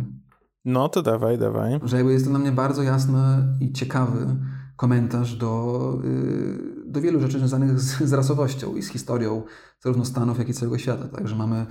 No 0.65 0.89
to 0.89 1.01
dawaj, 1.01 1.38
dawaj. 1.38 1.80
Że 1.84 2.03
jest 2.03 2.25
to 2.25 2.32
dla 2.32 2.39
mnie 2.39 2.51
bardzo 2.51 2.84
jasny 2.84 3.19
i 3.60 3.73
ciekawy 3.73 4.36
komentarz 4.75 5.36
do, 5.36 5.93
y, 6.06 6.76
do 6.91 7.02
wielu 7.02 7.19
rzeczy 7.19 7.38
związanych 7.38 7.80
z, 7.80 8.04
z 8.10 8.13
rasowością 8.13 8.76
i 8.76 8.82
z 8.82 8.89
historią 8.89 9.43
zarówno 9.80 10.06
Stanów, 10.06 10.38
jak 10.38 10.50
i 10.50 10.54
całego 10.54 10.78
świata. 10.78 11.08
Także 11.08 11.36
mamy 11.36 11.65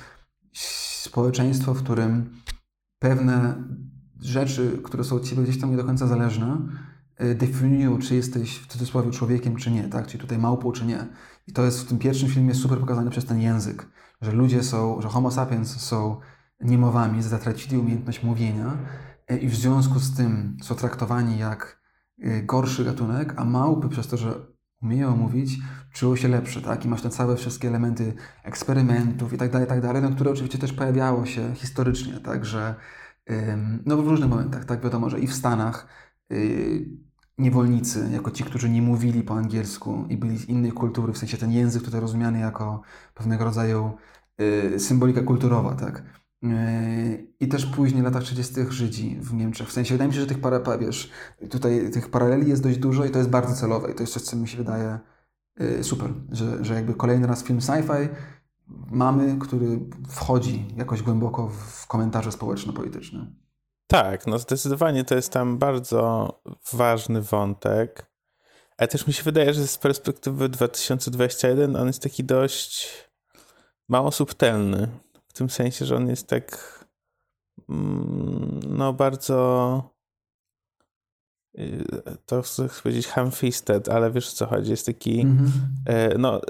społeczeństwo, 1.04 1.74
w 1.74 1.82
którym 1.82 2.30
pewne 2.98 3.64
rzeczy, 4.20 4.80
które 4.84 5.04
są 5.04 5.16
od 5.16 5.28
Ciebie 5.28 5.42
gdzieś 5.42 5.60
tam 5.60 5.70
nie 5.70 5.76
do 5.76 5.84
końca 5.84 6.06
zależne, 6.06 6.58
y, 7.22 7.34
definiują, 7.34 7.98
czy 7.98 8.14
jesteś 8.14 8.58
w 8.58 8.66
cudzysłowie 8.66 9.10
człowiekiem, 9.10 9.56
czy 9.56 9.70
nie, 9.70 9.88
tak? 9.88 10.06
Czyli 10.06 10.20
tutaj 10.20 10.38
małpą, 10.38 10.72
czy 10.72 10.86
nie. 10.86 11.06
I 11.46 11.52
to 11.52 11.64
jest 11.64 11.80
w 11.80 11.88
tym 11.88 11.98
pierwszym 11.98 12.28
filmie 12.28 12.54
super 12.54 12.78
pokazane 12.78 13.10
przez 13.10 13.24
ten 13.24 13.40
język, 13.40 13.86
że 14.22 14.32
ludzie 14.32 14.62
są, 14.62 15.00
że 15.00 15.08
homo 15.08 15.30
sapiens 15.30 15.80
są 15.80 16.20
niemowami, 16.60 17.22
zatracili 17.22 17.78
umiejętność 17.78 18.22
mówienia 18.22 18.78
y, 19.32 19.38
i 19.38 19.48
w 19.48 19.54
związku 19.54 19.98
z 19.98 20.16
tym 20.16 20.56
są 20.62 20.74
traktowani 20.74 21.38
jak 21.38 21.86
Y, 22.24 22.42
gorszy 22.42 22.84
gatunek, 22.84 23.34
a 23.36 23.44
małpy 23.44 23.88
przez 23.88 24.08
to, 24.08 24.16
że 24.16 24.34
umieją 24.82 25.16
mówić, 25.16 25.58
czuły 25.92 26.16
się 26.16 26.28
lepsze, 26.28 26.62
tak? 26.62 26.84
I 26.84 26.88
masz 26.88 27.02
te 27.02 27.10
całe 27.10 27.36
wszystkie 27.36 27.68
elementy 27.68 28.14
eksperymentów 28.44 29.32
i 29.32 29.36
tak 29.38 29.50
dalej, 29.50 29.68
tak 29.68 29.80
dalej, 29.80 30.02
no, 30.02 30.10
które 30.10 30.30
oczywiście 30.30 30.58
też 30.58 30.72
pojawiało 30.72 31.26
się 31.26 31.54
historycznie, 31.54 32.20
tak, 32.20 32.44
że 32.44 32.74
no 33.86 33.96
w 33.96 34.08
różnych 34.08 34.30
momentach, 34.30 34.64
tak, 34.64 34.82
wiadomo, 34.82 35.10
że 35.10 35.20
i 35.20 35.26
w 35.26 35.34
Stanach 35.34 35.86
yy, 36.30 36.86
niewolnicy, 37.38 38.08
jako 38.12 38.30
ci, 38.30 38.44
którzy 38.44 38.70
nie 38.70 38.82
mówili 38.82 39.22
po 39.22 39.34
angielsku 39.34 40.06
i 40.08 40.16
byli 40.16 40.38
z 40.38 40.48
innej 40.48 40.72
kultury, 40.72 41.12
w 41.12 41.18
sensie 41.18 41.36
ten 41.36 41.52
język 41.52 41.82
tutaj 41.82 42.00
rozumiany 42.00 42.38
jako 42.38 42.82
pewnego 43.14 43.44
rodzaju 43.44 43.96
yy, 44.38 44.80
symbolika 44.80 45.22
kulturowa, 45.22 45.74
tak, 45.74 46.02
I 47.40 47.48
też 47.48 47.66
później, 47.66 48.02
w 48.02 48.04
latach 48.04 48.22
30. 48.22 48.54
Żydzi 48.70 49.18
w 49.20 49.34
Niemczech. 49.34 49.68
W 49.68 49.72
sensie 49.72 49.94
wydaje 49.94 50.08
mi 50.08 50.14
się, 50.14 50.20
że 50.20 50.26
tych, 50.26 50.40
para, 50.40 50.78
wiesz, 50.78 51.10
tutaj 51.50 51.90
tych 51.90 52.10
paraleli 52.10 52.48
jest 52.48 52.62
dość 52.62 52.78
dużo 52.78 53.04
i 53.04 53.10
to 53.10 53.18
jest 53.18 53.30
bardzo 53.30 53.54
celowe. 53.54 53.90
I 53.92 53.94
to 53.94 54.02
jest 54.02 54.12
coś, 54.12 54.22
co 54.22 54.36
mi 54.36 54.48
się 54.48 54.56
wydaje 54.56 54.98
yy, 55.58 55.84
super, 55.84 56.10
że, 56.32 56.64
że 56.64 56.74
jakby 56.74 56.94
kolejny 56.94 57.26
raz 57.26 57.44
film 57.44 57.58
sci-fi 57.58 58.08
mamy, 58.90 59.38
który 59.38 59.80
wchodzi 60.08 60.68
jakoś 60.76 61.02
głęboko 61.02 61.48
w 61.48 61.86
komentarze 61.86 62.32
społeczno-polityczne. 62.32 63.26
Tak, 63.86 64.26
no 64.26 64.38
zdecydowanie 64.38 65.04
to 65.04 65.14
jest 65.14 65.32
tam 65.32 65.58
bardzo 65.58 66.32
ważny 66.72 67.22
wątek. 67.22 68.06
Ale 68.78 68.88
też 68.88 69.06
mi 69.06 69.12
się 69.12 69.22
wydaje, 69.22 69.54
że 69.54 69.66
z 69.66 69.78
perspektywy 69.78 70.48
2021 70.48 71.76
on 71.76 71.86
jest 71.86 72.02
taki 72.02 72.24
dość 72.24 72.88
mało 73.88 74.12
subtelny 74.12 74.88
w 75.36 75.38
tym 75.38 75.50
sensie, 75.50 75.84
że 75.84 75.96
on 75.96 76.08
jest 76.08 76.26
tak 76.26 76.78
mm, 77.68 78.60
no 78.68 78.92
bardzo 78.92 79.90
y, 81.58 81.84
to 82.26 82.42
chcę 82.42 82.68
powiedzieć 82.82 83.06
ham-fisted, 83.06 83.88
ale 83.88 84.10
wiesz 84.10 84.28
o 84.28 84.32
co 84.32 84.46
chodzi, 84.46 84.70
jest 84.70 84.86
taki 84.86 85.20
mm 85.20 85.46
-hmm. 85.46 86.18
no 86.18 86.40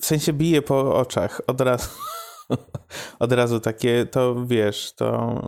w 0.00 0.06
sensie 0.06 0.32
bije 0.32 0.62
po 0.62 0.96
oczach 0.96 1.40
od 1.46 1.60
razu 1.60 1.88
od 3.18 3.32
razu 3.32 3.60
takie, 3.60 4.06
to 4.06 4.46
wiesz, 4.46 4.92
to 4.96 5.40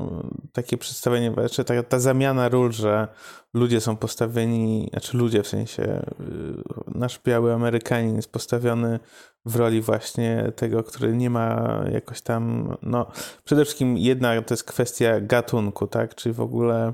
takie 0.52 0.78
przedstawienie, 0.78 1.32
znaczy 1.32 1.64
ta, 1.64 1.82
ta 1.82 1.98
zamiana 1.98 2.48
ról, 2.48 2.72
że 2.72 3.08
ludzie 3.54 3.80
są 3.80 3.96
postawieni, 3.96 4.88
znaczy 4.92 5.16
ludzie 5.16 5.42
w 5.42 5.48
sensie, 5.48 5.82
y, 6.20 6.98
nasz 6.98 7.20
biały 7.24 7.52
Amerykanin 7.52 8.16
jest 8.16 8.32
postawiony 8.32 9.00
w 9.44 9.56
roli 9.56 9.80
właśnie 9.80 10.52
tego, 10.56 10.82
który 10.82 11.16
nie 11.16 11.30
ma 11.30 11.80
jakoś 11.92 12.20
tam, 12.20 12.74
no 12.82 13.06
przede 13.44 13.64
wszystkim 13.64 13.98
jedna 13.98 14.42
to 14.42 14.54
jest 14.54 14.64
kwestia 14.64 15.20
gatunku, 15.20 15.86
tak, 15.86 16.14
czyli 16.14 16.32
w 16.32 16.40
ogóle 16.40 16.92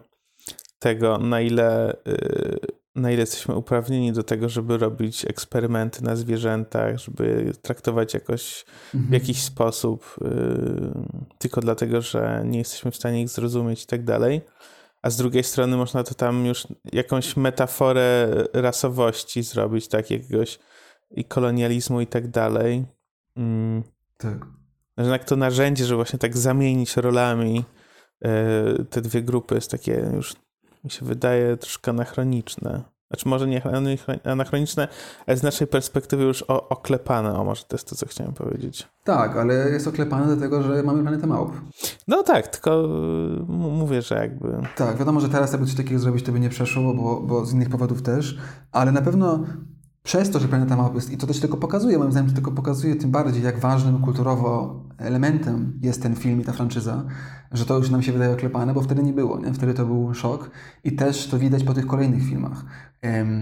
tego, 0.79 1.19
na 1.19 1.41
ile 1.41 1.97
y, 2.09 2.84
na 2.95 3.11
ile 3.11 3.21
jesteśmy 3.21 3.55
uprawnieni 3.55 4.13
do 4.13 4.23
tego, 4.23 4.49
żeby 4.49 4.79
robić 4.79 5.25
eksperymenty 5.25 6.05
na 6.05 6.17
zwierzętach, 6.17 6.99
żeby 6.99 7.53
traktować 7.63 8.15
jakoś 8.15 8.65
w 8.95 9.13
jakiś 9.13 9.43
sposób, 9.43 10.17
yy, 10.21 10.93
tylko 11.39 11.61
dlatego, 11.61 12.01
że 12.01 12.43
nie 12.47 12.59
jesteśmy 12.59 12.91
w 12.91 12.97
stanie 12.97 13.23
ich 13.23 13.29
zrozumieć 13.29 13.83
i 13.83 13.87
tak 13.87 14.05
dalej. 14.05 14.41
A 15.03 15.11
z 15.11 15.17
drugiej 15.17 15.45
strony 15.45 15.77
można 15.77 16.03
to 16.03 16.15
tam 16.15 16.47
już 16.47 16.67
jakąś 16.93 17.37
metaforę 17.37 18.29
rasowości 18.53 19.43
zrobić, 19.43 19.89
tak, 19.89 20.11
jakiegoś 20.11 20.59
i 21.11 21.25
kolonializmu 21.25 22.01
i 22.01 22.07
tak 22.07 22.29
dalej. 22.29 22.85
Mm. 23.37 23.83
Tak. 24.19 24.47
Że 24.99 25.05
jednak 25.05 25.25
to 25.25 25.37
narzędzie, 25.37 25.85
żeby 25.85 25.97
właśnie 25.97 26.19
tak 26.19 26.37
zamienić 26.37 26.97
rolami 26.97 27.65
yy, 28.21 28.85
te 28.91 29.01
dwie 29.01 29.23
grupy 29.23 29.55
jest 29.55 29.71
takie 29.71 30.11
już 30.15 30.35
mi 30.85 30.91
się 30.91 31.07
wydaje 31.07 31.57
troszkę 31.57 31.91
anachroniczne. 31.91 32.83
Znaczy 33.11 33.29
może 33.29 33.47
nie 33.47 33.63
anachroniczne, 34.25 34.89
ale 35.27 35.37
z 35.37 35.43
naszej 35.43 35.67
perspektywy 35.67 36.25
już 36.25 36.43
o, 36.43 36.69
oklepane. 36.69 37.35
O, 37.35 37.45
może 37.45 37.65
to 37.65 37.77
jest 37.77 37.89
to, 37.89 37.97
co 37.97 38.07
chciałem 38.07 38.33
powiedzieć. 38.33 38.89
Tak, 39.05 39.37
ale 39.37 39.55
jest 39.55 39.89
oklepane 39.89 40.27
dlatego, 40.27 40.63
że 40.63 40.83
mamy 40.83 41.03
planetę 41.03 41.27
małp. 41.27 41.53
No 42.09 42.23
tak, 42.23 42.49
tylko 42.49 42.89
mówię, 43.49 44.03
że 44.03 44.15
jakby... 44.15 44.49
Tak, 44.77 44.97
wiadomo, 44.97 45.21
że 45.21 45.29
teraz 45.29 45.53
jakby 45.53 45.67
coś 45.67 45.77
takiego 45.77 46.01
zrobić, 46.01 46.25
to 46.25 46.33
by 46.33 46.41
nie 46.41 46.49
przeszło, 46.49 46.95
bo, 46.95 47.21
bo 47.21 47.47
z 47.47 47.53
innych 47.53 47.71
powodów 47.71 48.03
też, 48.03 48.39
ale 48.73 48.93
na 48.93 49.03
pewno 49.03 49.45
przez 50.05 50.31
to, 50.31 50.41
że 50.41 50.49
Planeta 50.49 50.77
Małp 50.77 50.95
jest, 50.95 51.11
i 51.11 51.17
to 51.17 51.27
też 51.27 51.41
tylko 51.41 51.57
pokazuje, 51.57 51.99
moim 51.99 52.11
zdaniem 52.11 52.29
to 52.29 52.35
tylko 52.35 52.53
pokazuje 52.53 52.97
tym 52.97 53.11
bardziej, 53.11 53.43
jak 53.43 53.59
ważnym 53.59 53.99
kulturowo 53.99 54.81
elementem 54.99 55.79
jest 55.83 56.03
ten 56.03 56.17
film 56.17 56.41
i 56.41 56.45
ta 56.45 56.53
franczyza, 56.53 57.05
że 57.53 57.67
to 57.67 57.79
już 57.79 57.91
nam 57.91 58.03
się 58.03 58.13
wydaje 58.13 58.33
oklepane, 58.33 58.75
bo 58.75 58.83
wtedy 58.83 59.03
nie 59.03 59.13
było, 59.13 59.41
nie? 59.41 59.55
wtedy 59.55 59.75
to 59.75 59.87
był 59.87 60.15
szok 60.15 60.51
i 60.85 60.97
też 60.97 61.27
to 61.27 61.39
widać 61.39 61.65
po 61.65 61.75
tych 61.75 61.87
kolejnych 61.87 62.23
filmach. 62.23 62.65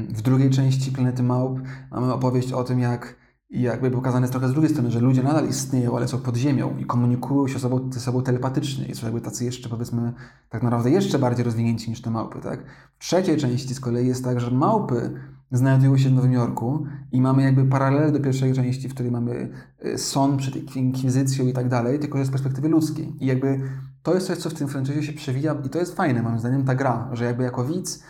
W 0.08 0.22
drugiej 0.22 0.50
części 0.50 0.92
Planety 0.92 1.22
Małp 1.22 1.60
mamy 1.90 2.12
opowieść 2.12 2.52
o 2.52 2.64
tym, 2.64 2.78
jak 2.78 3.22
jakby 3.50 3.90
pokazane 3.90 4.24
jest 4.24 4.32
trochę 4.32 4.48
z 4.48 4.52
drugiej 4.52 4.70
strony, 4.70 4.90
że 4.90 5.00
ludzie 5.00 5.22
nadal 5.22 5.48
istnieją, 5.48 5.96
ale 5.96 6.08
są 6.08 6.18
pod 6.18 6.36
ziemią 6.36 6.76
i 6.78 6.84
komunikują 6.84 7.48
się 7.48 7.54
ze 7.54 7.60
sobą, 7.60 7.92
ze 7.92 8.00
sobą 8.00 8.22
telepatycznie 8.22 8.86
i 8.86 8.94
są 8.94 9.06
jakby 9.06 9.20
tacy 9.20 9.44
jeszcze, 9.44 9.68
powiedzmy, 9.68 10.12
tak 10.48 10.62
naprawdę 10.62 10.90
jeszcze 10.90 11.18
bardziej 11.18 11.44
rozwinięci 11.44 11.90
niż 11.90 12.02
te 12.02 12.10
małpy, 12.10 12.40
tak? 12.40 12.64
W 12.98 13.04
trzeciej 13.04 13.36
części 13.36 13.74
z 13.74 13.80
kolei 13.80 14.06
jest 14.06 14.24
tak, 14.24 14.40
że 14.40 14.50
małpy 14.50 15.10
znajdują 15.52 15.98
się 15.98 16.08
w 16.08 16.12
Nowym 16.12 16.32
Jorku 16.32 16.86
i 17.12 17.20
mamy 17.20 17.42
jakby 17.42 17.64
paralel 17.64 18.12
do 18.12 18.20
pierwszej 18.20 18.52
części, 18.52 18.88
w 18.88 18.94
której 18.94 19.12
mamy 19.12 19.52
y, 19.84 19.98
sąd 19.98 20.36
przed 20.36 20.76
inkwizycją 20.76 21.46
i 21.46 21.52
tak 21.52 21.68
dalej, 21.68 21.98
tylko 21.98 22.24
z 22.24 22.30
perspektywy 22.30 22.68
ludzkiej. 22.68 23.16
I 23.20 23.26
jakby 23.26 23.60
to 24.02 24.14
jest 24.14 24.26
coś, 24.26 24.38
co 24.38 24.50
w 24.50 24.54
tym 24.54 24.68
franczyzie 24.68 25.02
się 25.02 25.12
przewija 25.12 25.56
i 25.64 25.68
to 25.68 25.78
jest 25.78 25.96
fajne, 25.96 26.22
moim 26.22 26.38
zdaniem, 26.38 26.64
ta 26.64 26.74
gra, 26.74 27.10
że 27.12 27.24
jakby 27.24 27.42
jako 27.42 27.64
widz 27.64 28.04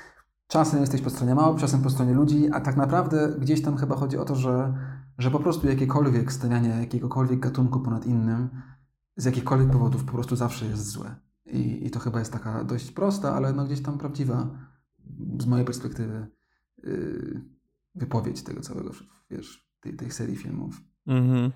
czasem 0.47 0.81
jesteś 0.81 1.01
po 1.01 1.11
stronie 1.11 1.35
małp, 1.35 1.59
czasem 1.59 1.83
po 1.83 1.91
stronie 1.91 2.13
ludzi, 2.13 2.49
a 2.53 2.61
tak 2.61 2.77
naprawdę 2.77 3.35
gdzieś 3.41 3.63
tam 3.63 3.77
chyba 3.77 3.97
chodzi 3.97 4.19
o 4.19 4.25
to, 4.25 4.35
że, 4.35 4.75
że 5.19 5.31
po 5.31 5.41
prostu 5.41 5.69
jakiekolwiek 5.69 6.33
stawianie 6.33 6.69
jakiegokolwiek 6.69 7.41
gatunku 7.41 7.81
ponad 7.81 8.07
innym 8.07 8.49
z 9.17 9.25
jakichkolwiek 9.25 9.71
powodów 9.71 10.05
po 10.05 10.13
prostu 10.13 10.37
zawsze 10.37 10.67
jest 10.67 10.91
złe. 10.91 11.17
I, 11.47 11.87
I 11.87 11.91
to 11.91 12.01
chyba 12.01 12.19
jest 12.19 12.33
taka 12.33 12.65
dość 12.65 12.91
prosta, 12.91 13.35
ale 13.35 13.53
no 13.53 13.65
gdzieś 13.65 13.83
tam 13.83 13.99
prawdziwa 13.99 14.51
z 15.41 15.47
mojej 15.47 15.67
perspektywy 15.67 16.27
wypowiedź 17.95 18.43
tego 18.43 18.61
całego, 18.61 18.91
wiesz, 19.31 19.69
tej, 19.81 19.97
tej 19.97 20.11
serii 20.11 20.37
filmów. 20.37 20.81
Mhm. 21.07 21.53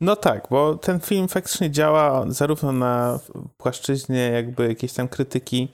No 0.00 0.16
tak, 0.16 0.46
bo 0.50 0.74
ten 0.74 1.00
film 1.00 1.28
faktycznie 1.28 1.70
działa 1.70 2.30
zarówno 2.32 2.72
na 2.72 3.20
płaszczyźnie 3.56 4.18
jakby 4.18 4.68
jakiejś 4.68 4.92
tam 4.92 5.08
krytyki, 5.08 5.68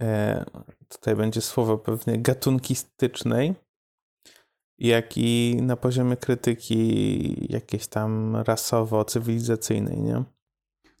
e, 0.00 0.44
tutaj 0.88 1.16
będzie 1.16 1.40
słowo 1.40 1.78
pewnie 1.78 2.18
gatunkistycznej, 2.18 3.54
jak 4.78 5.18
i 5.18 5.58
na 5.62 5.76
poziomie 5.76 6.16
krytyki 6.16 7.52
jakiejś 7.52 7.86
tam 7.86 8.36
rasowo-cywilizacyjnej, 8.36 10.00
nie? 10.00 10.24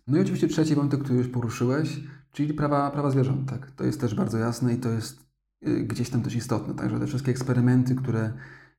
No 0.06 0.18
i 0.18 0.20
oczywiście 0.20 0.48
trzeci 0.48 0.74
wątek, 0.74 1.02
który 1.02 1.18
już 1.18 1.28
poruszyłeś, 1.28 2.00
czyli 2.32 2.54
prawa, 2.54 2.90
prawa 2.90 3.10
zwierząt, 3.10 3.48
tak. 3.50 3.70
To 3.70 3.84
jest 3.84 4.00
też 4.00 4.14
bardzo 4.14 4.38
jasne 4.38 4.74
i 4.74 4.78
to 4.78 4.88
jest 4.88 5.29
Y, 5.29 5.29
gdzieś 5.62 6.10
tam 6.10 6.22
też 6.22 6.34
istotne. 6.34 6.74
Także 6.74 7.00
te 7.00 7.06
wszystkie 7.06 7.30
eksperymenty, 7.30 7.94
które 7.94 8.32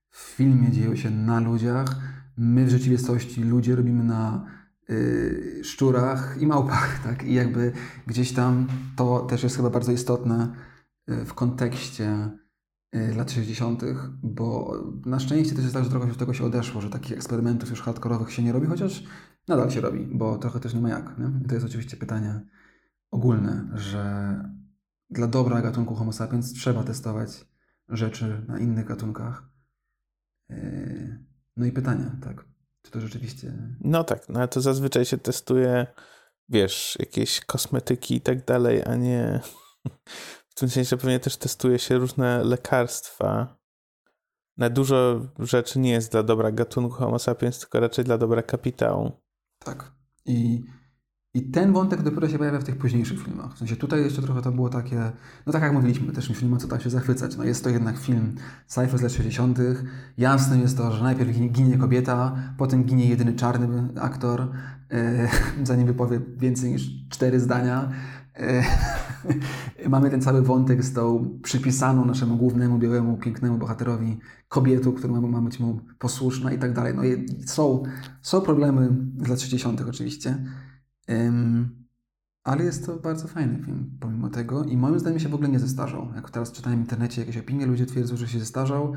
w 0.10 0.20
filmie 0.20 0.72
dzieją 0.72 0.96
się 0.96 1.12
na 1.12 1.40
ludziach, 1.40 1.96
my 2.38 2.66
w 2.66 2.70
rzeczywistości 2.70 3.44
ludzie 3.44 3.76
robimy 3.76 4.04
na 4.04 4.46
y, 4.90 5.62
szczurach 5.64 6.38
i 6.40 6.48
małpach, 6.48 7.00
tak? 7.08 7.24
I 7.24 7.34
jakby 7.34 7.72
gdzieś 8.08 8.32
tam 8.32 8.68
to 8.96 9.20
też 9.20 9.44
jest 9.44 9.56
chyba 9.56 9.70
bardzo 9.70 9.92
istotne 9.92 10.56
y, 11.10 11.26
w 11.26 11.34
kontekście 11.34 12.30
y, 12.96 13.16
lat 13.16 13.32
60., 13.32 13.84
bo 14.24 14.74
na 15.06 15.20
szczęście 15.20 15.56
też 15.56 15.64
jest 15.64 15.76
tak, 15.76 15.84
że 15.84 15.90
trochę 15.90 16.08
już 16.08 16.18
tego 16.18 16.34
się 16.34 16.46
odeszło, 16.46 16.82
że 16.82 16.90
takich 16.90 17.12
eksperymentów 17.12 17.70
już 17.70 17.82
hardkorowych 17.82 18.32
się 18.32 18.44
nie 18.44 18.52
robi, 18.52 18.68
chociaż 18.68 19.04
nadal 19.48 19.72
się 19.72 19.82
robi, 19.82 20.08
bo 20.12 20.38
trochę 20.38 20.60
też 20.60 20.74
nie 20.74 20.82
ma 20.82 20.90
jak. 20.90 21.18
Nie? 21.18 21.46
I 21.46 21.48
to 21.48 21.54
jest 21.54 21.66
oczywiście 21.66 21.98
pytanie 21.98 22.42
ogólne, 23.12 23.70
że 23.74 24.36
dla 25.12 25.28
dobra 25.28 25.62
gatunku 25.62 25.96
Homo 25.96 26.14
sapiens 26.14 26.54
trzeba 26.54 26.84
testować 26.84 27.46
rzeczy 27.90 28.46
na 28.48 28.60
innych 28.60 28.86
gatunkach. 28.86 29.50
Yy, 30.50 31.26
no 31.58 31.66
i 31.66 31.72
pytanie, 31.72 32.12
tak, 32.24 32.46
czy 32.82 32.92
to 32.92 33.02
rzeczywiście... 33.02 33.54
No 33.82 34.04
tak, 34.04 34.30
no 34.30 34.40
ale 34.40 34.48
to 34.48 34.62
zazwyczaj 34.62 35.06
się 35.06 35.18
testuje, 35.18 35.88
wiesz, 36.50 36.98
jakieś 37.00 37.46
kosmetyki 37.46 38.16
i 38.16 38.22
tak 38.22 38.46
dalej, 38.46 38.84
a 38.86 38.96
nie... 38.96 39.42
W 40.50 40.56
tym 40.56 40.70
sensie 40.70 40.98
pewnie 40.98 41.20
też 41.20 41.38
testuje 41.38 41.80
się 41.80 41.98
różne 41.98 42.44
lekarstwa. 42.44 43.58
Na 44.58 44.70
dużo 44.70 45.28
rzeczy 45.40 45.80
nie 45.80 45.92
jest 45.92 46.12
dla 46.12 46.24
dobra 46.24 46.52
gatunku 46.52 46.96
Homo 46.96 47.20
sapiens, 47.20 47.60
tylko 47.60 47.80
raczej 47.80 48.06
dla 48.06 48.18
dobra 48.18 48.44
kapitału. 48.44 49.12
Tak. 49.60 49.92
I 50.26 50.64
i 51.34 51.42
ten 51.42 51.74
wątek 51.74 52.02
dopiero 52.02 52.30
się 52.30 52.38
pojawia 52.38 52.60
w 52.60 52.64
tych 52.64 52.78
późniejszych 52.78 53.24
filmach. 53.24 53.54
W 53.54 53.58
sensie 53.58 53.76
tutaj 53.76 54.04
jeszcze 54.04 54.22
trochę 54.22 54.42
to 54.42 54.52
było 54.52 54.70
takie, 54.70 55.12
no 55.46 55.54
tak 55.54 55.62
jak 55.62 55.74
mówiliśmy, 55.74 56.14
też 56.14 56.28
film 56.28 56.58
co 56.58 56.68
tak 56.68 56.82
się 56.82 56.90
zachwycać. 56.90 57.38
No 57.38 57.44
jest 57.44 57.64
to 57.64 57.70
jednak 57.70 57.98
film 57.98 58.36
sci-fi 58.70 58.98
z 58.98 59.02
lat 59.02 59.12
60. 59.12 59.60
Jasne 60.18 60.60
jest 60.60 60.78
to, 60.78 60.92
że 60.92 61.04
najpierw 61.04 61.52
ginie 61.52 61.78
kobieta, 61.78 62.36
potem 62.58 62.84
ginie 62.84 63.10
jedyny 63.10 63.34
czarny 63.34 63.90
aktor, 64.02 64.48
e, 64.92 65.28
zanim 65.64 65.88
wypowie 65.88 66.22
więcej 66.38 66.72
niż 66.72 66.90
cztery 67.10 67.40
zdania. 67.40 67.92
E, 68.36 68.64
mamy 69.90 70.10
ten 70.10 70.22
cały 70.22 70.42
wątek 70.42 70.84
z 70.84 70.94
tą 70.94 71.30
przypisaną 71.44 72.06
naszemu 72.06 72.38
głównemu, 72.38 72.80
białemu, 72.80 73.18
pięknemu 73.18 73.58
bohaterowi 73.58 74.20
kobietą, 74.50 74.94
która 74.94 75.22
ma 75.22 75.42
być 75.42 75.60
mu 75.60 75.80
posłuszna 76.00 76.52
i 76.52 76.60
tak 76.60 76.74
dalej. 76.74 76.94
No 76.96 77.02
są, 77.46 77.84
są 78.22 78.42
problemy 78.42 78.90
z 79.26 79.28
lat 79.28 79.42
60. 79.42 79.82
oczywiście. 79.82 80.38
Ale 82.44 82.64
jest 82.64 82.86
to 82.86 82.96
bardzo 82.96 83.28
fajny 83.28 83.66
film, 83.66 83.98
pomimo 84.00 84.30
tego. 84.30 84.64
I 84.64 84.78
moim 84.78 85.00
zdaniem 85.00 85.20
się 85.20 85.30
w 85.30 85.34
ogóle 85.34 85.50
nie 85.50 85.60
zestarzał. 85.60 86.08
Jak 86.16 86.30
teraz 86.30 86.52
czytałem 86.52 86.80
w 86.80 86.82
internecie 86.82 87.22
jakieś 87.22 87.38
opinie, 87.38 87.66
ludzie 87.66 87.86
twierdzą, 87.86 88.18
że 88.18 88.28
się 88.28 88.40
zestarzał. 88.40 88.94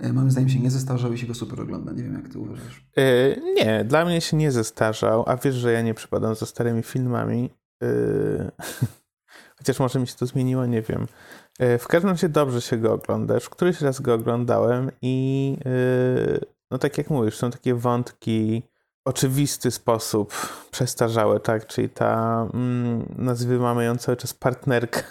E, 0.00 0.12
moim 0.12 0.30
zdaniem 0.30 0.48
się 0.48 0.60
nie 0.60 0.70
zestarzał 0.70 1.12
i 1.12 1.18
się 1.18 1.26
go 1.26 1.34
super 1.34 1.60
ogląda. 1.60 1.92
Nie 1.92 2.02
wiem, 2.02 2.14
jak 2.14 2.28
ty 2.28 2.38
uważasz. 2.38 2.86
Yy, 2.96 3.42
nie, 3.56 3.84
dla 3.84 4.04
mnie 4.04 4.20
się 4.20 4.36
nie 4.36 4.52
zestarzał. 4.52 5.24
A 5.26 5.36
wiesz, 5.36 5.54
że 5.54 5.72
ja 5.72 5.82
nie 5.82 5.94
przypadam 5.94 6.34
za 6.34 6.46
starymi 6.46 6.82
filmami. 6.82 7.50
Yy... 7.80 8.50
Chociaż 9.58 9.78
może 9.78 10.00
mi 10.00 10.06
się 10.06 10.14
to 10.14 10.26
zmieniło, 10.26 10.66
nie 10.66 10.82
wiem. 10.82 11.06
Yy, 11.58 11.78
w 11.78 11.88
każdym 11.88 12.10
razie 12.10 12.28
dobrze 12.28 12.60
się 12.60 12.76
go 12.76 12.92
oglądasz. 12.92 13.48
Któryś 13.48 13.80
raz 13.80 14.00
go 14.00 14.14
oglądałem 14.14 14.90
i 15.02 15.56
no 16.70 16.78
tak 16.78 16.98
jak 16.98 17.10
mówisz, 17.10 17.36
są 17.36 17.50
takie 17.50 17.74
wątki 17.74 18.62
oczywisty 19.08 19.70
sposób 19.70 20.32
przestarzałe, 20.70 21.40
tak? 21.40 21.66
Czyli 21.66 21.88
ta, 21.88 22.46
mm, 22.54 23.16
mamy 23.60 23.84
ją 23.84 23.96
cały 23.96 24.16
czas 24.16 24.34
partnerka, 24.34 25.02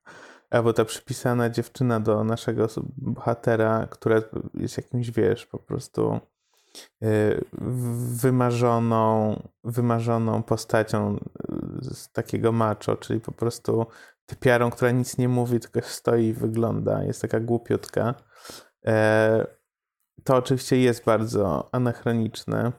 albo 0.50 0.72
ta 0.72 0.84
przypisana 0.84 1.50
dziewczyna 1.50 2.00
do 2.00 2.24
naszego 2.24 2.66
bohatera, 2.96 3.86
która 3.90 4.22
jest 4.54 4.76
jakimś, 4.76 5.10
wiesz, 5.10 5.46
po 5.46 5.58
prostu 5.58 6.20
y, 7.02 7.44
wymarzoną, 8.22 9.36
wymarzoną 9.64 10.42
postacią 10.42 11.16
y, 11.16 11.94
z 11.94 12.12
takiego 12.12 12.52
macho, 12.52 12.96
czyli 12.96 13.20
po 13.20 13.32
prostu 13.32 13.86
typiarą, 14.26 14.70
która 14.70 14.90
nic 14.90 15.18
nie 15.18 15.28
mówi, 15.28 15.60
tylko 15.60 15.80
stoi 15.82 16.24
i 16.24 16.32
wygląda, 16.32 17.04
jest 17.04 17.22
taka 17.22 17.40
głupiutka. 17.40 18.14
E, 18.86 19.46
to 20.24 20.36
oczywiście 20.36 20.78
jest 20.78 21.04
bardzo 21.04 21.68
anachroniczne 21.72 22.72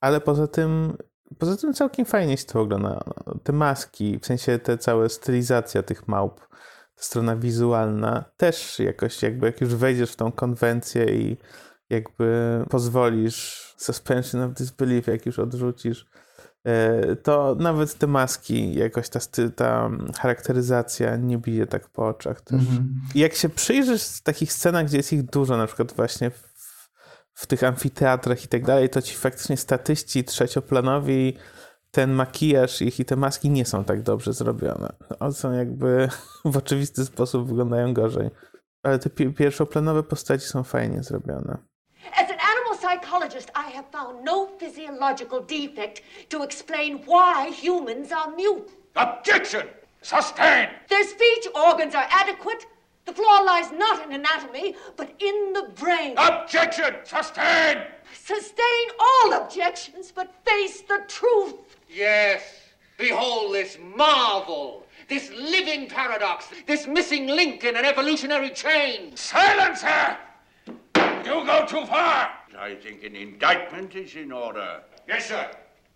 ale 0.00 0.20
poza 0.20 0.46
tym, 0.46 0.96
poza 1.38 1.56
tym 1.56 1.74
całkiem 1.74 2.06
fajnie 2.06 2.36
się 2.36 2.44
to 2.44 2.60
ogląda. 2.60 3.04
Te 3.42 3.52
maski, 3.52 4.18
w 4.18 4.26
sensie 4.26 4.58
te 4.58 4.78
całe 4.78 5.08
stylizacja 5.08 5.82
tych 5.82 6.08
małp, 6.08 6.40
ta 6.94 7.02
strona 7.02 7.36
wizualna 7.36 8.24
też 8.36 8.78
jakoś 8.78 9.22
jakby 9.22 9.46
jak 9.46 9.60
już 9.60 9.74
wejdziesz 9.74 10.12
w 10.12 10.16
tą 10.16 10.32
konwencję 10.32 11.04
i 11.04 11.36
jakby 11.90 12.60
pozwolisz 12.70 13.74
suspension 13.78 14.42
of 14.42 14.52
disbelief, 14.52 15.06
jak 15.06 15.26
już 15.26 15.38
odrzucisz 15.38 16.06
e, 16.64 17.16
to 17.16 17.56
nawet 17.58 17.94
te 17.94 18.06
maski, 18.06 18.74
jakoś 18.74 19.08
ta, 19.08 19.20
ta 19.56 19.90
charakteryzacja 20.18 21.16
nie 21.16 21.38
bije 21.38 21.66
tak 21.66 21.88
po 21.88 22.08
oczach 22.08 22.40
też. 22.40 22.60
Mhm. 22.60 23.00
Jak 23.14 23.34
się 23.34 23.48
przyjrzysz 23.48 24.20
takich 24.20 24.52
scenach, 24.52 24.86
gdzie 24.86 24.96
jest 24.96 25.12
ich 25.12 25.22
dużo, 25.22 25.56
na 25.56 25.66
przykład 25.66 25.92
właśnie 25.92 26.30
w, 26.30 26.49
w 27.40 27.46
tych 27.46 27.64
amfiteatrach 27.64 28.44
i 28.44 28.48
tak 28.48 28.64
dalej, 28.64 28.88
to 28.88 29.02
ci 29.02 29.16
faktycznie 29.16 29.56
statyści 29.56 30.24
trzecioplanowi 30.24 31.36
ten 31.90 32.12
makijaż 32.12 32.82
ich 32.82 33.00
i 33.00 33.04
te 33.04 33.16
maski 33.16 33.50
nie 33.50 33.64
są 33.64 33.84
tak 33.84 34.02
dobrze 34.02 34.32
zrobione. 34.32 34.92
One 35.20 35.32
są 35.32 35.52
jakby 35.52 36.08
w 36.44 36.56
oczywisty 36.56 37.04
sposób 37.04 37.48
wyglądają 37.48 37.94
gorzej. 37.94 38.30
Ale 38.82 38.98
te 38.98 39.10
pierwszoplanowe 39.10 40.02
postaci 40.02 40.46
są 40.46 40.64
fajnie 40.64 41.02
zrobione. 41.02 41.58
As 42.12 42.30
an 42.30 42.38
animal 42.52 42.78
psychologist, 42.78 43.50
I 43.50 43.72
have 43.72 43.86
found 43.92 44.24
no 44.24 44.48
physiological 44.58 45.40
defect 45.40 46.02
to 46.28 46.44
explain 46.44 46.98
why 46.98 47.52
humans 47.62 48.12
are 48.12 48.30
mute. 48.30 48.72
Objection! 48.94 49.62
Sustain! 50.02 50.68
Their 50.88 51.04
speech 51.04 51.54
organs 51.54 51.94
are 51.94 52.06
adequate. 52.10 52.66
The 53.10 53.16
flaw 53.16 53.40
lies 53.40 53.72
not 53.72 54.06
in 54.06 54.12
anatomy, 54.12 54.76
but 54.96 55.12
in 55.18 55.52
the 55.52 55.64
brain. 55.74 56.14
Objection! 56.16 56.94
Sustain! 57.02 57.78
Sustain 58.14 58.86
all 59.00 59.32
objections, 59.32 60.12
but 60.14 60.32
face 60.46 60.82
the 60.82 61.02
truth. 61.08 61.76
Yes. 61.88 62.42
Behold 62.98 63.52
this 63.52 63.78
marvel, 63.82 64.86
this 65.08 65.28
living 65.32 65.88
paradox, 65.88 66.50
this 66.68 66.86
missing 66.86 67.26
link 67.26 67.64
in 67.64 67.74
an 67.74 67.84
evolutionary 67.84 68.50
chain. 68.50 69.16
Silence 69.16 69.82
her! 69.82 70.16
You 71.24 71.44
go 71.44 71.66
too 71.66 71.84
far. 71.86 72.30
I 72.56 72.76
think 72.76 73.02
an 73.02 73.16
indictment 73.16 73.96
is 73.96 74.14
in 74.14 74.30
order. 74.30 74.82
Yes, 75.08 75.26
sir. 75.26 75.50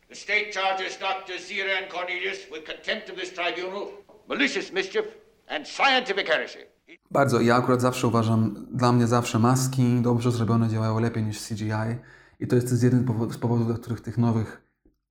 The 0.09 0.17
state 0.17 0.51
charges 0.51 0.97
Dr. 0.97 1.35
Zira 1.35 1.81
and 1.81 1.89
Cornelius 1.89 2.51
with 2.51 2.65
contempt 2.65 3.09
of 3.09 3.15
this 3.15 3.31
tribunal, 3.31 3.93
malicious 4.27 4.73
mischief, 4.73 5.15
and 5.47 5.65
scientific 5.65 6.27
heresy. 6.27 6.65
Bardzo. 7.11 7.41
Ja 7.41 7.57
akurat 7.57 7.81
zawsze 7.81 8.07
uważam, 8.07 8.67
dla 8.73 8.93
mnie 8.93 9.07
zawsze 9.07 9.39
maski 9.39 10.01
dobrze 10.03 10.33
zrobione 10.33 10.69
działają 10.69 11.01
lepiej 11.01 11.25
niż 11.25 11.49
CGI. 11.49 11.99
I 12.41 12.47
to 12.47 12.57
jest 12.57 12.83
jeden 12.83 13.07
z 13.31 13.37
powodów, 13.37 13.67
dla 13.67 13.77
których 13.77 14.01
tych 14.01 14.19
nowych 14.19 14.63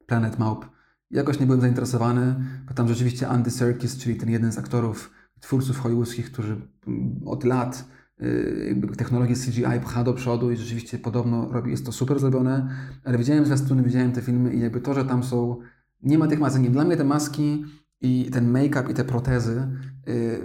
Planet 0.06 0.40
Maup 0.40 0.66
jakoś 1.14 1.40
nie 1.40 1.46
byłem 1.46 1.62
zainteresowany, 1.62 2.36
bo 2.68 2.74
tam 2.74 2.88
rzeczywiście 2.88 3.28
Andy 3.28 3.52
Serkis, 3.52 3.98
czyli 3.98 4.16
ten 4.16 4.30
jeden 4.30 4.52
z 4.52 4.58
aktorów, 4.58 5.12
twórców 5.40 5.80
hollywoodzkich, 5.80 6.32
którzy 6.32 6.62
mm, 6.88 7.22
od 7.26 7.44
lat 7.44 7.86
y, 8.22 8.96
technologię 8.98 9.36
CGI 9.36 9.80
pcha 9.86 10.04
do 10.04 10.14
przodu 10.14 10.52
i 10.52 10.58
rzeczywiście 10.58 11.00
podobno 11.00 11.50
robi, 11.52 11.72
jest 11.72 11.86
to 11.86 11.92
super 11.92 12.20
zrobione, 12.20 12.70
ale 13.04 13.18
widziałem 13.18 13.46
zwiastuny, 13.46 13.84
widziałem 13.84 14.12
te 14.12 14.22
filmy 14.22 14.54
i 14.54 14.60
jakby 14.60 14.82
to, 14.82 14.94
że 14.94 15.06
tam 15.06 15.24
są, 15.24 15.60
nie 16.02 16.18
ma 16.18 16.28
tych 16.28 16.40
masek, 16.40 16.72
dla 16.72 16.84
mnie 16.84 16.98
te 16.98 17.04
maski 17.04 17.66
i 18.02 18.30
ten 18.32 18.52
make-up 18.52 18.92
i 18.92 18.94
te 18.94 19.04
protezy 19.04 19.68
y, 20.08 20.42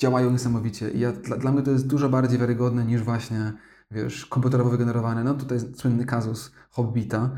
działają 0.00 0.30
niesamowicie 0.30 0.90
i 0.90 1.00
ja, 1.00 1.12
dla, 1.12 1.36
dla 1.36 1.52
mnie 1.52 1.62
to 1.62 1.70
jest 1.70 1.86
dużo 1.86 2.08
bardziej 2.08 2.38
wiarygodne 2.38 2.84
niż 2.84 3.02
właśnie 3.02 3.52
wiesz, 3.90 4.26
komputerowo 4.26 4.70
wygenerowane. 4.70 5.24
No 5.24 5.34
tutaj 5.34 5.58
jest 5.58 5.80
słynny 5.80 6.04
kazus 6.04 6.52
Hobbita, 6.70 7.30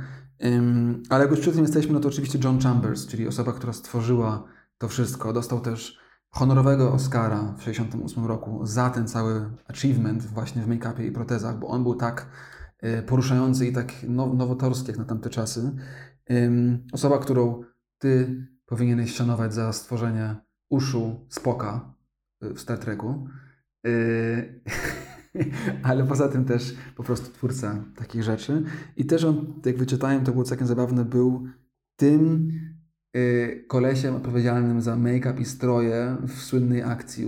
ale 1.09 1.23
jak 1.23 1.31
już 1.31 1.41
przy 1.41 1.53
tym 1.53 1.63
jesteśmy, 1.63 1.93
no 1.93 2.01
to 2.01 2.09
oczywiście 2.09 2.39
John 2.45 2.61
Chambers, 2.61 3.07
czyli 3.07 3.29
osoba, 3.29 3.53
która 3.53 3.73
stworzyła 3.73 4.45
to 4.79 4.89
wszystko. 4.89 5.33
Dostał 5.33 5.61
też 5.61 5.99
honorowego 6.31 6.93
Oscara 6.93 7.39
w 7.39 7.59
1968 7.59 8.27
roku 8.27 8.67
za 8.67 8.91
ten 8.91 9.09
cały 9.09 9.51
achievement 9.69 10.27
właśnie 10.27 10.63
w 10.63 10.69
make-upie 10.69 11.07
i 11.07 11.13
protezach, 11.13 11.59
bo 11.59 11.67
on 11.67 11.83
był 11.83 11.95
tak 11.95 12.27
e, 12.79 13.03
poruszający 13.03 13.67
i 13.67 13.73
tak 13.73 13.93
nowotorski 14.09 14.89
jak 14.89 14.99
na 14.99 15.05
tamte 15.05 15.31
czasy. 15.31 15.77
Osoba, 16.93 17.19
którą 17.19 17.63
ty 17.99 18.47
powinieneś 18.67 19.15
szanować 19.15 19.55
za 19.55 19.73
stworzenie 19.73 20.37
uszu 20.71 21.27
Spoka 21.29 21.92
w 22.43 22.61
Star 22.61 22.79
Treku. 22.79 23.29
E, 23.87 23.91
ale 25.89 26.05
poza 26.05 26.29
tym 26.29 26.45
też 26.45 26.75
po 26.97 27.03
prostu 27.03 27.33
twórca 27.33 27.85
takich 27.97 28.23
rzeczy. 28.23 28.63
I 28.97 29.05
też 29.05 29.25
on, 29.25 29.61
jak 29.67 29.77
wyczytałem, 29.77 30.25
to 30.25 30.33
było 30.33 30.45
całkiem 30.45 30.67
zabawne, 30.67 31.05
był 31.05 31.49
tym 31.97 32.51
y, 33.17 33.65
kolesiem 33.69 34.15
odpowiedzialnym 34.15 34.81
za 34.81 34.97
make-up 34.97 35.41
i 35.41 35.45
stroje 35.45 36.17
w 36.27 36.33
słynnej 36.33 36.83
akcji 36.83 37.27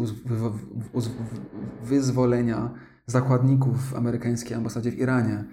wyzwolenia 1.82 2.74
zakładników 3.06 3.90
w 3.90 3.94
amerykańskiej 3.94 4.56
ambasadzie 4.56 4.90
w 4.90 4.98
Iranie 4.98 5.44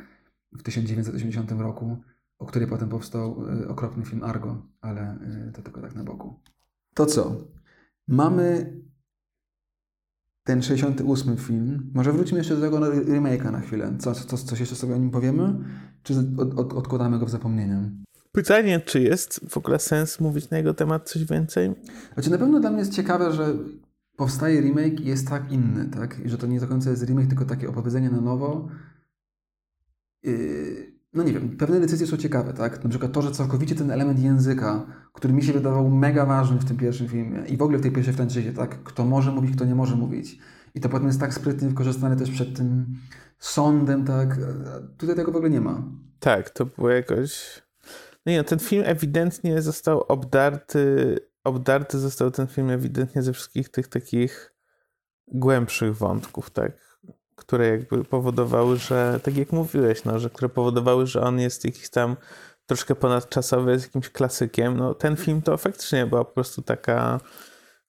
w 0.52 0.64
1980 0.64 1.52
roku, 1.52 1.98
o 2.40 2.46
której 2.46 2.68
potem 2.68 2.90
powstał 2.90 3.46
y, 3.62 3.68
okropny 3.68 4.06
film 4.06 4.24
Argo, 4.24 4.68
ale 4.82 5.18
y, 5.50 5.52
to 5.52 5.62
tylko 5.62 5.82
tak 5.82 5.96
na 5.96 6.04
boku. 6.04 6.40
To 6.94 7.06
co? 7.06 7.48
Mamy 8.08 8.74
ten 10.44 10.62
68 10.62 11.38
film. 11.38 11.92
Może 11.94 12.12
wróćmy 12.12 12.38
jeszcze 12.38 12.56
do 12.56 12.62
tego 12.62 12.80
remake'a 12.80 13.52
na 13.52 13.60
chwilę. 13.60 13.94
Co, 14.00 14.14
co, 14.14 14.38
coś 14.38 14.60
jeszcze 14.60 14.76
sobie 14.76 14.96
o 14.96 14.98
nim 14.98 15.12
powiemy? 15.12 15.54
Czy 16.04 16.14
od, 16.38 16.60
od, 16.60 16.74
odkładamy 16.74 17.20
go 17.20 17.26
w 17.26 17.30
zapomnienie? 17.30 17.92
Pytanie, 18.32 18.80
czy 18.80 19.02
jest 19.02 19.50
w 19.50 19.58
ogóle 19.58 19.80
sens 19.80 20.20
mówić 20.20 20.50
na 20.50 20.58
jego 20.58 20.74
temat 20.74 21.10
coś 21.10 21.26
więcej? 21.26 21.72
Znaczy 22.14 22.32
na 22.32 22.38
pewno 22.38 22.60
dla 22.60 22.70
mnie 22.70 22.80
jest 22.80 22.94
ciekawe, 22.94 23.34
że 23.34 23.58
powstaje 24.16 24.62
remake 24.62 25.00
i 25.00 25.06
jest 25.06 25.28
tak 25.28 25.52
inny, 25.52 25.86
tak? 25.86 26.20
I 26.26 26.30
że 26.30 26.38
to 26.38 26.48
nie 26.48 26.60
do 26.60 26.68
końca 26.68 26.90
jest 26.90 27.04
remake, 27.04 27.28
tylko 27.28 27.46
takie 27.46 27.70
opowiedzenie 27.70 28.10
na 28.10 28.22
nowo. 28.22 28.68
Yy, 30.24 30.94
no 31.14 31.24
nie 31.24 31.34
wiem, 31.34 31.58
pewne 31.58 31.80
decyzje 31.80 32.08
są 32.08 32.18
ciekawe, 32.18 32.54
tak? 32.54 32.84
Na 32.84 32.90
przykład 32.90 33.12
to, 33.12 33.22
że 33.22 33.32
całkowicie 33.32 33.76
ten 33.76 33.92
element 33.92 34.20
języka, 34.20 34.86
który 35.22 35.34
mi 35.34 35.44
się 35.44 35.54
wydawał 35.54 35.90
mega 35.90 36.26
ważny 36.26 36.60
w 36.60 36.66
tym 36.66 36.78
pierwszym 36.78 37.08
filmie 37.08 37.44
i 37.48 37.58
w 37.58 37.62
ogóle 37.62 37.78
w 37.78 37.82
tej 37.82 37.92
pierwszej 37.92 38.14
franczyzie, 38.14 38.54
tak? 38.54 38.84
Kto 38.84 39.06
może 39.06 39.32
mówić, 39.32 39.56
kto 39.56 39.66
nie 39.66 39.76
może 39.76 39.96
mówić. 39.96 40.38
I 40.76 40.82
to 40.82 40.90
potem 40.90 41.08
jest 41.08 41.20
tak 41.20 41.34
sprytnie 41.34 41.70
wykorzystane 41.70 42.16
też 42.16 42.32
przed 42.32 42.58
tym 42.58 42.86
sądem, 43.40 44.06
tak? 44.06 44.38
Tutaj 44.98 45.16
tego 45.16 45.32
w 45.32 45.36
ogóle 45.36 45.50
nie 45.50 45.62
ma. 45.62 45.84
Tak, 46.20 46.50
to 46.50 46.66
było 46.66 46.90
jakoś... 46.90 47.62
No 48.26 48.32
nie, 48.32 48.38
no, 48.38 48.44
ten 48.44 48.60
film 48.60 48.84
ewidentnie 48.86 49.62
został 49.62 50.04
obdarty, 50.04 51.18
obdarty 51.44 52.00
został 52.00 52.32
ten 52.32 52.48
film 52.48 52.70
ewidentnie 52.70 53.22
ze 53.22 53.34
wszystkich 53.34 53.70
tych 53.70 53.88
takich 53.88 54.54
głębszych 55.28 55.98
wątków, 55.98 56.50
tak? 56.50 56.72
które 57.36 57.68
jakby 57.68 58.04
powodowały, 58.04 58.78
że 58.78 59.20
tak 59.24 59.38
jak 59.38 59.52
mówiłeś, 59.52 60.04
no, 60.04 60.20
że 60.20 60.30
które 60.30 60.50
powodowały, 60.50 61.08
że 61.08 61.22
on 61.22 61.40
jest 61.40 61.66
jakiś 61.66 61.90
tam 61.90 62.16
troszkę 62.72 62.96
ponadczasowy, 62.96 63.72
jest 63.72 63.86
jakimś 63.86 64.10
klasykiem. 64.10 64.78
No, 64.78 64.94
ten 64.94 65.16
film 65.16 65.42
to 65.42 65.58
faktycznie 65.58 66.06
była 66.06 66.26
po 66.26 66.32
prostu 66.32 66.62
taka 66.62 67.20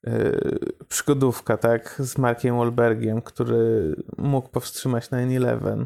yy, 0.02 0.58
przygodówka, 0.88 1.56
tak, 1.56 1.94
z 1.98 2.18
Markiem 2.18 2.56
Wahlbergiem, 2.56 3.22
który 3.22 3.94
mógł 4.18 4.48
powstrzymać 4.48 5.08
9-11. 5.08 5.84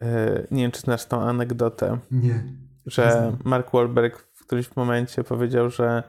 Yy, 0.00 0.46
nie 0.50 0.62
wiem, 0.62 0.70
czy 0.70 0.80
znasz 0.80 1.04
tą 1.04 1.20
anegdotę. 1.22 1.98
Nie. 2.10 2.44
Że 2.86 3.32
Mark 3.44 3.72
Wahlberg 3.72 4.18
w 4.34 4.46
którymś 4.46 4.76
momencie 4.76 5.24
powiedział, 5.24 5.70
że 5.70 6.02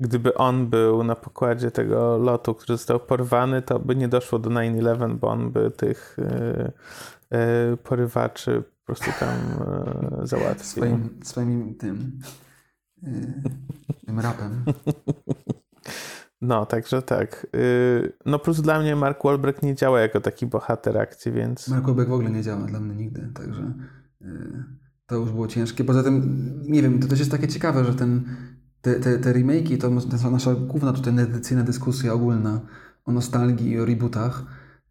gdyby 0.00 0.34
on 0.34 0.66
był 0.66 1.04
na 1.04 1.16
pokładzie 1.16 1.70
tego 1.70 2.18
lotu, 2.18 2.54
który 2.54 2.76
został 2.76 3.00
porwany, 3.00 3.62
to 3.62 3.78
by 3.78 3.96
nie 3.96 4.08
doszło 4.08 4.38
do 4.38 4.50
9-11, 4.50 5.14
bo 5.14 5.28
on 5.28 5.50
by 5.50 5.70
tych 5.70 6.16
yy, 6.18 6.72
yy, 7.70 7.76
porywaczy 7.76 8.62
po 8.84 8.86
prostu 8.86 9.10
tam 9.20 9.38
załatwił. 10.22 10.64
Swoim, 10.64 11.08
swoim 11.22 11.74
tym, 11.74 12.20
tym 14.06 14.20
rapem. 14.20 14.64
No, 16.40 16.66
także 16.66 17.02
tak. 17.02 17.46
No 18.26 18.38
plus 18.38 18.60
dla 18.60 18.80
mnie 18.80 18.96
Mark 18.96 19.24
Wahlberg 19.24 19.62
nie 19.62 19.74
działa 19.74 20.00
jako 20.00 20.20
taki 20.20 20.46
bohater 20.46 20.98
akcji, 20.98 21.32
więc... 21.32 21.68
Mark 21.68 21.84
Wahlberg 21.84 22.08
w 22.08 22.12
ogóle 22.12 22.30
nie 22.30 22.42
działa 22.42 22.66
dla 22.66 22.80
mnie 22.80 22.94
nigdy, 22.94 23.30
także 23.34 23.72
to 25.06 25.16
już 25.16 25.30
było 25.30 25.48
ciężkie. 25.48 25.84
Poza 25.84 26.02
tym, 26.02 26.62
nie 26.68 26.82
wiem, 26.82 27.00
to 27.00 27.08
też 27.08 27.18
jest 27.18 27.30
takie 27.30 27.48
ciekawe, 27.48 27.84
że 27.84 27.94
ten 27.94 28.24
te, 28.80 29.00
te, 29.00 29.18
te 29.18 29.32
remake'i 29.32 29.78
to, 29.78 30.18
to 30.18 30.30
nasza 30.30 30.54
główna 30.54 30.92
tutaj 30.92 31.14
tradycyjna 31.14 31.62
dyskusja 31.62 32.12
ogólna 32.12 32.60
o 33.04 33.12
nostalgii 33.12 33.70
i 33.70 33.80
o 33.80 33.84
rebootach. 33.84 34.44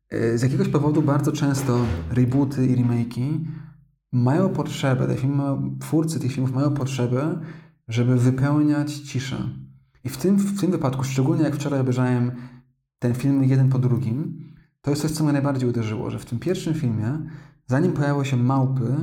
E, 0.10 0.38
z 0.38 0.42
jakiegoś 0.42 0.70
powodu 0.70 1.02
bardzo 1.02 1.32
często 1.32 1.86
rebooty 2.12 2.66
i 2.66 2.76
remake'i 2.76 3.46
mają 4.12 4.50
potrzebę, 4.50 5.08
te 5.08 5.16
filmy, 5.16 5.44
twórcy 5.80 6.20
tych 6.20 6.32
filmów 6.32 6.54
mają 6.54 6.74
potrzebę, 6.74 7.40
żeby 7.88 8.16
wypełniać 8.16 8.94
ciszę. 8.94 9.50
I 10.04 10.10
w 10.10 10.18
tym, 10.18 10.38
w 10.38 10.62
tym 10.62 10.72
wypadku, 10.72 11.04
szczególnie 11.04 11.44
jak 11.44 11.56
wczoraj 11.56 11.80
obejrzałem 11.80 12.32
ten 13.00 13.14
film 13.14 13.44
jeden 13.44 13.70
po 13.70 13.80
drugim, 13.80 14.52
to 14.82 14.92
jest 14.92 15.02
coś, 15.02 15.12
co 15.12 15.24
mnie 15.24 15.34
najbardziej 15.34 15.70
uderzyło, 15.70 16.10
że 16.10 16.20
w 16.20 16.26
tym 16.26 16.40
pierwszym 16.40 16.74
filmie, 16.74 17.20
zanim 17.68 17.92
pojawiły 17.92 18.26
się 18.26 18.38
małpy, 18.38 18.96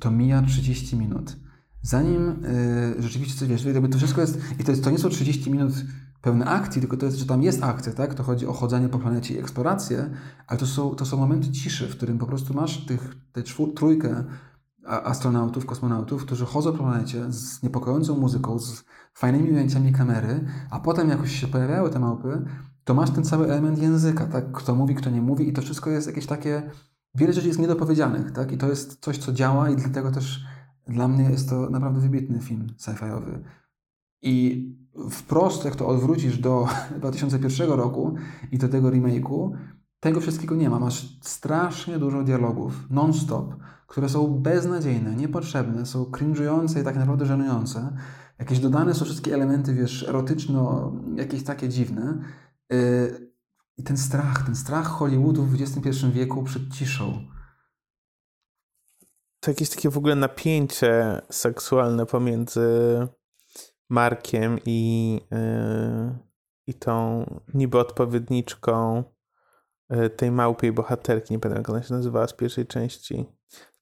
to 0.00 0.10
mija 0.10 0.42
30 0.42 0.96
minut 0.96 1.36
zanim 1.82 2.44
y, 2.98 3.02
rzeczywiście 3.02 3.38
coś 3.38 3.48
wiesz, 3.48 3.66
to 3.90 3.98
wszystko 3.98 4.20
jest, 4.20 4.40
i 4.60 4.64
to, 4.64 4.70
jest, 4.70 4.84
to 4.84 4.90
nie 4.90 4.98
są 4.98 5.08
30 5.08 5.50
minut 5.50 5.72
pełne 6.22 6.46
akcji, 6.46 6.80
tylko 6.80 6.96
to 6.96 7.06
jest, 7.06 7.18
że 7.18 7.26
tam 7.26 7.42
jest 7.42 7.62
akcja, 7.62 7.92
tak? 7.92 8.14
To 8.14 8.22
chodzi 8.22 8.46
o 8.46 8.52
chodzenie 8.52 8.88
po 8.88 8.98
planecie 8.98 9.34
i 9.34 9.38
eksplorację, 9.38 10.10
ale 10.46 10.60
to 10.60 10.66
są, 10.66 10.94
to 10.94 11.06
są 11.06 11.16
momenty 11.16 11.50
ciszy, 11.50 11.88
w 11.88 11.96
którym 11.96 12.18
po 12.18 12.26
prostu 12.26 12.54
masz 12.54 12.86
tych, 12.86 13.16
tę 13.32 13.42
trójkę 13.74 14.24
astronautów, 14.86 15.66
kosmonautów, 15.66 16.26
którzy 16.26 16.46
chodzą 16.46 16.72
po 16.72 16.78
planecie 16.78 17.32
z 17.32 17.62
niepokojącą 17.62 18.18
muzyką, 18.18 18.58
z 18.58 18.84
fajnymi 19.14 19.50
ujęciami 19.50 19.92
kamery, 19.92 20.44
a 20.70 20.80
potem 20.80 21.08
jakoś 21.08 21.40
się 21.40 21.46
pojawiały 21.46 21.90
te 21.90 21.98
małpy, 21.98 22.44
to 22.84 22.94
masz 22.94 23.10
ten 23.10 23.24
cały 23.24 23.44
element 23.44 23.78
języka, 23.78 24.26
tak? 24.26 24.52
Kto 24.52 24.74
mówi, 24.74 24.94
kto 24.94 25.10
nie 25.10 25.22
mówi 25.22 25.48
i 25.48 25.52
to 25.52 25.62
wszystko 25.62 25.90
jest 25.90 26.06
jakieś 26.06 26.26
takie... 26.26 26.70
Wiele 27.14 27.32
rzeczy 27.32 27.48
jest 27.48 27.60
niedopowiedzianych, 27.60 28.32
tak? 28.32 28.52
I 28.52 28.58
to 28.58 28.68
jest 28.68 29.00
coś, 29.00 29.18
co 29.18 29.32
działa 29.32 29.70
i 29.70 29.76
dlatego 29.76 30.10
też 30.10 30.44
dla 30.88 31.08
mnie 31.08 31.30
jest 31.30 31.48
to 31.48 31.70
naprawdę 31.70 32.00
wybitny 32.00 32.40
film 32.40 32.66
sci-fiowy. 32.78 33.40
I 34.22 34.81
wprost, 35.10 35.64
jak 35.64 35.76
to 35.76 35.86
odwrócisz 35.86 36.38
do 36.38 36.68
2001 36.98 37.70
roku 37.70 38.14
i 38.52 38.58
do 38.58 38.68
tego 38.68 38.90
remake'u, 38.90 39.50
tego 40.00 40.20
wszystkiego 40.20 40.54
nie 40.54 40.70
ma. 40.70 40.78
Masz 40.78 41.18
strasznie 41.20 41.98
dużo 41.98 42.22
dialogów, 42.22 42.86
non-stop, 42.90 43.54
które 43.86 44.08
są 44.08 44.28
beznadziejne, 44.28 45.16
niepotrzebne, 45.16 45.86
są 45.86 46.04
cringe'ujące 46.04 46.80
i 46.80 46.84
tak 46.84 46.96
naprawdę 46.96 47.26
żenujące. 47.26 47.96
Jakieś 48.38 48.58
dodane 48.58 48.94
są 48.94 49.04
wszystkie 49.04 49.34
elementy, 49.34 49.74
wiesz, 49.74 50.08
erotyczno, 50.08 50.92
jakieś 51.16 51.44
takie 51.44 51.68
dziwne. 51.68 52.18
Yy, 52.70 53.32
I 53.76 53.82
ten 53.82 53.96
strach, 53.96 54.46
ten 54.46 54.54
strach 54.56 54.86
Hollywoodu 54.86 55.44
w 55.44 55.54
XXI 55.54 56.06
wieku 56.12 56.42
przed 56.42 56.74
ciszą. 56.74 57.24
To 59.40 59.50
jakieś 59.50 59.70
takie 59.70 59.90
w 59.90 59.98
ogóle 59.98 60.16
napięcie 60.16 61.20
seksualne 61.30 62.06
pomiędzy 62.06 62.60
Markiem 63.92 64.58
i, 64.66 65.20
yy, 65.30 66.18
i 66.66 66.74
tą 66.74 67.24
niby 67.54 67.78
odpowiedniczką 67.78 69.04
yy, 69.90 70.10
tej 70.10 70.30
małpiej 70.30 70.72
bohaterki. 70.72 71.34
Nie 71.34 71.40
pamiętam, 71.40 71.60
jak 71.60 71.70
ona 71.70 71.82
się 71.82 71.94
nazywała 71.94 72.26
z 72.26 72.32
pierwszej 72.32 72.66
części. 72.66 73.26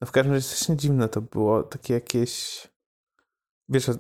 No 0.01 0.07
w 0.07 0.11
każdym 0.11 0.33
razie 0.33 0.47
strasznie 0.47 0.77
dziwne 0.77 1.09
to 1.09 1.21
było. 1.21 1.63
Takie 1.63 1.95
jakieś... 1.95 2.69
Wiesz, 3.69 3.91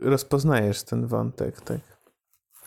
rozpoznajesz 0.00 0.82
ten 0.82 1.06
wątek, 1.06 1.60
tak? 1.60 1.80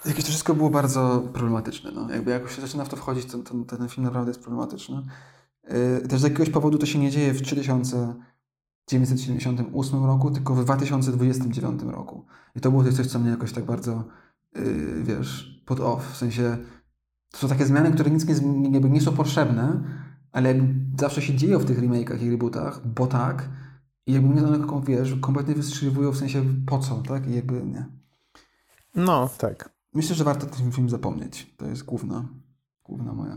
Jakieś 0.06 0.24
to 0.24 0.30
wszystko 0.30 0.56
było 0.56 0.70
bardzo 0.70 1.24
problematyczne. 1.34 1.92
No. 1.92 2.14
Jakby 2.14 2.32
jak 2.32 2.50
się 2.50 2.62
zaczyna 2.62 2.86
w 2.86 2.90
to 2.90 2.96
wchodzić, 2.96 3.32
to, 3.32 3.38
to, 3.38 3.54
to 3.68 3.78
ten 3.78 3.90
film 3.90 4.06
naprawdę 4.06 4.30
jest 4.30 4.42
problematyczny. 4.42 5.02
Yy, 5.64 6.08
też 6.08 6.20
z 6.20 6.24
jakiegoś 6.24 6.50
powodu 6.50 6.78
to 6.78 6.86
się 6.86 7.00
nie 7.00 7.12
dzieje 7.12 7.34
w 7.34 7.42
1978 8.86 10.06
roku, 10.06 10.32
tylko 10.32 10.56
w 10.56 10.64
2029 10.64 11.84
roku. 11.84 12.26
I 12.56 12.62
to 12.62 12.72
było 12.72 12.84
coś, 12.84 13.08
co 13.08 13.20
mnie 13.20 13.30
jakoś 13.30 13.52
tak 13.52 13.66
bardzo, 13.66 14.04
yy, 14.56 15.04
wiesz, 15.04 15.62
pod 15.66 15.80
off. 15.80 16.12
W 16.14 16.18
sensie, 16.18 16.58
to 17.32 17.38
są 17.38 17.48
takie 17.48 17.66
zmiany, 17.66 17.92
które 17.92 18.12
nic 18.12 18.42
nie, 18.42 18.72
jakby 18.72 18.90
nie 18.90 19.02
są 19.02 19.12
potrzebne, 19.12 19.84
ale 20.32 20.56
zawsze 21.00 21.22
się 21.22 21.36
dzieją 21.36 21.60
w 21.60 21.66
tych 21.66 21.80
remake'ach 21.80 22.22
i 22.22 22.30
rebootach, 22.30 22.88
bo 22.88 23.08
tak. 23.08 23.50
I 24.08 24.14
jakby 24.14 24.30
mnie 24.30 24.48
one, 24.48 24.82
wiesz, 24.88 25.16
kompletnie 25.22 25.56
wystrzeliwują 25.56 26.12
w 26.12 26.18
sensie 26.18 26.44
po 26.66 26.80
co, 26.80 26.96
tak? 26.96 27.28
I 27.28 27.36
jakby 27.36 27.66
nie. 27.66 27.86
No, 28.96 29.30
tak. 29.38 29.70
Myślę, 29.94 30.16
że 30.16 30.24
warto 30.24 30.46
ten 30.46 30.72
film 30.72 30.90
zapomnieć. 30.90 31.54
To 31.58 31.68
jest 31.68 31.84
główna, 31.84 32.26
główna 32.90 33.14
moja. 33.14 33.36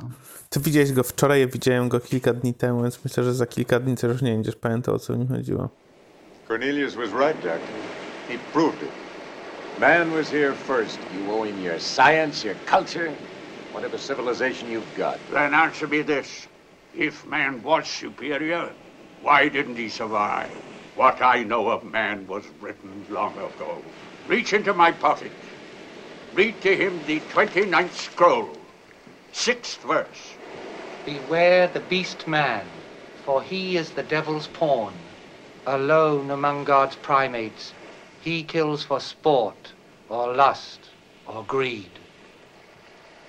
Ty 0.50 0.60
widziałeś 0.60 0.92
go 0.92 1.02
wczoraj, 1.02 1.40
ja 1.40 1.46
widziałem 1.46 1.88
go 1.88 2.00
kilka 2.00 2.32
dni 2.32 2.54
temu, 2.54 2.82
więc 2.82 3.04
myślę, 3.04 3.24
że 3.24 3.34
za 3.34 3.46
kilka 3.46 3.80
dni 3.80 3.96
też 3.96 4.22
nie 4.22 4.32
będziesz 4.32 4.56
pamiętał, 4.56 4.94
o 4.94 4.98
co 4.98 5.14
w 5.14 5.18
nim 5.18 5.28
chodziło. 5.28 5.68
Cornelius 6.48 6.94
was 6.94 7.10
right, 7.10 7.34
Doctor. 7.34 7.60
He 8.28 8.38
proved 8.52 8.82
it. 8.82 8.90
Man 9.80 10.10
was 10.10 10.30
here 10.30 10.54
first. 10.54 10.98
You 11.14 11.32
owe 11.32 11.46
him 11.46 11.62
your 11.62 11.80
science, 11.80 12.48
your 12.48 12.56
culture, 12.66 13.12
whatever 13.72 13.98
civilization 13.98 14.70
you've 14.70 14.96
got. 14.96 15.18
Then 15.32 15.54
answer 15.54 15.88
me 15.88 16.02
this. 16.02 16.48
If 16.94 17.26
man 17.26 17.62
was 17.62 17.86
superior, 17.86 18.70
why 19.22 19.48
didn't 19.48 19.76
he 19.76 19.88
survive? 19.88 20.50
What 20.96 21.22
I 21.22 21.44
know 21.44 21.68
of 21.68 21.84
man 21.84 22.26
was 22.26 22.44
written 22.60 23.04
long 23.10 23.32
ago. 23.34 23.78
Reach 24.26 24.52
into 24.52 24.74
my 24.74 24.92
pocket. 24.92 25.30
Read 26.34 26.60
to 26.62 26.76
him 26.76 27.00
the 27.06 27.20
29th 27.20 27.94
scroll, 27.94 28.48
sixth 29.32 29.82
verse. 29.82 30.36
Beware 31.04 31.66
the 31.68 31.80
beast 31.80 32.26
man, 32.26 32.66
for 33.24 33.42
he 33.42 33.76
is 33.76 33.92
the 33.92 34.02
devil's 34.02 34.48
pawn. 34.48 34.98
Alone 35.66 36.30
among 36.30 36.64
God's 36.64 36.96
primates, 36.96 37.72
he 38.20 38.42
kills 38.42 38.84
for 38.84 39.00
sport, 39.00 39.72
or 40.08 40.34
lust, 40.34 40.90
or 41.26 41.44
greed. 41.44 41.98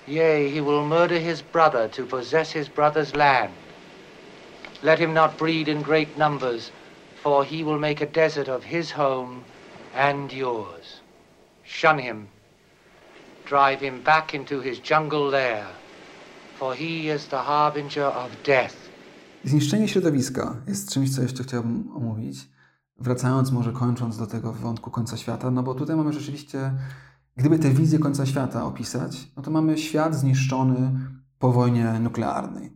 Yea, 0.06 0.48
he 0.50 0.60
will 0.60 0.86
murder 0.86 1.18
his 1.18 1.42
brother 1.42 1.86
to 1.88 2.04
possess 2.06 2.52
his 2.52 2.68
brother's 2.68 3.14
land. 3.14 3.54
Let 4.82 4.98
him 4.98 5.14
not 5.14 5.38
breed 5.38 5.68
in 5.68 5.82
great 5.82 6.16
numbers, 6.16 6.70
for 7.14 7.44
he 7.44 7.62
will 7.62 7.78
make 7.78 8.00
a 8.00 8.06
desert 8.06 8.48
of 8.48 8.64
his 8.64 8.92
home 8.92 9.44
and 9.94 10.32
yours. 10.32 11.00
Shun 11.62 11.98
him. 11.98 12.28
Drive 13.44 13.80
him 13.80 14.00
back 14.00 14.34
into 14.34 14.60
his 14.60 14.78
jungle 14.78 15.28
lair, 15.28 15.79
for 16.60 16.76
he 16.76 17.14
is 17.14 17.26
the 17.26 17.36
harbinger 17.36 18.04
of 18.04 18.42
death. 18.46 18.74
Zniszczenie 19.44 19.88
środowiska 19.88 20.56
jest 20.66 20.92
czymś, 20.92 21.14
co 21.14 21.22
jeszcze 21.22 21.42
chciałbym 21.42 21.96
omówić. 21.96 22.50
Wracając, 22.98 23.52
może 23.52 23.72
kończąc 23.72 24.18
do 24.18 24.26
tego 24.26 24.52
wątku 24.52 24.90
końca 24.90 25.16
świata, 25.16 25.50
no 25.50 25.62
bo 25.62 25.74
tutaj 25.74 25.96
mamy 25.96 26.12
rzeczywiście, 26.12 26.72
gdyby 27.36 27.58
tę 27.58 27.70
wizję 27.70 27.98
końca 27.98 28.26
świata 28.26 28.64
opisać, 28.64 29.32
no 29.36 29.42
to 29.42 29.50
mamy 29.50 29.78
świat 29.78 30.14
zniszczony 30.14 30.92
po 31.38 31.52
wojnie 31.52 32.00
nuklearnej. 32.00 32.72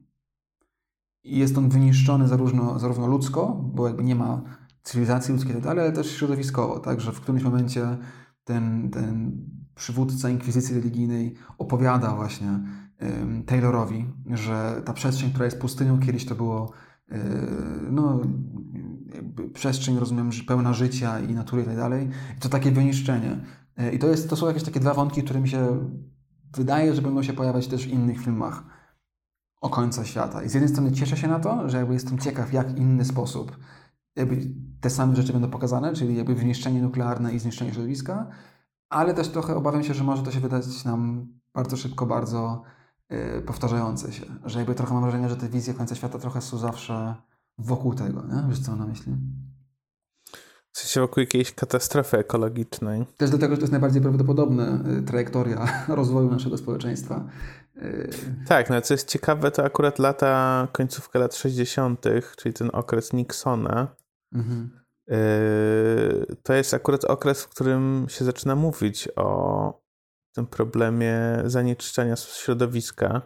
I 1.25 1.39
jest 1.39 1.59
on 1.59 1.69
wyniszczony 1.69 2.29
zarówno, 2.29 2.79
zarówno 2.79 3.07
ludzko, 3.07 3.63
bo 3.75 3.87
jakby 3.87 4.05
nie 4.05 4.15
ma 4.15 4.43
cywilizacji 4.83 5.35
ludzkiej 5.35 5.59
i 5.59 5.63
tak 5.63 5.71
ale 5.71 5.93
też 5.93 6.11
środowiskowo, 6.17 6.79
tak, 6.79 7.01
że 7.01 7.13
w 7.13 7.21
którymś 7.21 7.43
momencie 7.43 7.99
ten, 8.45 8.91
ten 8.91 9.47
przywódca 9.75 10.31
inkwizycji 10.31 10.75
religijnej 10.75 11.35
opowiada 11.59 12.15
właśnie 12.15 12.61
Taylorowi, 13.47 14.07
że 14.31 14.83
ta 14.85 14.93
przestrzeń, 14.93 15.31
która 15.31 15.45
jest 15.45 15.61
pustynią, 15.61 16.01
kiedyś 16.01 16.27
to 16.27 16.35
było 16.35 16.73
yy, 17.11 17.19
no, 17.91 18.21
przestrzeń, 19.53 19.99
rozumiem, 19.99 20.31
pełna 20.47 20.73
życia 20.73 21.21
i 21.21 21.35
natury 21.35 21.63
i 21.63 21.65
tak 21.65 21.77
dalej. 21.77 22.09
To 22.41 22.49
takie 22.49 22.71
wyniszczenie. 22.71 23.41
Yy, 23.79 23.91
I 23.91 23.99
to, 23.99 24.09
jest, 24.09 24.31
to 24.31 24.37
są 24.37 24.47
jakieś 24.47 24.63
takie 24.63 24.81
dwa 24.81 24.95
wątki, 24.95 25.23
które 25.23 25.41
mi 25.41 25.49
się 25.49 25.91
wydaje, 26.57 26.95
że 26.95 27.03
będą 27.03 27.23
się 27.23 27.33
pojawiać 27.33 27.69
też 27.69 27.87
w 27.87 27.91
innych 27.91 28.21
filmach 28.21 28.65
o 29.61 29.71
końca 29.71 30.05
świata. 30.05 30.43
I 30.43 30.49
z 30.49 30.55
jednej 30.55 30.73
strony 30.73 30.93
cieszę 30.93 31.17
się 31.17 31.29
na 31.29 31.41
to, 31.41 31.69
że 31.69 31.77
jakby 31.79 31.95
jestem 31.95 32.19
ciekaw, 32.19 32.53
jak 32.53 32.79
inny 32.79 33.05
sposób 33.05 33.57
jakby 34.17 34.37
te 34.81 34.91
same 34.91 35.17
rzeczy 35.17 35.33
będą 35.33 35.51
pokazane, 35.51 35.93
czyli 35.93 36.17
jakby 36.17 36.35
wyniszczenie 36.35 36.83
nuklearne 36.83 37.35
i 37.35 37.39
zniszczenie 37.39 37.73
środowiska, 37.73 38.27
ale 38.89 39.15
też 39.15 39.29
trochę 39.29 39.57
obawiam 39.57 39.85
się, 39.85 39.95
że 39.95 40.05
może 40.05 40.23
to 40.23 40.31
się 40.31 40.41
wydać 40.41 40.85
nam 40.85 41.29
bardzo 41.55 41.77
szybko, 41.77 42.07
bardzo 42.07 42.63
powtarzające 43.47 44.13
się. 44.13 44.25
Że 44.45 44.59
jakby 44.59 44.75
trochę 44.75 44.95
mam 44.95 45.03
wrażenie, 45.03 45.29
że 45.29 45.37
te 45.37 45.49
wizje 45.49 45.75
końca 45.75 45.95
świata 45.95 46.19
trochę 46.19 46.41
są 46.41 46.59
zawsze 46.59 47.15
wokół 47.59 47.95
tego, 47.95 48.23
nie? 48.27 48.49
Wiesz 48.49 48.61
co 48.61 48.71
mam 48.71 48.81
na 48.81 48.87
myśli? 48.87 49.13
W 50.73 50.79
sensie 50.79 51.01
wokół 51.01 51.21
jakiejś 51.21 51.55
katastrofy 51.55 52.19
ekologicznej. 52.19 53.07
Też 53.17 53.31
dlatego, 53.31 53.55
że 53.55 53.57
to 53.57 53.63
jest 53.63 53.73
najbardziej 53.73 54.03
prawdopodobna 54.03 54.79
y, 54.99 55.03
trajektoria 55.03 55.67
rozwoju 55.89 56.31
naszego 56.31 56.59
społeczeństwa. 56.59 57.29
Y, 57.77 58.11
tak, 58.47 58.71
no 58.71 58.81
co 58.81 58.95
jest 58.95 59.09
ciekawe, 59.09 59.51
to 59.51 59.65
akurat 59.65 59.99
lata, 59.99 60.69
końcówka 60.73 61.19
lat 61.19 61.35
60., 61.35 62.05
czyli 62.37 62.53
ten 62.53 62.71
okres 62.73 63.13
Nixona, 63.13 63.97
mhm 64.33 64.85
to 66.43 66.55
jest 66.55 66.75
akurat 66.75 67.05
okres, 67.05 67.43
w 67.43 67.49
którym 67.49 68.07
się 68.09 68.25
zaczyna 68.25 68.57
mówić 68.57 69.09
o 69.17 69.84
tym 70.35 70.47
problemie 70.47 71.43
zanieczyszczenia 71.45 72.17
środowiska. 72.17 73.23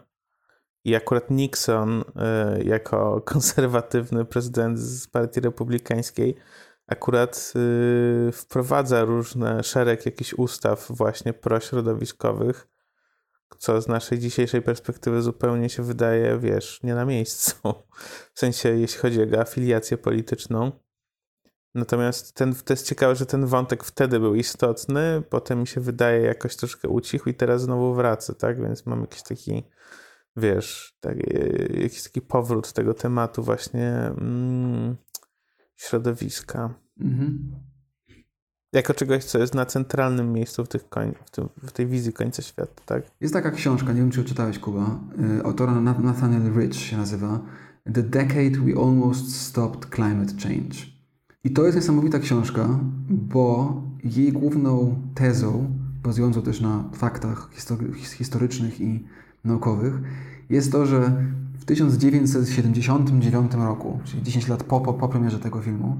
I 0.83 0.95
akurat 0.95 1.31
Nixon, 1.31 2.03
yy, 2.57 2.63
jako 2.63 3.21
konserwatywny 3.33 4.25
prezydent 4.25 4.79
z 4.79 5.07
Partii 5.07 5.39
Republikańskiej, 5.39 6.35
akurat 6.87 7.53
yy, 7.55 8.31
wprowadza 8.31 9.03
różne 9.03 9.63
szereg 9.63 10.05
jakichś 10.05 10.33
ustaw 10.33 10.87
właśnie 10.89 11.33
prośrodowiskowych, 11.33 12.67
co 13.57 13.81
z 13.81 13.87
naszej 13.87 14.19
dzisiejszej 14.19 14.61
perspektywy 14.61 15.21
zupełnie 15.21 15.69
się 15.69 15.83
wydaje, 15.83 16.39
wiesz, 16.39 16.79
nie 16.83 16.95
na 16.95 17.05
miejscu. 17.05 17.55
W 18.35 18.39
sensie, 18.39 18.69
jeśli 18.69 18.99
chodzi 18.99 19.17
o 19.17 19.21
jego 19.21 19.39
afiliację 19.39 19.97
polityczną. 19.97 20.71
Natomiast 21.75 22.35
ten, 22.35 22.55
to 22.55 22.73
jest 22.73 22.87
ciekawe, 22.87 23.15
że 23.15 23.25
ten 23.25 23.45
wątek 23.45 23.83
wtedy 23.83 24.19
był 24.19 24.35
istotny, 24.35 25.23
potem 25.29 25.59
mi 25.59 25.67
się 25.67 25.81
wydaje 25.81 26.21
jakoś 26.21 26.55
troszkę 26.55 26.87
ucichł 26.87 27.29
i 27.29 27.33
teraz 27.33 27.61
znowu 27.61 27.93
wraca, 27.93 28.33
tak? 28.33 28.61
Więc 28.61 28.85
mam 28.85 29.01
jakiś 29.01 29.23
taki, 29.23 29.63
wiesz, 30.35 30.97
taki, 30.99 31.23
jakiś 31.81 32.03
taki 32.03 32.21
powrót 32.21 32.73
tego 32.73 32.93
tematu 32.93 33.43
właśnie 33.43 33.91
mm, 34.17 34.95
środowiska. 35.75 36.73
Mhm. 36.99 37.55
Jako 38.73 38.93
czegoś, 38.93 39.23
co 39.23 39.39
jest 39.39 39.55
na 39.55 39.65
centralnym 39.65 40.33
miejscu 40.33 40.65
w, 40.65 40.67
tych 40.67 40.89
koń, 40.89 41.13
w, 41.25 41.31
tym, 41.31 41.49
w, 41.63 41.71
tej 41.71 41.87
wizji 41.87 42.13
końca 42.13 42.41
świata, 42.41 42.81
tak? 42.85 43.03
Jest 43.21 43.33
taka 43.33 43.51
książka, 43.51 43.93
nie 43.93 44.01
wiem 44.01 44.11
czy 44.11 44.23
czytałeś 44.23 44.59
Kuba, 44.59 44.99
y, 45.39 45.43
autora 45.43 45.81
Nathaniel 45.81 46.53
Rich 46.53 46.75
się 46.75 46.97
nazywa 46.97 47.39
The 47.93 48.03
Decade 48.03 48.59
We 48.65 48.81
Almost 48.81 49.35
Stopped 49.35 49.95
Climate 49.95 50.33
Change. 50.43 50.98
I 51.43 51.51
to 51.51 51.65
jest 51.65 51.75
niesamowita 51.75 52.19
książka, 52.19 52.79
bo 53.09 53.73
jej 54.03 54.31
główną 54.31 55.01
tezą, 55.15 55.71
bazującą 56.03 56.41
też 56.41 56.61
na 56.61 56.83
faktach 56.93 57.49
historycznych 58.05 58.81
i 58.81 59.03
naukowych, 59.43 59.93
jest 60.49 60.71
to, 60.71 60.85
że 60.85 61.23
w 61.59 61.65
1979 61.65 63.53
roku, 63.53 63.99
czyli 64.03 64.23
10 64.23 64.47
lat 64.47 64.63
po, 64.63 64.81
po, 64.81 64.93
po 64.93 65.09
premierze 65.09 65.39
tego 65.39 65.61
filmu, 65.61 65.97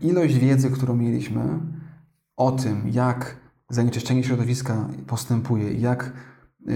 ilość 0.00 0.38
wiedzy, 0.38 0.70
którą 0.70 0.96
mieliśmy 0.96 1.40
o 2.36 2.52
tym, 2.52 2.88
jak 2.88 3.36
zanieczyszczenie 3.68 4.24
środowiska 4.24 4.88
postępuje, 5.06 5.72
jak 5.72 6.12
yy, 6.66 6.74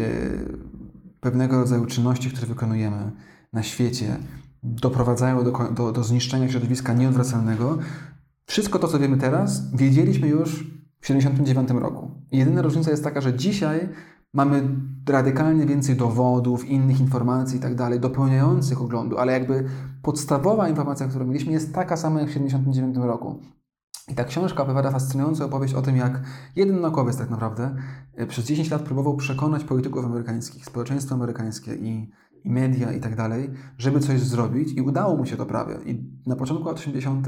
pewnego 1.20 1.58
rodzaju 1.58 1.86
czynności, 1.86 2.30
które 2.30 2.46
wykonujemy 2.46 3.12
na 3.52 3.62
świecie, 3.62 4.16
doprowadzają 4.64 5.44
do, 5.44 5.52
do, 5.70 5.92
do 5.92 6.04
zniszczenia 6.04 6.48
środowiska 6.48 6.92
nieodwracalnego. 6.92 7.78
Wszystko 8.46 8.78
to, 8.78 8.88
co 8.88 8.98
wiemy 8.98 9.16
teraz, 9.16 9.74
wiedzieliśmy 9.74 10.28
już 10.28 10.50
w 11.00 11.06
1979 11.06 11.82
roku. 11.82 12.10
Jedyna 12.32 12.62
różnica 12.62 12.90
jest 12.90 13.04
taka, 13.04 13.20
że 13.20 13.34
dzisiaj 13.34 13.88
mamy 14.32 14.68
radykalnie 15.08 15.66
więcej 15.66 15.96
dowodów, 15.96 16.64
innych 16.64 17.00
informacji 17.00 17.58
i 17.58 17.60
tak 17.60 17.74
dalej, 17.74 18.00
dopełniających 18.00 18.82
oglądu, 18.82 19.18
ale 19.18 19.32
jakby 19.32 19.64
podstawowa 20.02 20.68
informacja, 20.68 21.08
którą 21.08 21.26
mieliśmy, 21.26 21.52
jest 21.52 21.74
taka 21.74 21.96
sama 21.96 22.20
jak 22.20 22.30
w 22.30 22.32
1979 22.32 23.06
roku. 23.06 23.40
I 24.08 24.14
ta 24.14 24.24
książka 24.24 24.62
opowiada 24.62 24.90
fascynującą 24.90 25.44
opowieść 25.44 25.74
o 25.74 25.82
tym, 25.82 25.96
jak 25.96 26.20
jeden 26.56 26.80
naukowiec 26.80 27.16
tak 27.16 27.30
naprawdę 27.30 27.76
e, 28.14 28.26
przez 28.26 28.44
10 28.44 28.70
lat 28.70 28.82
próbował 28.82 29.16
przekonać 29.16 29.64
polityków 29.64 30.04
amerykańskich, 30.04 30.66
społeczeństwo 30.66 31.14
amerykańskie 31.14 31.74
i, 31.74 32.10
i 32.44 32.50
media 32.50 32.92
i 32.92 33.00
tak 33.00 33.16
dalej, 33.16 33.50
żeby 33.78 34.00
coś 34.00 34.20
zrobić 34.20 34.72
i 34.72 34.80
udało 34.80 35.16
mu 35.16 35.26
się 35.26 35.36
to 35.36 35.46
prawie. 35.46 35.74
I 35.86 36.04
na 36.26 36.36
początku 36.36 36.68
lat 36.68 36.76
80. 36.76 37.26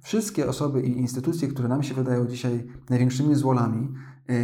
wszystkie 0.00 0.48
osoby 0.48 0.82
i 0.82 0.98
instytucje, 0.98 1.48
które 1.48 1.68
nam 1.68 1.82
się 1.82 1.94
wydają 1.94 2.26
dzisiaj 2.26 2.66
największymi 2.90 3.34
złolami, 3.34 3.88
yy, 4.28 4.34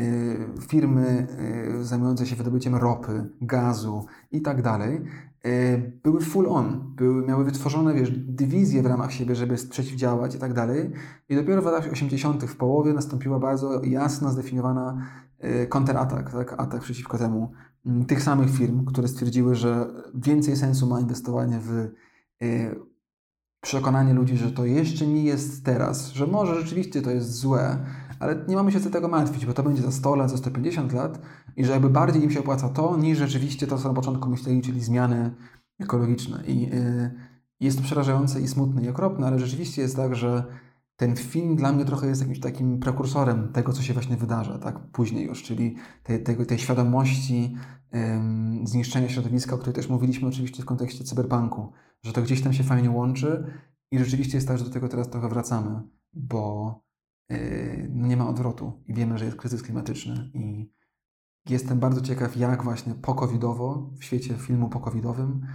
firmy 0.68 1.26
yy, 1.74 1.84
zajmujące 1.84 2.26
się 2.26 2.36
wydobyciem 2.36 2.74
ropy, 2.74 3.30
gazu 3.40 4.06
i 4.32 4.42
tak 4.42 4.62
dalej, 4.62 5.04
E, 5.44 5.78
były 5.78 6.20
full 6.20 6.46
on, 6.48 6.94
były, 6.96 7.26
miały 7.26 7.44
wytworzone, 7.44 7.94
wiesz, 7.94 8.10
dywizje 8.10 8.82
w 8.82 8.86
ramach 8.86 9.12
siebie, 9.12 9.34
żeby 9.34 9.56
przeciwdziałać 9.70 10.34
i 10.34 10.38
tak 10.38 10.52
dalej. 10.52 10.92
I 11.28 11.36
dopiero 11.36 11.62
w 11.62 11.64
latach 11.64 11.92
80. 11.92 12.44
w 12.44 12.56
połowie 12.56 12.92
nastąpiła 12.92 13.38
bardzo 13.38 13.82
jasno 13.82 14.30
zdefiniowana 14.30 15.06
e, 15.38 15.66
kontratak, 15.66 16.32
tak? 16.32 16.54
atak 16.58 16.80
przeciwko 16.80 17.18
temu 17.18 17.52
tych 18.06 18.22
samych 18.22 18.50
firm, 18.50 18.84
które 18.84 19.08
stwierdziły, 19.08 19.54
że 19.54 19.86
więcej 20.14 20.56
sensu 20.56 20.86
ma 20.86 21.00
inwestowanie 21.00 21.58
w 21.60 21.70
e, 22.42 22.74
przekonanie 23.60 24.14
ludzi, 24.14 24.36
że 24.36 24.52
to 24.52 24.64
jeszcze 24.64 25.06
nie 25.06 25.24
jest 25.24 25.64
teraz, 25.64 26.12
że 26.12 26.26
może 26.26 26.54
rzeczywiście 26.54 27.02
to 27.02 27.10
jest 27.10 27.32
złe, 27.32 27.78
ale 28.20 28.44
nie 28.48 28.56
mamy 28.56 28.72
się 28.72 28.80
co 28.80 28.90
tego 28.90 29.08
martwić, 29.08 29.46
bo 29.46 29.52
to 29.52 29.62
będzie 29.62 29.82
za 29.82 29.92
100 29.92 30.16
lat, 30.16 30.30
za 30.30 30.36
150 30.36 30.92
lat 30.92 31.20
i 31.56 31.64
że 31.64 31.72
jakby 31.72 31.90
bardziej 31.90 32.22
im 32.22 32.30
się 32.30 32.40
opłaca 32.40 32.68
to, 32.68 32.96
niż 32.96 33.18
rzeczywiście 33.18 33.66
to, 33.66 33.78
co 33.78 33.88
na 33.88 33.94
początku 33.94 34.28
myśleli, 34.28 34.62
czyli 34.62 34.80
zmiany 34.80 35.34
ekologiczne. 35.80 36.44
I 36.46 36.60
yy, 36.60 37.10
jest 37.60 37.78
to 37.78 37.84
przerażające 37.84 38.40
i 38.40 38.48
smutne 38.48 38.82
i 38.82 38.88
okropne, 38.88 39.26
ale 39.26 39.38
rzeczywiście 39.38 39.82
jest 39.82 39.96
tak, 39.96 40.14
że 40.14 40.44
ten 40.96 41.16
film 41.16 41.56
dla 41.56 41.72
mnie 41.72 41.84
trochę 41.84 42.06
jest 42.06 42.20
jakimś 42.20 42.40
takim 42.40 42.80
prekursorem 42.80 43.52
tego, 43.52 43.72
co 43.72 43.82
się 43.82 43.92
właśnie 43.92 44.16
wydarza, 44.16 44.58
tak, 44.58 44.78
później 44.78 45.26
już, 45.26 45.42
czyli 45.42 45.76
tej, 46.02 46.22
tej, 46.22 46.46
tej 46.46 46.58
świadomości 46.58 47.56
ym, 47.94 48.66
zniszczenia 48.66 49.08
środowiska, 49.08 49.54
o 49.54 49.58
której 49.58 49.74
też 49.74 49.88
mówiliśmy 49.88 50.28
oczywiście 50.28 50.62
w 50.62 50.66
kontekście 50.66 51.04
cyberpunku, 51.04 51.72
że 52.02 52.12
to 52.12 52.22
gdzieś 52.22 52.42
tam 52.42 52.52
się 52.52 52.64
fajnie 52.64 52.90
łączy 52.90 53.44
i 53.90 53.98
rzeczywiście 53.98 54.36
jest 54.36 54.48
tak, 54.48 54.58
że 54.58 54.64
do 54.64 54.70
tego 54.70 54.88
teraz 54.88 55.10
trochę 55.10 55.28
wracamy, 55.28 55.82
bo 56.12 56.74
yy, 57.28 57.90
nie 57.94 58.16
ma 58.16 58.28
odwrotu 58.28 58.82
i 58.86 58.94
wiemy, 58.94 59.18
że 59.18 59.24
jest 59.24 59.36
kryzys 59.36 59.62
klimatyczny 59.62 60.30
i 60.34 60.72
jestem 61.48 61.80
bardzo 61.80 62.00
ciekaw, 62.00 62.36
jak 62.36 62.64
właśnie 62.64 62.94
pokowidowo, 62.94 63.90
w 63.98 64.04
świecie 64.04 64.34
filmu 64.34 64.68
pokowidowym, 64.68 65.46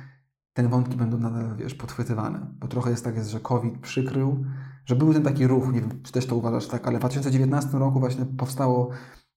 te 0.54 0.68
wątki 0.68 0.98
będą 0.98 1.18
nadal, 1.18 1.56
wiesz, 1.56 1.76
podchwytywane. 1.76 2.54
Bo 2.60 2.68
trochę 2.68 2.90
jest 2.90 3.04
tak, 3.04 3.16
jest, 3.16 3.30
że 3.30 3.40
COVID 3.40 3.78
przykrył, 3.78 4.46
że 4.90 4.96
był 4.96 5.14
ten 5.14 5.24
taki 5.24 5.48
ruch, 5.48 5.74
nie 5.74 5.82
wiem, 5.82 6.02
czy 6.04 6.12
też 6.12 6.26
to 6.26 6.36
uważasz 6.36 6.68
tak, 6.68 6.88
ale 6.88 6.98
w 6.98 7.00
2019 7.00 7.78
roku 7.78 8.00
właśnie 8.00 8.26
powstało 8.26 8.90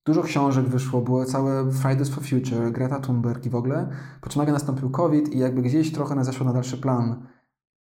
dużo 0.05 0.23
książek 0.23 0.69
wyszło, 0.69 1.01
było 1.01 1.25
całe 1.25 1.73
Fridays 1.73 2.09
for 2.09 2.25
Future, 2.25 2.73
Greta 2.73 3.01
Thunberg 3.01 3.47
i 3.47 3.51
w 3.51 3.55
ogóle, 3.55 3.89
po 4.21 4.29
czym 4.29 4.41
nagle 4.41 4.53
nastąpił 4.53 4.91
COVID 4.91 5.35
i 5.35 5.39
jakby 5.39 5.63
gdzieś 5.63 5.93
trochę 5.93 6.15
na 6.15 6.25
zeszło 6.25 6.47
na 6.47 6.53
dalszy 6.53 6.79
plan 6.79 7.27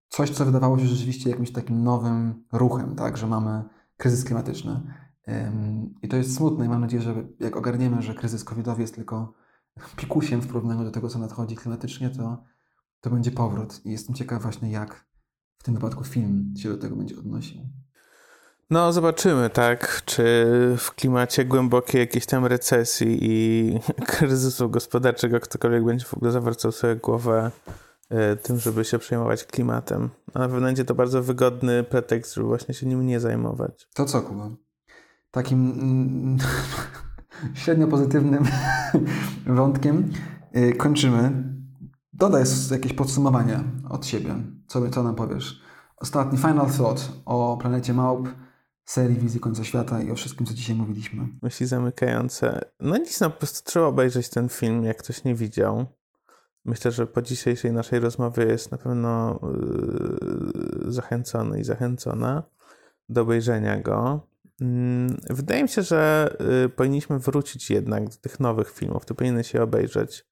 coś, 0.10 0.30
co 0.30 0.46
wydawało 0.46 0.80
się 0.80 0.86
rzeczywiście 0.86 1.30
jakimś 1.30 1.52
takim 1.52 1.84
nowym 1.84 2.44
ruchem, 2.52 2.96
tak, 2.96 3.18
że 3.18 3.28
mamy 3.28 3.64
kryzys 3.98 4.24
klimatyczny. 4.24 4.82
I 6.02 6.08
to 6.08 6.18
jest 6.18 6.36
smutne 6.36 6.66
i 6.66 6.70
mam 6.70 6.82
nadzieję, 6.82 7.04
że 7.04 7.28
jak 7.40 7.58
ogarniemy, 7.58 8.02
że 8.02 8.14
kryzys 8.14 8.44
covidowy 8.44 8.82
jest 8.82 8.96
tylko 8.96 9.34
pikusiem 9.96 10.42
w 10.42 10.48
porównaniu 10.48 10.84
do 10.84 10.92
tego, 10.92 11.10
co 11.10 11.20
nadchodzi 11.20 11.56
klimatycznie, 11.56 12.10
to, 12.10 12.44
to 13.02 13.10
będzie 13.10 13.32
powrót. 13.32 13.86
I 13.86 13.92
jestem 13.92 14.16
ciekaw 14.16 14.42
właśnie, 14.42 14.72
jak 14.72 15.06
w 15.58 15.64
tym 15.64 15.74
wypadku 15.74 16.04
film 16.04 16.54
się 16.58 16.70
do 16.70 16.78
tego 16.78 16.96
będzie 16.96 17.18
odnosił. 17.18 17.62
No, 18.70 18.94
zobaczymy, 18.94 19.50
tak, 19.50 20.02
czy 20.06 20.46
w 20.78 20.92
klimacie 20.92 21.46
głębokiej 21.46 22.00
jakiejś 22.00 22.26
tam 22.26 22.46
recesji 22.46 23.18
i 23.22 23.80
kryzysu 24.08 24.70
gospodarczego 24.70 25.40
ktokolwiek 25.40 25.86
będzie 25.86 26.06
w 26.06 26.14
ogóle 26.14 26.32
zawracał 26.32 26.72
sobie 26.72 26.96
głowę 26.96 27.52
e, 28.10 28.36
tym, 28.36 28.60
żeby 28.60 28.86
się 28.86 29.00
przejmować 29.00 29.44
klimatem. 29.44 30.10
A 30.34 30.40
na 30.40 30.48
pewno 30.48 30.68
będzie 30.68 30.86
to 30.86 30.96
bardzo 30.96 31.24
wygodny 31.24 31.84
pretekst, 31.84 32.34
żeby 32.34 32.48
właśnie 32.48 32.74
się 32.74 32.86
nim 32.86 33.06
nie 33.06 33.20
zajmować. 33.20 33.88
To 33.94 34.06
co, 34.06 34.22
Kuba? 34.22 34.50
takim 35.36 35.72
mm, 35.72 36.38
średnio 37.62 37.88
pozytywnym 37.88 38.44
wątkiem 39.58 40.12
y, 40.58 40.74
kończymy. 40.74 41.44
Dodaj 42.14 42.44
jakieś 42.72 42.94
podsumowanie 42.94 43.60
od 43.90 44.06
siebie. 44.06 44.36
Co, 44.68 44.90
co 44.90 45.04
nam 45.04 45.16
powiesz? 45.16 45.62
Ostatni 45.98 46.38
final 46.38 46.72
thought 46.78 47.12
o 47.26 47.58
planecie 47.62 47.94
Małp, 47.94 48.30
serii 48.86 49.18
Wizji 49.18 49.40
Końca 49.40 49.64
Świata 49.64 50.02
i 50.02 50.12
o 50.12 50.16
wszystkim, 50.16 50.46
co 50.46 50.54
dzisiaj 50.54 50.76
mówiliśmy. 50.76 51.28
Myśli 51.42 51.66
zamykające. 51.66 52.62
No 52.80 52.98
nic, 52.98 53.22
no 53.22 53.30
po 53.30 53.38
prostu 53.38 53.72
trzeba 53.72 53.86
obejrzeć 53.86 54.30
ten 54.30 54.50
film, 54.50 54.84
jak 54.84 54.98
ktoś 54.98 55.24
nie 55.24 55.36
widział. 55.36 55.86
Myślę, 56.66 56.92
że 56.92 57.08
po 57.08 57.22
dzisiejszej 57.22 57.74
naszej 57.74 58.00
rozmowie 58.00 58.46
jest 58.46 58.72
na 58.72 58.78
pewno 58.78 59.40
yy, 60.84 60.92
zachęcony 60.92 61.60
i 61.60 61.64
zachęcona 61.64 62.44
do 63.10 63.22
obejrzenia 63.22 63.82
go. 63.82 64.28
Mm, 64.62 65.18
wydaje 65.30 65.64
mi 65.64 65.70
się, 65.70 65.82
że 65.82 66.36
y, 66.66 66.70
powinniśmy 66.70 67.20
wrócić 67.20 67.70
jednak 67.70 68.10
do 68.10 68.16
tych 68.16 68.40
nowych 68.40 68.72
filmów. 68.72 69.06
Ty 69.06 69.14
powinny 69.14 69.44
się 69.44 69.62
obejrzeć. 69.62 70.26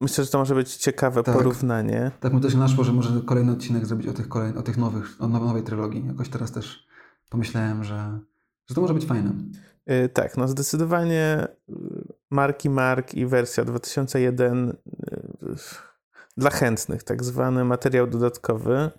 Myślę, 0.00 0.24
że 0.24 0.30
to 0.30 0.38
może 0.38 0.54
być 0.54 0.76
ciekawe 0.76 1.22
tak. 1.22 1.36
porównanie. 1.36 2.10
Tak 2.20 2.32
mi 2.32 2.40
też 2.40 2.54
naszło, 2.54 2.84
że 2.84 2.92
może 2.92 3.20
kolejny 3.26 3.52
odcinek 3.52 3.86
zrobić 3.86 4.06
o 4.08 4.12
tych, 4.12 4.28
kolej, 4.28 4.56
o 4.56 4.62
tych 4.62 4.76
nowych, 4.76 5.16
o 5.18 5.28
nowej 5.28 5.62
trylogii. 5.62 6.06
Jakoś 6.06 6.28
teraz 6.28 6.52
też 6.52 6.86
pomyślałem, 7.30 7.84
że, 7.84 8.18
że 8.68 8.74
to 8.74 8.80
może 8.80 8.94
być 8.94 9.06
fajne. 9.06 9.32
Yy, 9.86 10.08
tak, 10.08 10.36
no 10.36 10.48
zdecydowanie 10.48 11.48
y, 11.68 11.74
Marki 12.30 12.70
Mark 12.70 13.14
i 13.14 13.26
wersja 13.26 13.64
2001 13.64 14.76
yy, 15.42 15.56
dla 16.36 16.50
chętnych, 16.50 17.02
tak 17.02 17.24
zwany 17.24 17.64
materiał 17.64 18.06
dodatkowy. 18.06 18.90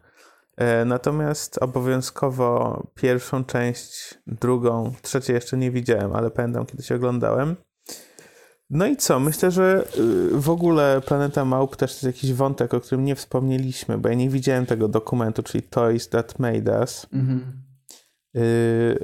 E, 0.58 0.86
natomiast 0.86 1.58
obowiązkowo 1.64 2.84
pierwszą 2.96 3.44
część, 3.46 4.20
drugą, 4.28 4.94
trzeciej 5.02 5.34
jeszcze 5.34 5.58
nie 5.58 5.72
widziałem, 5.72 6.16
ale 6.16 6.32
pamiętam, 6.32 6.66
kiedy 6.66 6.84
się 6.84 6.96
oglądałem. 6.96 7.56
No 8.70 8.86
i 8.86 8.98
co? 8.98 9.20
Myślę, 9.20 9.52
że 9.52 9.84
y, 9.98 10.40
w 10.40 10.50
ogóle 10.50 11.02
Planeta 11.06 11.46
Małp 11.46 11.76
też 11.76 11.92
jest 11.92 12.04
jakiś 12.04 12.34
wątek, 12.34 12.74
o 12.74 12.80
którym 12.80 13.06
nie 13.06 13.16
wspomnieliśmy, 13.16 13.98
bo 13.98 14.10
ja 14.10 14.16
nie 14.16 14.30
widziałem 14.30 14.66
tego 14.66 14.88
dokumentu, 14.88 15.44
czyli 15.44 15.64
Toys 15.64 16.10
That 16.10 16.40
Made 16.40 16.80
Us. 16.80 17.08
Mhm. 17.14 17.68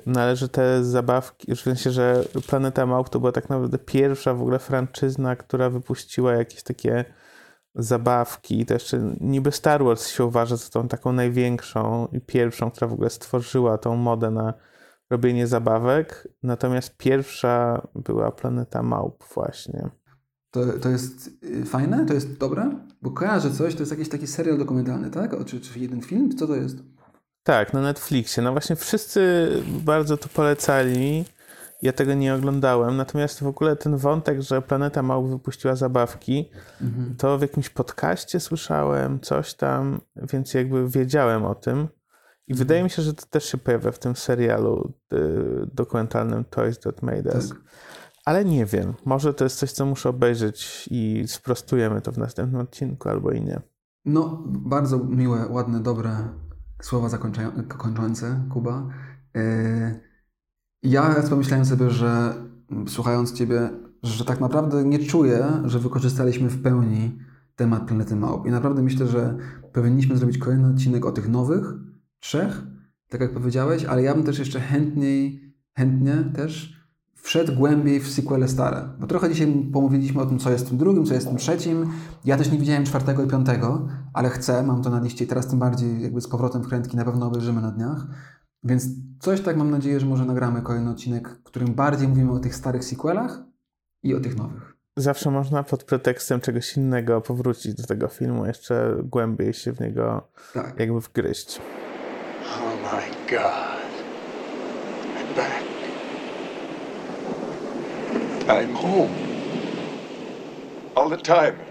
Należy 0.06 0.50
te 0.50 0.84
zabawki, 0.84 1.56
w 1.56 1.60
sensie, 1.60 1.92
że 1.92 2.24
Planeta 2.48 2.86
Małp 2.86 3.10
to 3.10 3.20
była 3.20 3.32
tak 3.32 3.50
naprawdę 3.50 3.78
pierwsza 3.78 4.34
w 4.34 4.42
ogóle 4.42 4.60
franczyzna, 4.60 5.36
która 5.36 5.70
wypuściła 5.70 6.34
jakieś 6.34 6.64
takie 6.64 7.06
zabawki. 7.76 8.66
To 8.66 8.74
jeszcze 8.74 9.16
niby 9.22 9.52
Star 9.52 9.84
Wars 9.84 10.08
się 10.08 10.26
uważa 10.26 10.56
za 10.56 10.70
tą 10.70 10.88
taką 10.88 11.14
największą 11.14 12.08
i 12.12 12.22
pierwszą, 12.22 12.72
która 12.72 12.88
w 12.88 12.94
ogóle 12.94 13.10
stworzyła 13.10 13.78
tą 13.78 13.96
modę 13.96 14.32
na 14.32 14.54
robienie 15.14 15.48
zabawek. 15.48 16.28
Natomiast 16.44 16.98
pierwsza 16.98 17.88
była 17.96 18.32
Planeta 18.32 18.84
Małp 18.84 19.24
właśnie. 19.36 19.90
To, 20.52 20.66
to 20.82 20.90
jest 20.90 21.30
y, 21.44 21.66
fajne? 21.66 22.06
To 22.06 22.14
jest 22.14 22.38
dobre? 22.38 22.72
Bo 23.02 23.12
kojarzę 23.12 23.52
coś, 23.52 23.76
to 23.76 23.80
jest 23.80 23.92
jakiś 23.92 24.10
taki 24.10 24.28
serial 24.28 24.58
dokumentalny, 24.58 25.10
tak? 25.12 25.34
O, 25.34 25.44
czy, 25.46 25.62
czy 25.62 25.80
jeden 25.80 26.02
film? 26.02 26.38
Co 26.38 26.48
to 26.48 26.56
jest? 26.56 26.78
Tak, 27.44 27.74
na 27.74 27.82
Netflixie. 27.82 28.44
No 28.44 28.52
właśnie 28.52 28.76
wszyscy 28.76 29.50
bardzo 29.68 30.18
to 30.18 30.28
polecali. 30.30 31.26
Ja 31.82 31.94
tego 31.94 32.14
nie 32.14 32.36
oglądałem, 32.36 32.98
natomiast 32.98 33.40
w 33.44 33.48
ogóle 33.48 33.76
ten 33.76 33.98
wątek, 33.98 34.42
że 34.42 34.62
Planeta 34.62 35.04
Małp 35.04 35.28
wypuściła 35.30 35.76
zabawki, 35.76 36.50
Mhm. 36.82 37.16
to 37.18 37.38
w 37.38 37.42
jakimś 37.42 37.70
podcaście 37.70 38.40
słyszałem, 38.40 39.20
coś 39.20 39.54
tam, 39.54 40.02
więc 40.16 40.54
jakby 40.54 40.90
wiedziałem 40.90 41.46
o 41.46 41.56
tym. 41.56 41.88
I 42.48 42.54
wydaje 42.54 42.84
mi 42.84 42.90
się, 42.90 43.02
że 43.02 43.14
to 43.14 43.26
też 43.26 43.46
się 43.46 43.58
pojawia 43.58 43.92
w 43.92 44.00
tym 44.00 44.16
serialu 44.16 44.94
y, 45.14 45.18
dokumentalnym 45.74 46.44
Toys 46.46 46.80
That 46.80 47.02
Made 47.02 47.32
Us. 47.36 47.50
Tak. 47.50 47.58
Ale 48.26 48.46
nie 48.46 48.66
wiem, 48.66 48.94
może 49.06 49.34
to 49.34 49.44
jest 49.44 49.58
coś, 49.58 49.72
co 49.72 49.86
muszę 49.86 50.10
obejrzeć 50.10 50.88
i 50.92 51.24
sprostujemy 51.28 52.02
to 52.02 52.12
w 52.12 52.18
następnym 52.18 52.62
odcinku, 52.62 53.10
albo 53.10 53.32
i 53.32 53.42
nie. 53.42 53.62
No, 54.06 54.44
bardzo 54.48 54.98
miłe, 55.00 55.48
ładne, 55.50 55.80
dobre 55.80 56.18
słowa 56.82 57.10
zakończają- 57.10 57.68
kończące, 57.68 58.44
Kuba. 58.54 58.88
Yy, 59.36 59.42
Ja 60.84 61.16
pomyślałem 61.30 61.66
sobie, 61.66 61.90
że 61.90 62.34
mm, 62.72 62.88
słuchając 62.88 63.34
Ciebie, 63.34 63.70
że 64.04 64.26
tak 64.26 64.40
naprawdę 64.40 64.84
nie 64.84 65.00
czuję, 65.00 65.46
że 65.66 65.80
wykorzystaliśmy 65.80 66.50
w 66.50 66.62
pełni 66.62 67.18
temat 67.56 67.88
Planety 67.88 68.16
Małp. 68.16 68.46
I 68.48 68.52
naprawdę 68.52 68.82
myślę, 68.82 69.08
że 69.08 69.38
powinniśmy 69.74 70.18
zrobić 70.18 70.38
kolejny 70.38 70.68
odcinek 70.68 71.06
o 71.06 71.12
tych 71.12 71.30
nowych 71.30 71.64
trzech, 72.24 72.62
tak 73.10 73.22
jak 73.22 73.34
powiedziałeś, 73.34 73.86
ale 73.86 74.04
ja 74.04 74.14
bym 74.14 74.24
też 74.24 74.40
jeszcze 74.40 74.60
chętniej, 74.60 75.54
chętnie 75.78 76.14
też 76.36 76.84
wszedł 77.16 77.54
głębiej 77.54 78.00
w 78.00 78.12
sequele 78.12 78.48
stare. 78.48 78.90
Bo 79.00 79.08
trochę 79.08 79.30
dzisiaj 79.30 79.70
pomówiliśmy 79.74 80.22
o 80.22 80.26
tym, 80.26 80.40
co 80.40 80.52
jest 80.52 80.66
w 80.66 80.70
tym 80.70 80.78
drugim, 80.78 81.06
co 81.06 81.14
jest 81.14 81.26
w 81.26 81.30
tym 81.30 81.38
trzecim. 81.38 81.90
Ja 82.26 82.38
też 82.38 82.52
nie 82.52 82.58
widziałem 82.58 82.86
czwartego 82.86 83.24
i 83.24 83.28
piątego, 83.28 83.88
ale 84.14 84.30
chcę, 84.30 84.64
mam 84.64 84.82
to 84.84 84.90
na 84.90 85.00
liście 85.00 85.26
i 85.26 85.28
teraz 85.28 85.48
tym 85.48 85.60
bardziej 85.60 86.02
jakby 86.02 86.22
z 86.22 86.28
powrotem 86.28 86.62
w 86.64 86.68
krętki 86.68 86.98
na 86.98 87.06
pewno 87.06 87.28
obejrzymy 87.28 87.62
na 87.62 87.72
dniach. 87.72 88.08
Więc 88.64 88.86
coś 89.20 89.42
tak 89.42 89.58
mam 89.58 89.72
nadzieję, 89.72 90.00
że 90.00 90.06
może 90.06 90.26
nagramy 90.26 90.62
kolejny 90.62 90.90
odcinek, 90.90 91.30
w 91.30 91.44
którym 91.44 91.74
bardziej 91.74 92.08
mówimy 92.08 92.32
o 92.32 92.40
tych 92.40 92.56
starych 92.56 92.84
sequelach 92.84 93.44
i 94.04 94.16
o 94.16 94.20
tych 94.20 94.38
nowych. 94.38 94.74
Zawsze 94.98 95.32
można 95.32 95.64
pod 95.64 95.84
pretekstem 95.84 96.42
czegoś 96.42 96.78
innego 96.78 97.22
powrócić 97.22 97.74
do 97.74 97.84
tego 97.84 98.08
filmu, 98.08 98.46
jeszcze 98.46 98.98
głębiej 99.04 99.54
się 99.54 99.74
w 99.74 99.80
niego 99.80 100.28
Tak. 100.54 100.80
jakby 100.80 101.00
wgryźć. 101.02 101.62
Oh 102.52 102.78
my 102.78 103.12
God. 103.28 103.92
I'm 105.16 105.34
back. 105.34 105.68
I'm 108.48 108.76
home. 108.76 109.26
All 110.96 111.10
the 111.10 111.18
time. 111.18 111.62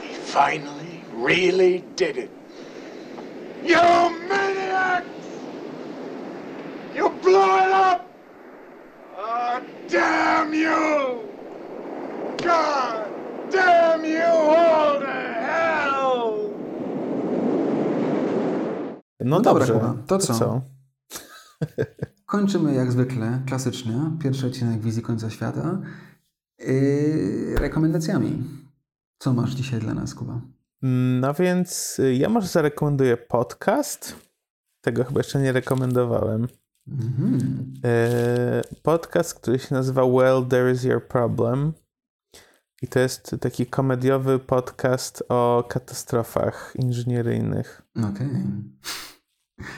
We 0.00 0.14
finally, 0.14 1.06
really 1.10 1.80
did 1.96 2.18
it. 2.18 2.36
You 3.62 3.76
maniacs! 4.28 5.50
You 6.90 7.10
blew 7.10 7.32
it 7.58 7.72
up! 7.72 8.18
Oh, 9.14 9.62
damn 9.88 10.54
you! 10.54 11.34
God 12.42 13.12
damn 13.50 14.04
you 14.04 14.22
all 14.24 14.91
No, 19.24 19.36
No 19.36 19.40
dobra, 19.40 19.66
dobrze, 19.66 19.80
Kuba, 19.80 20.02
to 20.06 20.18
co? 20.18 20.62
Kończymy 22.26 22.74
jak 22.74 22.92
zwykle, 22.92 23.42
klasycznie, 23.46 24.10
pierwszy 24.22 24.46
odcinek 24.46 24.80
Wizji 24.80 25.02
Końca 25.02 25.30
Świata, 25.30 25.80
yy, 26.58 27.54
rekomendacjami. 27.58 28.42
Co 29.18 29.32
masz 29.32 29.50
dzisiaj 29.50 29.80
dla 29.80 29.94
nas, 29.94 30.14
Kuba? 30.14 30.40
No 31.20 31.34
więc 31.34 31.98
y, 31.98 32.14
ja 32.14 32.28
może 32.28 32.48
zarekomenduję 32.48 33.16
podcast. 33.16 34.16
Tego 34.80 35.04
chyba 35.04 35.20
jeszcze 35.20 35.40
nie 35.40 35.52
rekomendowałem. 35.52 36.48
Mhm. 36.88 37.72
E, 37.84 38.62
Podcast, 38.82 39.34
który 39.34 39.58
się 39.58 39.74
nazywa 39.74 40.06
Well, 40.06 40.46
There 40.48 40.72
Is 40.72 40.84
Your 40.84 41.08
Problem. 41.08 41.72
I 42.82 42.88
to 42.88 42.98
jest 43.00 43.36
taki 43.40 43.66
komediowy 43.66 44.38
podcast 44.38 45.24
o 45.28 45.64
katastrofach 45.68 46.72
inżynieryjnych. 46.78 47.82
Okej. 47.96 48.26
Y, 48.26 49.11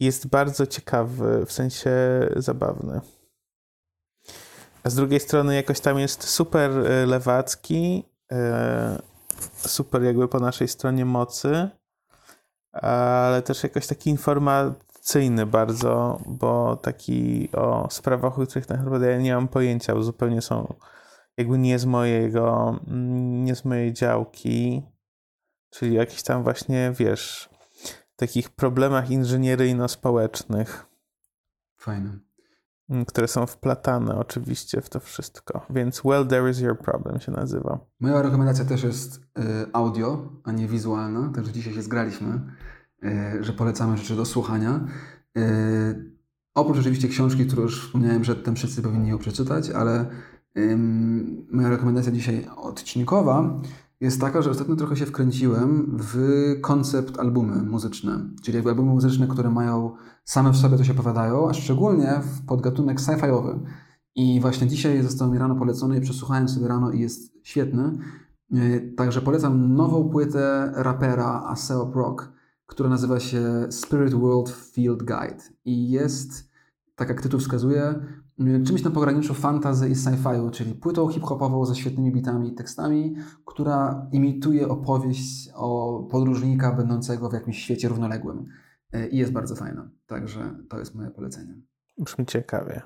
Jest 0.00 0.26
bardzo 0.26 0.66
ciekawy, 0.66 1.46
w 1.46 1.52
sensie 1.52 1.90
zabawny. 2.36 3.00
A 4.84 4.90
z 4.90 4.94
drugiej 4.94 5.20
strony 5.20 5.54
jakoś 5.54 5.80
tam 5.80 5.98
jest 5.98 6.24
super 6.24 6.70
y, 6.70 7.06
lewacki, 7.06 8.04
y, 8.32 8.36
super 9.68 10.02
jakby 10.02 10.28
po 10.28 10.40
naszej 10.40 10.68
stronie 10.68 11.04
mocy, 11.04 11.68
ale 12.72 13.42
też 13.42 13.62
jakoś 13.62 13.86
taki 13.86 14.10
informacyjny 14.10 15.46
bardzo, 15.46 16.20
bo 16.26 16.76
taki 16.76 17.48
o 17.52 17.88
sprawach, 17.90 18.38
o 18.38 18.46
których 18.46 18.68
naprawdę 18.68 19.10
ja 19.10 19.18
nie 19.18 19.34
mam 19.34 19.48
pojęcia, 19.48 19.94
bo 19.94 20.02
zupełnie 20.02 20.42
są 20.42 20.74
jakby 21.36 21.58
nie 21.58 21.78
z 21.78 21.84
mojego, 21.84 22.78
mm, 22.86 23.44
nie 23.44 23.56
z 23.56 23.64
mojej 23.64 23.92
działki, 23.92 24.82
czyli 25.74 25.94
jakiś 25.94 26.22
tam 26.22 26.42
właśnie, 26.42 26.92
wiesz, 26.98 27.50
takich 28.16 28.50
problemach 28.50 29.10
inżynieryjno-społecznych, 29.10 30.86
Fajne. 31.76 32.18
mm, 32.90 33.04
które 33.04 33.28
są 33.28 33.46
wplatane 33.46 34.16
oczywiście 34.16 34.80
w 34.80 34.88
to 34.88 35.00
wszystko. 35.00 35.66
Więc 35.70 36.04
Well, 36.04 36.26
There 36.26 36.50
Is 36.50 36.60
Your 36.60 36.78
Problem 36.78 37.20
się 37.20 37.32
nazywa. 37.32 37.78
Moja 38.00 38.22
rekomendacja 38.22 38.64
też 38.64 38.82
jest 38.82 39.16
y, 39.16 39.22
audio, 39.72 40.32
a 40.44 40.52
nie 40.52 40.68
wizualna, 40.68 41.32
także 41.34 41.52
dzisiaj 41.52 41.74
się 41.74 41.82
zgraliśmy, 41.82 42.40
y, 43.04 43.44
że 43.44 43.52
polecamy 43.52 43.96
rzeczy 43.96 44.16
do 44.16 44.24
słuchania. 44.24 44.80
Y, 45.38 46.12
oprócz 46.54 46.78
oczywiście 46.78 47.08
książki, 47.08 47.46
którą 47.46 47.62
już 47.62 47.86
wspomniałem 47.86 48.22
przedtem, 48.22 48.56
wszyscy 48.56 48.82
powinni 48.82 49.08
ją 49.10 49.18
przeczytać, 49.18 49.70
ale 49.70 50.06
moja 51.50 51.70
rekomendacja 51.70 52.12
dzisiaj 52.12 52.46
odcinkowa 52.56 53.60
jest 54.04 54.20
taka, 54.20 54.42
że 54.42 54.50
ostatnio 54.50 54.76
trochę 54.76 54.96
się 54.96 55.06
wkręciłem 55.06 55.98
w 56.00 56.18
koncept 56.60 57.18
albumy 57.18 57.62
muzyczne, 57.62 58.28
czyli 58.42 58.56
jakby 58.56 58.70
albumy 58.70 58.90
muzyczne, 58.90 59.26
które 59.26 59.50
mają 59.50 59.96
same 60.24 60.50
w 60.50 60.56
sobie 60.56 60.84
się 60.84 60.92
opowiadają, 60.92 61.48
a 61.48 61.54
szczególnie 61.54 62.20
w 62.22 62.46
podgatunek 62.46 63.00
sci-fiowy. 63.00 63.60
I 64.14 64.40
właśnie 64.40 64.66
dzisiaj 64.66 65.02
został 65.02 65.32
mi 65.32 65.38
rano 65.38 65.56
polecony 65.56 65.98
i 65.98 66.00
przesłuchałem 66.00 66.48
sobie 66.48 66.68
rano 66.68 66.90
i 66.90 67.00
jest 67.00 67.34
świetny. 67.42 67.98
Yy, 68.50 68.92
Także 68.96 69.20
polecam 69.20 69.74
nową 69.74 70.08
płytę 70.08 70.72
rapera 70.74 71.42
Aseo 71.46 71.92
Rock, 71.94 72.32
która 72.66 72.88
nazywa 72.88 73.20
się 73.20 73.66
Spirit 73.70 74.14
World 74.14 74.50
Field 74.50 74.98
Guide. 74.98 75.42
I 75.64 75.90
jest, 75.90 76.50
tak 76.96 77.08
jak 77.08 77.22
tytuł 77.22 77.40
wskazuje, 77.40 77.94
czymś 78.38 78.82
na 78.82 78.90
pograniczu 78.90 79.34
fantasy 79.34 79.88
i 79.88 79.94
sci-fiu, 79.94 80.50
czyli 80.50 80.74
płytą 80.74 81.08
hip-hopową 81.08 81.66
ze 81.66 81.74
świetnymi 81.74 82.12
bitami 82.12 82.48
i 82.48 82.54
tekstami, 82.54 83.16
która 83.44 84.06
imituje 84.12 84.68
opowieść 84.68 85.50
o 85.54 85.98
podróżnika 86.10 86.72
będącego 86.72 87.30
w 87.30 87.32
jakimś 87.32 87.58
świecie 87.58 87.88
równoległym. 87.88 88.46
Yy, 88.92 89.08
I 89.08 89.16
jest 89.16 89.32
bardzo 89.32 89.56
fajna. 89.56 89.90
Także 90.06 90.54
to 90.68 90.78
jest 90.78 90.94
moje 90.94 91.10
polecenie. 91.10 91.54
Brzmi 91.98 92.26
ciekawie. 92.26 92.82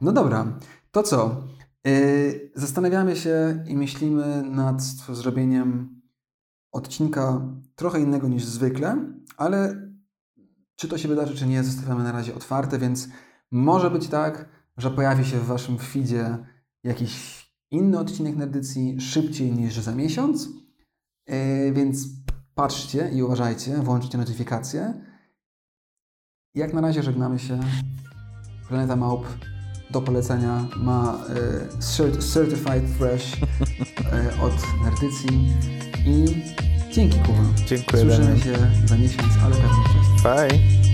No 0.00 0.12
dobra, 0.12 0.58
to 0.90 1.02
co? 1.02 1.42
Yy, 1.84 2.50
zastanawiamy 2.54 3.16
się 3.16 3.64
i 3.68 3.76
myślimy 3.76 4.42
nad 4.42 4.82
zrobieniem 5.12 6.00
odcinka 6.72 7.40
trochę 7.74 8.00
innego 8.00 8.28
niż 8.28 8.44
zwykle, 8.44 8.96
ale 9.36 9.88
czy 10.76 10.88
to 10.88 10.98
się 10.98 11.08
wydarzy, 11.08 11.34
czy 11.34 11.46
nie, 11.46 11.64
zostawiamy 11.64 12.04
na 12.04 12.12
razie 12.12 12.34
otwarte, 12.34 12.78
więc 12.78 13.08
może 13.50 13.90
być 13.90 14.08
tak, 14.08 14.53
że 14.76 14.90
pojawi 14.90 15.24
się 15.24 15.38
w 15.38 15.46
Waszym 15.46 15.78
feedzie 15.78 16.38
jakiś 16.84 17.44
inny 17.70 17.98
odcinek 17.98 18.36
na 18.36 18.44
edycji 18.44 19.00
szybciej 19.00 19.52
niż 19.52 19.74
za 19.74 19.94
miesiąc, 19.94 20.48
yy, 21.28 21.72
więc 21.72 22.06
patrzcie 22.54 23.10
i 23.10 23.22
uważajcie, 23.22 23.76
włączcie 23.76 24.18
notyfikacje. 24.18 24.94
Jak 26.54 26.74
na 26.74 26.80
razie 26.80 27.02
żegnamy 27.02 27.38
się. 27.38 27.60
Planeta 28.68 28.96
Małp 28.96 29.26
do 29.90 30.02
polecenia 30.02 30.68
ma 30.76 31.24
cert- 31.80 32.32
Certified 32.32 32.84
Fresh 32.98 33.36
e, 34.12 34.40
od 34.42 34.52
Nerdycji 34.84 35.52
i 36.06 36.42
dzięki 36.92 37.18
Kuba. 37.18 37.42
Dziękuję. 37.66 38.02
Słyszymy 38.02 38.40
się 38.40 38.56
za 38.86 38.96
miesiąc, 38.96 39.32
ale 39.44 39.54
pewnie 39.54 39.84
wcześniej. 39.84 40.22
Bye. 40.22 40.93